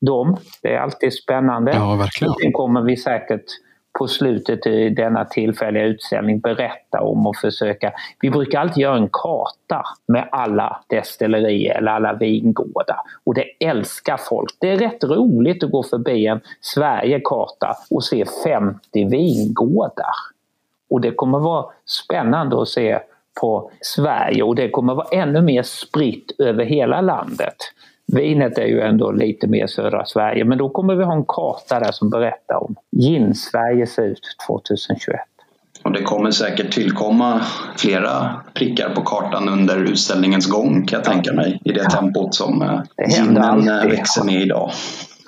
dem. 0.00 0.36
Det 0.62 0.74
är 0.74 0.80
alltid 0.80 1.14
spännande. 1.14 1.72
Ja, 1.74 1.94
verkligen. 1.94 2.34
Sen 2.42 2.52
kommer 2.52 2.82
vi 2.82 2.96
säkert 2.96 3.44
på 3.98 4.08
slutet 4.08 4.66
i 4.66 4.88
denna 4.88 5.24
tillfälliga 5.24 5.84
utställning 5.84 6.40
berätta 6.40 7.00
om 7.00 7.26
och 7.26 7.36
försöka. 7.36 7.92
Vi 8.20 8.30
brukar 8.30 8.60
alltid 8.60 8.82
göra 8.82 8.96
en 8.96 9.08
karta 9.12 9.84
med 10.06 10.28
alla 10.32 10.84
destillerier 10.88 11.78
eller 11.78 11.92
alla 11.92 12.12
vingårdar 12.12 12.96
och 13.24 13.34
det 13.34 13.44
älskar 13.60 14.16
folk. 14.16 14.56
Det 14.60 14.70
är 14.70 14.76
rätt 14.76 15.04
roligt 15.04 15.64
att 15.64 15.70
gå 15.70 15.82
förbi 15.82 16.26
en 16.26 16.40
Sverigekarta 16.60 17.76
och 17.90 18.04
se 18.04 18.24
50 18.44 19.08
vingårdar. 19.08 20.14
Och 20.90 21.00
det 21.00 21.10
kommer 21.10 21.38
vara 21.38 21.66
spännande 21.84 22.62
att 22.62 22.68
se 22.68 23.00
på 23.40 23.70
Sverige 23.80 24.42
och 24.42 24.54
det 24.54 24.70
kommer 24.70 24.94
vara 24.94 25.08
ännu 25.12 25.42
mer 25.42 25.62
spritt 25.62 26.32
över 26.38 26.64
hela 26.64 27.00
landet. 27.00 27.56
Vinet 28.06 28.58
är 28.58 28.66
ju 28.66 28.80
ändå 28.80 29.10
lite 29.10 29.46
mer 29.46 29.66
södra 29.66 30.04
Sverige 30.04 30.44
men 30.44 30.58
då 30.58 30.68
kommer 30.68 30.94
vi 30.94 31.04
ha 31.04 31.14
en 31.14 31.24
karta 31.24 31.80
där 31.80 31.92
som 31.92 32.10
berättar 32.10 32.64
om 32.64 32.74
gin-Sverige 32.96 33.86
ser 33.86 34.02
ut 34.02 34.22
2021. 34.48 35.20
Och 35.82 35.92
det 35.92 36.02
kommer 36.02 36.30
säkert 36.30 36.72
tillkomma 36.72 37.40
flera 37.76 38.42
prickar 38.54 38.88
på 38.94 39.02
kartan 39.02 39.48
under 39.48 39.76
utställningens 39.76 40.46
gång 40.46 40.86
kan 40.86 40.96
jag 40.96 41.04
tänka 41.04 41.32
mig 41.32 41.60
i 41.64 41.72
det 41.72 41.90
tempot 41.90 42.34
som 42.34 42.62
eh, 42.62 42.80
ginen 43.08 43.68
eh, 43.68 43.86
växer 43.86 44.24
med 44.24 44.42
idag. 44.42 44.70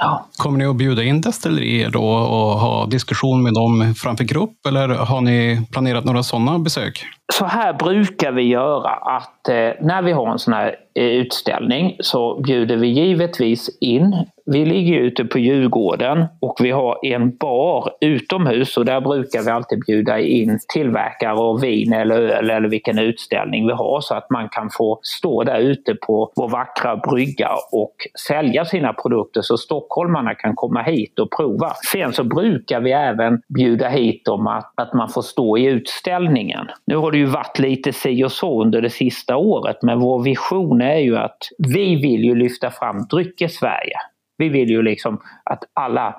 Ja. 0.05 0.27
Kommer 0.37 0.59
ni 0.59 0.67
att 0.67 0.77
bjuda 0.77 1.03
in 1.03 1.21
destillerier 1.21 1.91
då 1.91 2.05
och 2.09 2.59
ha 2.59 2.87
diskussion 2.87 3.43
med 3.43 3.53
dem 3.53 3.95
framför 3.95 4.25
grupp 4.25 4.67
eller 4.69 4.89
har 4.89 5.21
ni 5.21 5.67
planerat 5.73 6.05
några 6.05 6.23
sådana 6.23 6.59
besök? 6.59 7.07
Så 7.33 7.45
här 7.45 7.73
brukar 7.73 8.33
vi 8.33 8.43
göra 8.43 8.91
att 8.91 9.49
eh, 9.49 9.55
när 9.81 10.03
vi 10.03 10.13
har 10.13 10.33
en 10.33 10.39
sån 10.39 10.55
här 10.55 10.75
Eh, 10.95 11.05
utställning 11.05 11.97
så 12.01 12.41
bjuder 12.41 12.77
vi 12.77 12.87
givetvis 12.87 13.79
in 13.81 14.27
vi 14.47 14.65
ligger 14.65 15.01
ute 15.01 15.25
på 15.25 15.39
Djurgården 15.39 16.25
och 16.41 16.57
vi 16.61 16.71
har 16.71 16.99
en 17.03 17.37
bar 17.37 17.91
utomhus 18.01 18.77
och 18.77 18.85
där 18.85 19.01
brukar 19.01 19.43
vi 19.43 19.51
alltid 19.51 19.81
bjuda 19.87 20.21
in 20.21 20.59
tillverkare 20.75 21.39
av 21.39 21.61
vin 21.61 21.93
eller 21.93 22.15
öl 22.15 22.51
eller 22.51 22.69
vilken 22.69 22.99
utställning 22.99 23.67
vi 23.67 23.73
har 23.73 24.01
så 24.01 24.15
att 24.15 24.31
man 24.31 24.49
kan 24.49 24.71
få 24.71 24.99
stå 25.03 25.43
där 25.43 25.59
ute 25.59 25.95
på 25.95 26.33
vår 26.37 26.49
vackra 26.49 26.97
brygga 26.97 27.51
och 27.73 27.95
sälja 28.29 28.65
sina 28.65 28.93
produkter 28.93 29.41
så 29.43 29.57
stockholmarna 29.57 30.35
kan 30.35 30.55
komma 30.55 30.83
hit 30.83 31.19
och 31.19 31.31
prova. 31.37 31.73
Sen 31.93 32.13
så 32.13 32.25
brukar 32.25 32.81
vi 32.81 32.93
även 32.93 33.43
bjuda 33.49 33.89
hit 33.89 34.25
dem 34.25 34.47
att, 34.47 34.73
att 34.77 34.95
man 34.95 35.09
får 35.09 35.23
stå 35.23 35.59
i 35.59 35.65
utställningen. 35.65 36.67
Nu 36.87 36.97
har 36.97 37.13
det 37.13 37.19
ju 37.19 37.27
varit 37.27 37.59
lite 37.59 37.93
si 37.93 38.25
och 38.25 38.33
så 38.33 38.63
under 38.63 38.83
det 38.83 38.91
sista 38.91 39.37
året 39.37 39.83
men 39.83 39.99
vår 39.99 40.23
vision 40.23 40.81
är 40.93 40.99
ju 40.99 41.17
att 41.17 41.39
vi 41.59 41.97
vill 41.97 42.25
ju 42.25 42.35
lyfta 42.35 42.71
fram 42.71 43.07
Dryckes-Sverige. 43.11 43.97
Vi 44.39 44.49
vill 44.49 44.71
ju 44.71 44.83
liksom 44.83 45.21
att 45.45 45.65
alla 45.73 46.17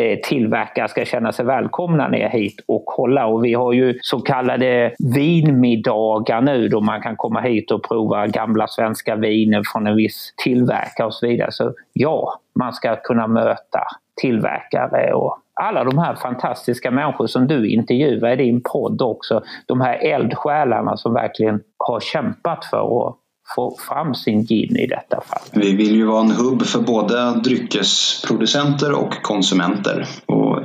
eh, 0.00 0.18
tillverkare 0.18 0.88
ska 0.88 1.04
känna 1.04 1.32
sig 1.32 1.44
välkomna 1.44 2.08
ner 2.08 2.28
hit 2.28 2.64
och 2.68 2.82
kolla. 2.86 3.26
Och 3.26 3.44
vi 3.44 3.54
har 3.54 3.72
ju 3.72 3.98
så 4.02 4.20
kallade 4.20 4.94
vinmiddagar 5.14 6.40
nu 6.40 6.68
då 6.68 6.80
man 6.80 7.02
kan 7.02 7.16
komma 7.16 7.40
hit 7.40 7.70
och 7.70 7.88
prova 7.88 8.26
gamla 8.26 8.66
svenska 8.66 9.16
viner 9.16 9.62
från 9.72 9.86
en 9.86 9.96
viss 9.96 10.34
tillverkare 10.36 11.06
och 11.06 11.14
så 11.14 11.26
vidare. 11.26 11.52
Så 11.52 11.74
ja, 11.92 12.40
man 12.58 12.72
ska 12.72 12.96
kunna 12.96 13.26
möta 13.26 13.80
tillverkare 14.20 15.14
och 15.14 15.38
alla 15.60 15.84
de 15.84 15.98
här 15.98 16.14
fantastiska 16.14 16.90
människor 16.90 17.26
som 17.26 17.46
du 17.46 17.70
intervjuar 17.70 18.32
i 18.32 18.36
din 18.36 18.62
podd 18.72 19.02
också. 19.02 19.42
De 19.66 19.80
här 19.80 19.94
eldsjälarna 19.94 20.96
som 20.96 21.14
verkligen 21.14 21.60
har 21.78 22.00
kämpat 22.00 22.64
för 22.64 23.08
att 23.08 23.16
få 23.56 23.76
fram 23.88 24.14
sin 24.14 24.44
gin 24.44 24.76
i 24.76 24.86
detta 24.86 25.20
fall. 25.20 25.42
Vi 25.52 25.76
vill 25.76 25.94
ju 25.94 26.06
vara 26.06 26.20
en 26.20 26.30
hubb 26.30 26.62
för 26.62 26.80
både 26.80 27.40
dryckesproducenter 27.44 28.92
och 28.92 29.22
konsumenter. 29.22 30.08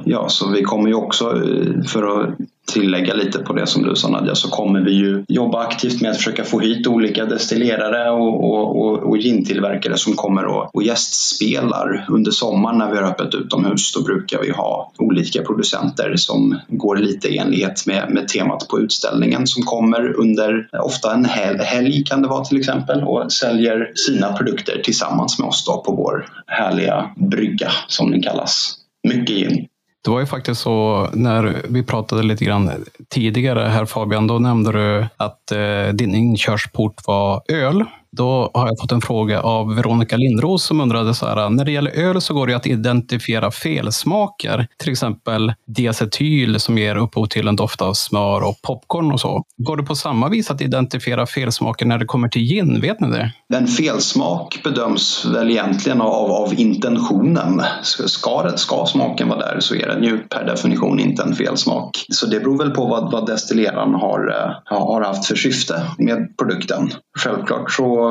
Ja, 0.06 0.30
så 0.30 0.49
vi 0.49 0.62
kommer 0.62 0.88
ju 0.88 0.95
också, 0.95 1.26
eh, 1.26 1.84
för 1.84 2.04
att 2.04 2.30
tillägga 2.72 3.14
lite 3.14 3.39
på 3.39 3.54
det 3.54 3.68
som 3.68 3.84
du 3.84 3.95
sa 3.95 4.10
Nadja 4.10 4.36
så 4.36 4.49
kommer 4.49 4.82
vi 4.82 4.91
ju 4.91 5.26
jobba 5.28 5.60
aktivt 5.60 6.01
med 6.01 6.12
att 6.12 6.18
försöka 6.18 6.43
få 6.43 6.60
hit 6.60 6.88
olika 6.88 7.26
destillerare 7.26 8.12
och, 8.12 8.43
och, 8.43 8.82
och, 8.82 9.10
och 9.10 9.18
gintillverkare 9.18 9.97
som 9.97 10.14
kommer 10.14 10.45
och, 10.45 10.76
och 10.76 10.84
gästspelar 10.84 12.06
under 12.10 12.32
sommaren 12.32 12.78
när 12.78 12.91
vi 12.91 12.97
har 12.97 13.04
öppet 13.04 13.36
utomhus. 13.36 13.93
Då 13.93 14.04
brukar 14.04 14.41
vi 14.41 14.51
ha 14.51 14.91
olika 14.97 15.43
producenter 15.43 16.14
som 16.16 16.60
går 16.68 16.95
lite 16.95 17.28
i 17.28 17.38
enlighet 17.38 17.88
med, 17.88 18.10
med 18.10 18.28
temat 18.28 18.68
på 18.68 18.80
utställningen 18.80 19.47
som 19.47 19.64
kommer 19.64 20.20
under 20.20 20.70
ofta 20.84 21.14
en 21.14 21.26
hel, 21.26 21.60
helg 21.60 22.04
kan 22.04 22.22
det 22.22 22.28
vara 22.28 22.43
till 22.43 22.60
exempel 22.60 23.04
och 23.04 23.32
säljer 23.32 23.91
sina 23.95 24.34
produkter 24.34 24.82
tillsammans 24.84 25.39
med 25.39 25.47
oss 25.47 25.66
då 25.66 25.84
på 25.86 25.91
vår 25.91 26.26
härliga 26.47 27.10
brygga 27.16 27.72
som 27.88 28.12
den 28.12 28.22
kallas. 28.22 28.78
Mycket 29.08 29.36
gin. 29.36 29.68
Det 30.04 30.12
var 30.12 30.20
ju 30.20 30.26
faktiskt 30.26 30.62
så 30.62 31.08
när 31.14 31.62
vi 31.70 31.84
pratade 31.84 32.24
lite 32.24 32.45
grann 32.45 32.72
tidigare 33.10 33.60
här 33.60 33.86
Fabian, 33.86 34.28
då 34.28 34.39
nämnde 34.39 34.72
du 34.72 35.08
att 35.18 35.51
eh, 35.51 35.93
din 35.93 36.16
inkörsport 36.16 37.08
var 37.08 37.41
öl. 37.47 37.86
Då 38.16 38.51
har 38.53 38.68
jag 38.68 38.80
fått 38.80 38.91
en 38.91 39.01
fråga 39.01 39.41
av 39.41 39.76
Veronica 39.76 40.18
Lindros 40.18 40.64
som 40.64 40.82
undrade 40.82 41.14
så 41.14 41.26
här, 41.26 41.49
när 41.49 41.66
det 41.66 41.72
gäller 41.72 41.91
öl 41.91 42.22
så 42.22 42.34
går 42.34 42.47
det 42.47 42.53
att 42.53 42.68
identifiera 42.68 43.51
felsmaker, 43.51 44.68
till 44.78 44.91
exempel 44.91 45.53
diacetyl 45.68 46.59
som 46.59 46.78
ger 46.78 46.95
upphov 46.95 47.26
till 47.26 47.47
en 47.47 47.55
doft 47.55 47.82
av 47.82 47.93
smör 47.93 48.47
och 48.47 48.61
popcorn 48.61 49.11
och 49.11 49.20
så. 49.20 49.43
Går 49.57 49.78
det 49.78 49.84
på 49.84 49.95
samma 49.95 50.30
vis 50.30 50.51
att 50.51 50.61
identifiera 50.61 51.26
felsmaker 51.26 51.86
när 51.86 51.97
det 51.97 52.05
kommer 52.05 52.28
till 52.28 52.41
gin? 52.41 52.82
Vet 52.82 52.99
ni 52.99 53.07
det? 53.07 53.32
En 53.53 53.68
felsmak 53.68 54.59
bedöms 54.64 55.26
väl 55.26 55.51
egentligen 55.51 56.01
av, 56.01 56.32
av 56.32 56.53
intentionen. 56.59 57.61
Ska, 57.84 58.43
det, 58.43 58.57
ska 58.57 58.86
smaken 58.86 59.30
vara 59.30 59.39
där 59.39 59.59
så 59.59 59.76
är 59.76 59.88
den 59.88 60.03
ju 60.03 60.18
per 60.18 60.45
definition 60.45 60.99
inte 60.99 61.24
en 61.24 61.36
felsmak. 61.36 62.05
Så 62.09 62.26
det 62.26 62.39
beror 62.39 62.57
väl 62.57 62.72
på 62.72 62.86
vad, 62.86 63.11
vad 63.11 63.26
destilleraren 63.26 63.93
har, 63.93 64.30
eh, 64.30 64.78
har 64.78 65.01
haft 65.01 65.26
för 65.26 65.36
syfte 65.36 65.82
med 65.97 66.38
produkten. 66.38 66.89
Självklart 67.20 67.72
så 67.72 68.03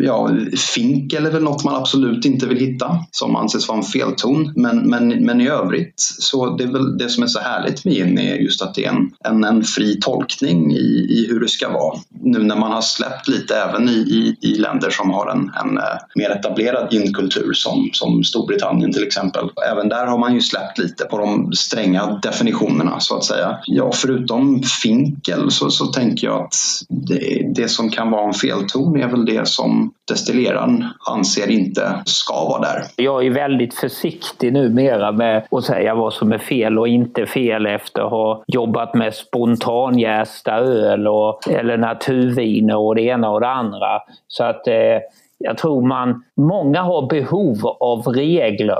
ja, 0.00 0.30
finkel 0.74 1.26
är 1.26 1.30
väl 1.30 1.42
något 1.42 1.64
man 1.64 1.74
absolut 1.74 2.24
inte 2.24 2.46
vill 2.46 2.58
hitta 2.58 2.98
som 3.10 3.36
anses 3.36 3.68
vara 3.68 3.78
en 3.78 3.84
felton. 3.84 4.52
Men, 4.56 4.90
men, 4.90 5.08
men 5.08 5.40
i 5.40 5.48
övrigt 5.48 5.94
så 5.96 6.56
det 6.56 6.64
är 6.64 6.68
väl 6.68 6.98
det 6.98 7.08
som 7.08 7.22
är 7.22 7.26
så 7.26 7.40
härligt 7.40 7.84
med 7.84 7.94
gin 7.94 8.18
är 8.18 8.34
just 8.34 8.62
att 8.62 8.74
det 8.74 8.84
är 8.84 8.90
en, 8.90 9.10
en, 9.24 9.44
en 9.44 9.64
fri 9.64 10.00
tolkning 10.00 10.72
i, 10.72 11.06
i 11.10 11.26
hur 11.30 11.40
det 11.40 11.48
ska 11.48 11.68
vara. 11.68 11.98
Nu 12.22 12.38
när 12.38 12.56
man 12.56 12.72
har 12.72 12.80
släppt 12.80 13.28
lite 13.28 13.56
även 13.56 13.88
i, 13.88 13.92
i, 13.92 14.36
i 14.48 14.54
länder 14.54 14.90
som 14.90 15.10
har 15.10 15.30
en, 15.30 15.50
en 15.64 15.78
eh, 15.78 15.84
mer 16.14 16.30
etablerad 16.30 16.92
ginkultur 16.92 17.52
som, 17.52 17.90
som 17.92 18.24
Storbritannien 18.24 18.92
till 18.92 19.06
exempel. 19.06 19.48
Även 19.72 19.88
där 19.88 20.06
har 20.06 20.18
man 20.18 20.34
ju 20.34 20.40
släppt 20.40 20.78
lite 20.78 21.04
på 21.04 21.18
de 21.18 21.52
stränga 21.52 22.20
definitionerna 22.22 23.00
så 23.00 23.16
att 23.16 23.24
säga. 23.24 23.58
Ja, 23.66 23.92
förutom 23.92 24.62
finkel 24.62 25.50
så, 25.50 25.70
så 25.70 25.86
tänker 25.86 26.26
jag 26.26 26.44
att 26.44 26.54
det, 26.88 27.52
det 27.54 27.68
som 27.68 27.90
kan 27.90 28.10
vara 28.10 28.28
en 28.28 28.34
felton 28.34 29.00
är 29.00 29.08
väl 29.08 29.24
det 29.24 29.39
som 29.44 29.92
destilleraren 30.08 30.84
anser 31.10 31.50
inte 31.50 32.02
ska 32.04 32.44
vara 32.44 32.60
där. 32.60 32.82
Jag 32.96 33.26
är 33.26 33.30
väldigt 33.30 33.74
försiktig 33.74 34.52
numera 34.52 35.12
med 35.12 35.46
att 35.50 35.64
säga 35.64 35.94
vad 35.94 36.12
som 36.12 36.32
är 36.32 36.38
fel 36.38 36.78
och 36.78 36.88
inte 36.88 37.26
fel 37.26 37.66
efter 37.66 38.02
att 38.02 38.10
ha 38.10 38.44
jobbat 38.46 38.94
med 38.94 39.14
spontanjästa 39.14 40.54
öl 40.56 41.08
och, 41.08 41.48
eller 41.48 41.76
naturviner 41.76 42.76
och 42.76 42.94
det 42.94 43.02
ena 43.02 43.30
och 43.30 43.40
det 43.40 43.48
andra. 43.48 44.02
Så 44.28 44.44
att 44.44 44.66
eh, 44.66 44.98
jag 45.38 45.58
tror 45.58 45.82
man, 45.82 46.24
många 46.36 46.82
har 46.82 47.06
behov 47.06 47.66
av 47.80 48.02
regler 48.06 48.78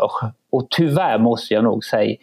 och 0.50 0.66
tyvärr 0.70 1.18
måste 1.18 1.54
jag 1.54 1.64
nog 1.64 1.84
säga 1.84 2.16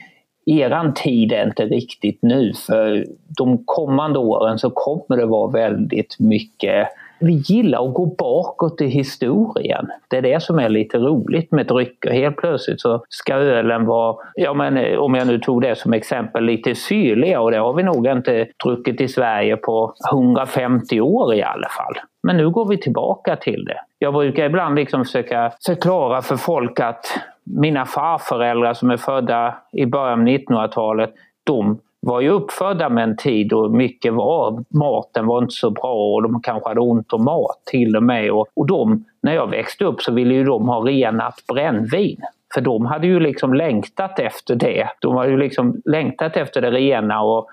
eran 0.47 0.93
tid 0.93 1.31
är 1.31 1.47
inte 1.47 1.65
riktigt 1.65 2.19
nu 2.21 2.53
för 2.53 3.05
de 3.37 3.63
kommande 3.65 4.19
åren 4.19 4.59
så 4.59 4.69
kommer 4.69 5.17
det 5.17 5.25
vara 5.25 5.51
väldigt 5.51 6.19
mycket 6.19 6.87
vi 7.19 7.33
gillar 7.33 7.87
att 7.87 7.93
gå 7.93 8.05
bakåt 8.05 8.81
i 8.81 8.87
historien. 8.87 9.87
Det 10.07 10.17
är 10.17 10.21
det 10.21 10.43
som 10.43 10.59
är 10.59 10.69
lite 10.69 10.97
roligt 10.97 11.51
med 11.51 11.67
drycker. 11.67 12.11
Helt 12.11 12.37
plötsligt 12.37 12.81
så 12.81 13.03
ska 13.09 13.33
ölen 13.33 13.85
vara, 13.85 14.15
ja 14.35 14.53
men 14.53 14.77
eh, 14.77 14.99
om 14.99 15.15
jag 15.15 15.27
nu 15.27 15.39
tog 15.39 15.61
det 15.61 15.75
som 15.75 15.93
exempel, 15.93 16.43
lite 16.43 16.75
syrliga 16.75 17.41
och 17.41 17.51
det 17.51 17.57
har 17.57 17.73
vi 17.73 17.83
nog 17.83 18.07
inte 18.07 18.47
druckit 18.63 19.01
i 19.01 19.07
Sverige 19.07 19.57
på 19.57 19.93
150 20.11 21.01
år 21.01 21.33
i 21.33 21.43
alla 21.43 21.69
fall. 21.69 21.93
Men 22.23 22.37
nu 22.37 22.49
går 22.49 22.65
vi 22.65 22.77
tillbaka 22.77 23.35
till 23.35 23.65
det. 23.65 23.79
Jag 23.99 24.13
brukar 24.13 24.45
ibland 24.45 24.75
liksom 24.75 25.05
försöka 25.05 25.51
förklara 25.65 26.21
för 26.21 26.35
folk 26.35 26.79
att 26.79 27.05
mina 27.43 27.85
farföräldrar 27.85 28.73
som 28.73 28.91
är 28.91 28.97
födda 28.97 29.57
i 29.71 29.85
början 29.85 30.19
av 30.19 30.27
1900-talet, 30.27 31.13
de 31.43 31.79
var 32.01 32.21
ju 32.21 32.29
uppfödda 32.29 32.89
med 32.89 33.03
en 33.03 33.17
tid 33.17 33.49
då 33.49 33.69
mycket 33.69 34.13
var, 34.13 34.63
maten 34.69 35.25
var 35.25 35.41
inte 35.41 35.55
så 35.55 35.69
bra 35.69 36.13
och 36.13 36.23
de 36.23 36.41
kanske 36.41 36.69
hade 36.69 36.81
ont 36.81 37.13
om 37.13 37.23
mat 37.23 37.61
till 37.65 37.95
och 37.95 38.03
med. 38.03 38.31
Och, 38.31 38.47
och 38.53 38.67
de, 38.67 39.05
när 39.21 39.35
jag 39.35 39.49
växte 39.49 39.85
upp 39.85 40.01
så 40.01 40.11
ville 40.13 40.33
ju 40.33 40.43
de 40.43 40.67
ha 40.67 40.79
renat 40.79 41.43
brännvin. 41.53 42.21
För 42.53 42.61
de 42.61 42.85
hade 42.85 43.07
ju 43.07 43.19
liksom 43.19 43.53
längtat 43.53 44.19
efter 44.19 44.55
det. 44.55 44.87
De 45.01 45.15
hade 45.15 45.29
ju 45.29 45.37
liksom 45.37 45.81
längtat 45.85 46.37
efter 46.37 46.61
det 46.61 46.71
rena 46.71 47.21
och 47.21 47.47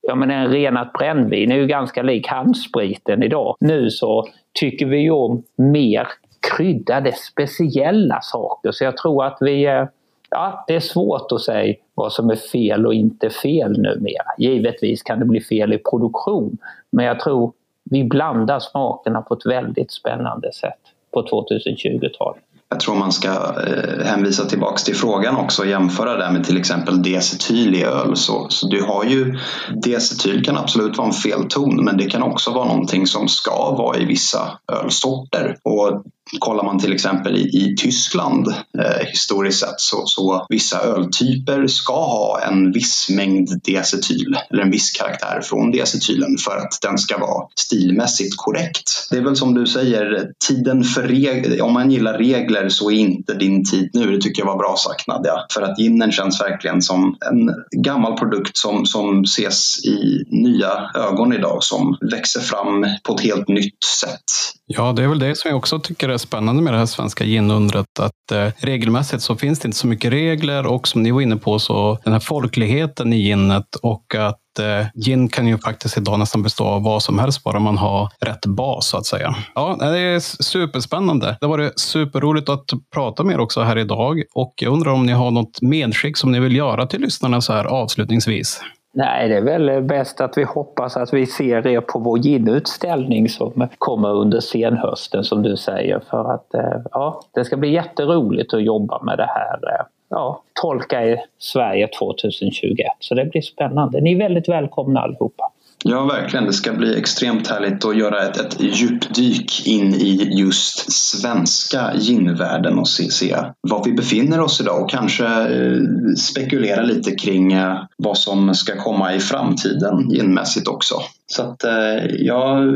ja 0.00 0.14
men 0.14 0.30
en 0.30 0.48
renat 0.48 0.92
brännvin 0.92 1.52
är 1.52 1.56
ju 1.56 1.66
ganska 1.66 2.02
lik 2.02 2.26
handspriten 2.28 3.22
idag. 3.22 3.56
Nu 3.60 3.90
så 3.90 4.28
tycker 4.60 4.86
vi 4.86 4.98
ju 4.98 5.10
om 5.10 5.42
mer 5.56 6.08
kryddade, 6.56 7.12
speciella 7.12 8.18
saker. 8.22 8.70
Så 8.70 8.84
jag 8.84 8.96
tror 8.96 9.24
att 9.24 9.38
vi 9.40 9.66
eh, 9.66 9.84
Ja, 10.30 10.64
det 10.66 10.74
är 10.74 10.80
svårt 10.80 11.32
att 11.32 11.40
säga 11.40 11.74
vad 11.94 12.12
som 12.12 12.30
är 12.30 12.36
fel 12.36 12.86
och 12.86 12.94
inte 12.94 13.30
fel 13.30 13.72
numera. 13.72 14.26
Givetvis 14.38 15.02
kan 15.02 15.18
det 15.18 15.24
bli 15.24 15.40
fel 15.40 15.72
i 15.72 15.78
produktion, 15.78 16.58
men 16.90 17.04
jag 17.04 17.20
tror 17.20 17.52
vi 17.90 18.04
blandar 18.04 18.60
smakerna 18.60 19.22
på 19.22 19.34
ett 19.34 19.46
väldigt 19.46 19.92
spännande 19.92 20.52
sätt 20.52 20.80
på 21.10 21.22
2020-talet. 21.22 22.42
Jag 22.70 22.80
tror 22.80 22.94
man 22.94 23.12
ska 23.12 23.28
eh, 23.28 24.04
hänvisa 24.04 24.44
tillbaks 24.44 24.84
till 24.84 24.94
frågan 24.94 25.36
också 25.36 25.62
och 25.62 25.68
jämföra 25.68 26.16
det 26.16 26.32
med 26.32 26.44
till 26.44 26.56
exempel 26.56 27.02
diacetyl 27.02 27.74
i 27.74 27.84
öl. 27.84 28.16
Så, 28.16 28.46
så 28.48 28.68
du 28.68 28.82
har 28.82 29.04
ju, 29.04 29.38
diacetyl 29.84 30.44
kan 30.44 30.56
absolut 30.56 30.98
vara 30.98 31.06
en 31.08 31.12
felton 31.12 31.84
men 31.84 31.96
det 31.96 32.04
kan 32.04 32.22
också 32.22 32.50
vara 32.50 32.64
någonting 32.64 33.06
som 33.06 33.28
ska 33.28 33.70
vara 33.70 33.98
i 33.98 34.04
vissa 34.04 34.58
ölsorter. 34.72 35.56
Och 35.64 36.02
Kollar 36.38 36.64
man 36.64 36.78
till 36.78 36.92
exempel 36.92 37.36
i, 37.36 37.40
i 37.40 37.76
Tyskland 37.76 38.48
eh, 38.48 39.06
historiskt 39.06 39.60
sett 39.60 39.80
så, 39.80 40.06
så 40.06 40.46
vissa 40.48 40.80
öltyper 40.80 41.66
ska 41.66 41.92
ha 41.92 42.40
en 42.40 42.72
viss 42.72 43.06
mängd 43.10 43.60
diacetyl 43.64 44.36
eller 44.50 44.62
en 44.62 44.70
viss 44.70 44.92
karaktär 44.92 45.40
från 45.44 45.70
diacetylen 45.70 46.36
för 46.38 46.56
att 46.56 46.78
den 46.82 46.98
ska 46.98 47.18
vara 47.18 47.46
stilmässigt 47.54 48.36
korrekt. 48.36 49.08
Det 49.10 49.16
är 49.16 49.22
väl 49.22 49.36
som 49.36 49.54
du 49.54 49.66
säger, 49.66 50.32
tiden 50.48 50.84
för 50.84 51.02
regler, 51.02 51.62
om 51.62 51.72
man 51.72 51.90
gillar 51.90 52.18
regler 52.18 52.68
så 52.68 52.90
är 52.90 52.94
inte 52.94 53.34
din 53.34 53.64
tid 53.64 53.90
nu. 53.92 54.16
Det 54.16 54.20
tycker 54.20 54.42
jag 54.42 54.46
var 54.46 54.58
bra 54.58 54.76
sagt 54.76 55.06
Nadja. 55.06 55.34
För 55.54 55.62
att 55.62 55.78
ginen 55.78 56.12
känns 56.12 56.40
verkligen 56.40 56.82
som 56.82 57.16
en 57.20 57.50
gammal 57.82 58.18
produkt 58.18 58.56
som, 58.56 58.86
som 58.86 59.22
ses 59.22 59.84
i 59.84 60.24
nya 60.28 60.90
ögon 60.94 61.32
idag 61.32 61.64
som 61.64 61.96
växer 62.00 62.40
fram 62.40 62.86
på 63.02 63.14
ett 63.14 63.20
helt 63.20 63.48
nytt 63.48 63.84
sätt. 64.00 64.24
Ja, 64.66 64.92
det 64.92 65.02
är 65.02 65.08
väl 65.08 65.18
det 65.18 65.38
som 65.38 65.48
jag 65.48 65.58
också 65.58 65.78
tycker 65.78 66.08
är 66.18 66.26
spännande 66.26 66.62
med 66.62 66.72
det 66.72 66.78
här 66.78 66.86
svenska 66.86 67.24
ginundret 67.24 68.00
att 68.00 68.32
eh, 68.32 68.48
regelmässigt 68.58 69.22
så 69.22 69.36
finns 69.36 69.58
det 69.58 69.68
inte 69.68 69.78
så 69.78 69.86
mycket 69.86 70.12
regler 70.12 70.66
och 70.66 70.88
som 70.88 71.02
ni 71.02 71.10
var 71.10 71.20
inne 71.20 71.36
på 71.36 71.58
så 71.58 71.98
den 72.04 72.12
här 72.12 72.20
folkligheten 72.20 73.12
i 73.12 73.16
ginnet 73.16 73.76
och 73.82 74.14
att 74.14 74.58
eh, 74.58 74.86
gin 75.04 75.28
kan 75.28 75.46
ju 75.46 75.58
faktiskt 75.58 75.98
idag 75.98 76.18
nästan 76.18 76.42
bestå 76.42 76.64
av 76.64 76.82
vad 76.82 77.02
som 77.02 77.18
helst 77.18 77.44
bara 77.44 77.58
man 77.58 77.78
har 77.78 78.08
rätt 78.20 78.46
bas 78.46 78.88
så 78.88 78.96
att 78.96 79.06
säga. 79.06 79.36
Ja, 79.54 79.76
det 79.80 79.98
är 79.98 80.20
superspännande. 80.42 81.36
Det 81.40 81.46
var 81.46 81.58
det 81.58 81.72
superroligt 81.76 82.48
att 82.48 82.70
prata 82.94 83.24
med 83.24 83.34
er 83.34 83.40
också 83.40 83.62
här 83.62 83.78
idag 83.78 84.22
och 84.34 84.54
jag 84.56 84.72
undrar 84.72 84.92
om 84.92 85.06
ni 85.06 85.12
har 85.12 85.30
något 85.30 85.62
medskick 85.62 86.16
som 86.16 86.32
ni 86.32 86.40
vill 86.40 86.56
göra 86.56 86.86
till 86.86 87.00
lyssnarna 87.00 87.40
så 87.40 87.52
här 87.52 87.64
avslutningsvis. 87.64 88.60
Nej, 88.98 89.28
det 89.28 89.36
är 89.36 89.40
väl 89.40 89.82
bäst 89.82 90.20
att 90.20 90.38
vi 90.38 90.44
hoppas 90.44 90.96
att 90.96 91.12
vi 91.12 91.26
ser 91.26 91.66
er 91.66 91.80
på 91.80 91.98
vår 91.98 92.18
ginutställning 92.18 93.28
som 93.28 93.68
kommer 93.78 94.08
under 94.08 94.40
senhösten 94.40 95.24
som 95.24 95.42
du 95.42 95.56
säger. 95.56 96.00
För 96.10 96.34
att 96.34 96.54
eh, 96.54 96.80
ja, 96.92 97.20
det 97.34 97.44
ska 97.44 97.56
bli 97.56 97.72
jätteroligt 97.72 98.54
att 98.54 98.62
jobba 98.62 99.02
med 99.02 99.18
det 99.18 99.26
här. 99.26 99.74
Eh, 99.74 99.86
ja, 100.08 100.42
tolka 100.62 101.04
i 101.04 101.16
Sverige 101.38 101.88
2021. 101.98 102.86
Så 102.98 103.14
det 103.14 103.24
blir 103.24 103.42
spännande. 103.42 104.00
Ni 104.00 104.12
är 104.12 104.18
väldigt 104.18 104.48
välkomna 104.48 105.00
allihopa. 105.00 105.52
Ja, 105.84 106.04
verkligen. 106.04 106.44
Det 106.46 106.52
ska 106.52 106.72
bli 106.72 106.98
extremt 106.98 107.46
härligt 107.46 107.84
att 107.84 107.96
göra 107.96 108.22
ett, 108.22 108.36
ett 108.36 108.60
djupdyk 108.60 109.66
in 109.66 109.94
i 109.94 110.38
just 110.40 110.92
svenska 110.92 111.92
ginvärlden 111.94 112.78
och 112.78 112.88
se, 112.88 113.10
se 113.10 113.36
var 113.60 113.84
vi 113.84 113.92
befinner 113.92 114.40
oss 114.40 114.60
idag 114.60 114.82
och 114.82 114.90
kanske 114.90 115.26
eh, 115.26 115.80
spekulera 116.16 116.82
lite 116.82 117.10
kring 117.14 117.52
eh, 117.52 117.76
vad 117.96 118.18
som 118.18 118.54
ska 118.54 118.82
komma 118.82 119.14
i 119.14 119.20
framtiden 119.20 120.10
ginmässigt 120.10 120.68
också. 120.68 120.94
Så 121.32 121.42
att, 121.42 121.64
eh, 121.64 122.04
jag 122.18 122.74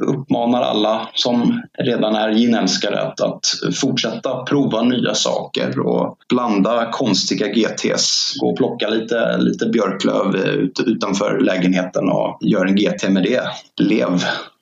uppmanar 0.00 0.62
alla 0.62 1.08
som 1.14 1.62
redan 1.78 2.14
är 2.14 2.28
ginälskare 2.30 3.00
att, 3.00 3.20
att 3.20 3.46
fortsätta 3.80 4.42
prova 4.42 4.82
nya 4.82 5.14
saker 5.14 5.78
och 5.78 6.16
blanda 6.28 6.90
konstiga 6.92 7.46
GTs. 7.46 8.34
Gå 8.40 8.50
och 8.50 8.56
plocka 8.56 8.88
lite, 8.88 9.36
lite 9.38 9.66
björklöv 9.66 10.36
eh, 10.36 10.84
utanför 10.86 11.40
lägenheten 11.40 12.08
och 12.08 12.37
gör 12.40 12.66
en 12.66 12.76
GT 12.76 13.08
med 13.08 13.22
det. 13.22 13.42
Lev! 13.76 14.18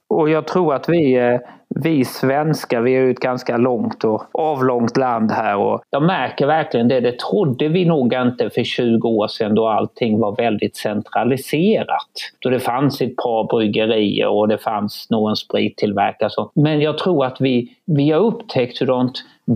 Och 0.08 0.30
jag 0.30 0.46
tror 0.46 0.74
att 0.74 0.88
vi, 0.88 1.16
eh, 1.16 1.40
vi 1.68 2.04
svenskar, 2.04 2.80
vi 2.80 2.96
är 2.96 3.00
ju 3.00 3.10
ett 3.10 3.20
ganska 3.20 3.56
långt 3.56 4.04
och 4.04 4.22
avlångt 4.32 4.96
land 4.96 5.30
här 5.30 5.56
och 5.56 5.82
jag 5.90 6.02
märker 6.02 6.46
verkligen 6.46 6.88
det. 6.88 7.00
Det 7.00 7.18
trodde 7.18 7.68
vi 7.68 7.84
nog 7.84 8.14
inte 8.14 8.50
för 8.50 8.64
20 8.64 9.08
år 9.08 9.28
sedan 9.28 9.54
då 9.54 9.68
allting 9.68 10.18
var 10.18 10.36
väldigt 10.36 10.76
centraliserat. 10.76 12.10
Då 12.38 12.50
det 12.50 12.60
fanns 12.60 13.00
ett 13.00 13.16
par 13.16 13.56
bryggerier 13.56 14.28
och 14.28 14.48
det 14.48 14.58
fanns 14.58 15.06
någon 15.10 15.36
sprittillverkare. 15.36 16.48
Men 16.54 16.80
jag 16.80 16.98
tror 16.98 17.24
att 17.24 17.40
vi, 17.40 17.76
vi 17.84 18.10
har 18.10 18.20
upptäckt 18.20 18.80
hur 18.80 19.10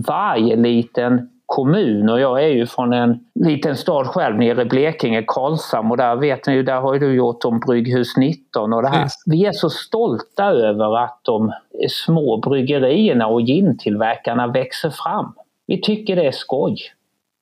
varje 0.07 0.55
liten 0.55 1.29
kommun 1.51 2.09
och 2.09 2.19
jag 2.19 2.43
är 2.43 2.47
ju 2.47 2.65
från 2.65 2.93
en 2.93 3.19
liten 3.35 3.77
stad 3.77 4.07
själv 4.07 4.37
nere 4.37 4.61
i 4.61 4.65
Blekinge, 4.65 5.23
Karlshamn 5.27 5.91
och 5.91 5.97
där 5.97 6.15
vet 6.15 6.47
ni 6.47 6.53
ju, 6.53 6.63
där 6.63 6.81
har 6.81 6.93
ju 6.93 6.99
du 6.99 7.15
gjort 7.15 7.45
om 7.45 7.59
Brygghus 7.59 8.17
19 8.17 8.73
och 8.73 8.81
det 8.81 8.87
här. 8.87 9.07
Vi 9.25 9.45
är 9.45 9.51
så 9.51 9.69
stolta 9.69 10.45
över 10.45 11.03
att 11.03 11.19
de 11.23 11.51
små 11.89 12.37
bryggerierna 12.37 13.27
och 13.27 13.41
gintillverkarna 13.41 14.47
växer 14.47 14.89
fram. 14.89 15.33
Vi 15.67 15.81
tycker 15.81 16.15
det 16.15 16.27
är 16.27 16.31
skoj. 16.31 16.77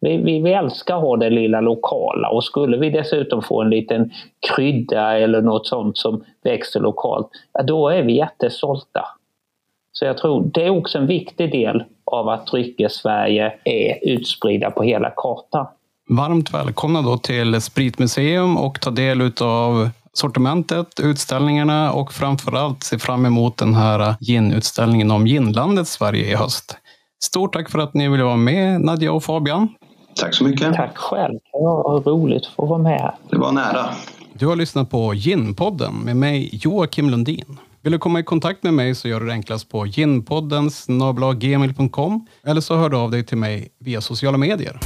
Vi, 0.01 0.18
vi, 0.18 0.41
vi 0.41 0.53
älskar 0.53 0.95
att 0.95 1.01
ha 1.01 1.18
det 1.18 1.30
lilla 1.30 1.62
lokala 1.62 2.30
och 2.30 2.43
skulle 2.43 2.78
vi 2.78 2.89
dessutom 2.89 3.41
få 3.41 3.62
en 3.62 3.70
liten 3.70 4.12
krydda 4.55 5.20
eller 5.20 5.41
något 5.41 5.68
sånt 5.68 5.97
som 5.97 6.24
växer 6.43 6.80
lokalt, 6.80 7.28
då 7.64 7.89
är 7.89 8.03
vi 8.03 8.18
jättestolta. 8.18 9.05
Så 9.92 10.06
jag 10.06 10.18
tror 10.18 10.52
det 10.54 10.66
är 10.66 10.70
också 10.70 10.98
en 10.98 11.08
viktig 11.08 11.52
del 11.52 11.84
av 12.06 12.30
att 12.30 12.48
Dryckes-Sverige 12.48 13.54
är 13.66 13.98
utspridda 14.02 14.72
på 14.72 14.84
hela 14.84 15.12
kartan. 15.16 15.68
Varmt 16.10 16.54
välkomna 16.54 17.02
då 17.02 17.18
till 17.18 17.62
Spritmuseum 17.62 18.58
och 18.58 18.82
ta 18.82 18.90
del 18.90 19.32
av 19.42 19.90
sortimentet, 20.14 21.00
utställningarna 21.00 21.92
och 21.92 22.14
framförallt 22.14 22.84
se 22.84 23.00
fram 23.00 23.26
emot 23.26 23.58
den 23.58 23.74
här 23.74 24.16
ginutställningen 24.20 25.12
om 25.12 25.28
ginlandet 25.28 25.88
Sverige 25.88 26.32
i 26.32 26.36
höst. 26.36 26.78
Stort 27.24 27.54
tack 27.54 27.70
för 27.70 27.80
att 27.80 27.94
ni 27.94 28.10
ville 28.10 28.24
vara 28.24 28.36
med 28.36 28.82
Nadja 28.82 29.12
och 29.12 29.24
Fabian. 29.24 29.70
Tack 30.16 30.34
så 30.34 30.44
mycket. 30.44 30.74
Tack 30.74 30.98
själv. 30.98 31.34
Det 31.34 31.60
var 31.60 32.02
roligt 32.02 32.46
att 32.46 32.54
få 32.54 32.66
vara 32.66 32.80
med. 32.80 33.14
Det 33.30 33.38
var 33.38 33.52
nära. 33.52 33.90
Du 34.34 34.48
har 34.48 34.56
lyssnat 34.56 34.90
på 34.90 35.14
Ginpodden 35.14 35.94
med 35.96 36.16
mig 36.16 36.50
Joakim 36.54 37.10
Lundin. 37.10 37.58
Vill 37.82 37.92
du 37.92 38.00
komma 38.00 38.20
i 38.20 38.24
kontakt 38.24 38.64
med 38.64 38.74
mig 38.74 38.96
så 38.96 39.08
gör 39.08 39.20
du 39.20 39.26
det 39.26 39.34
enklast 39.34 39.70
på 39.70 39.86
ginpodden 39.86 40.70
eller 42.44 42.62
så 42.62 42.76
hör 42.76 42.90
du 42.90 42.98
av 42.98 43.12
dig 43.12 43.26
till 43.26 43.38
mig 43.38 43.68
via 43.80 44.02
sociala 44.02 44.38
medier. 44.38 44.80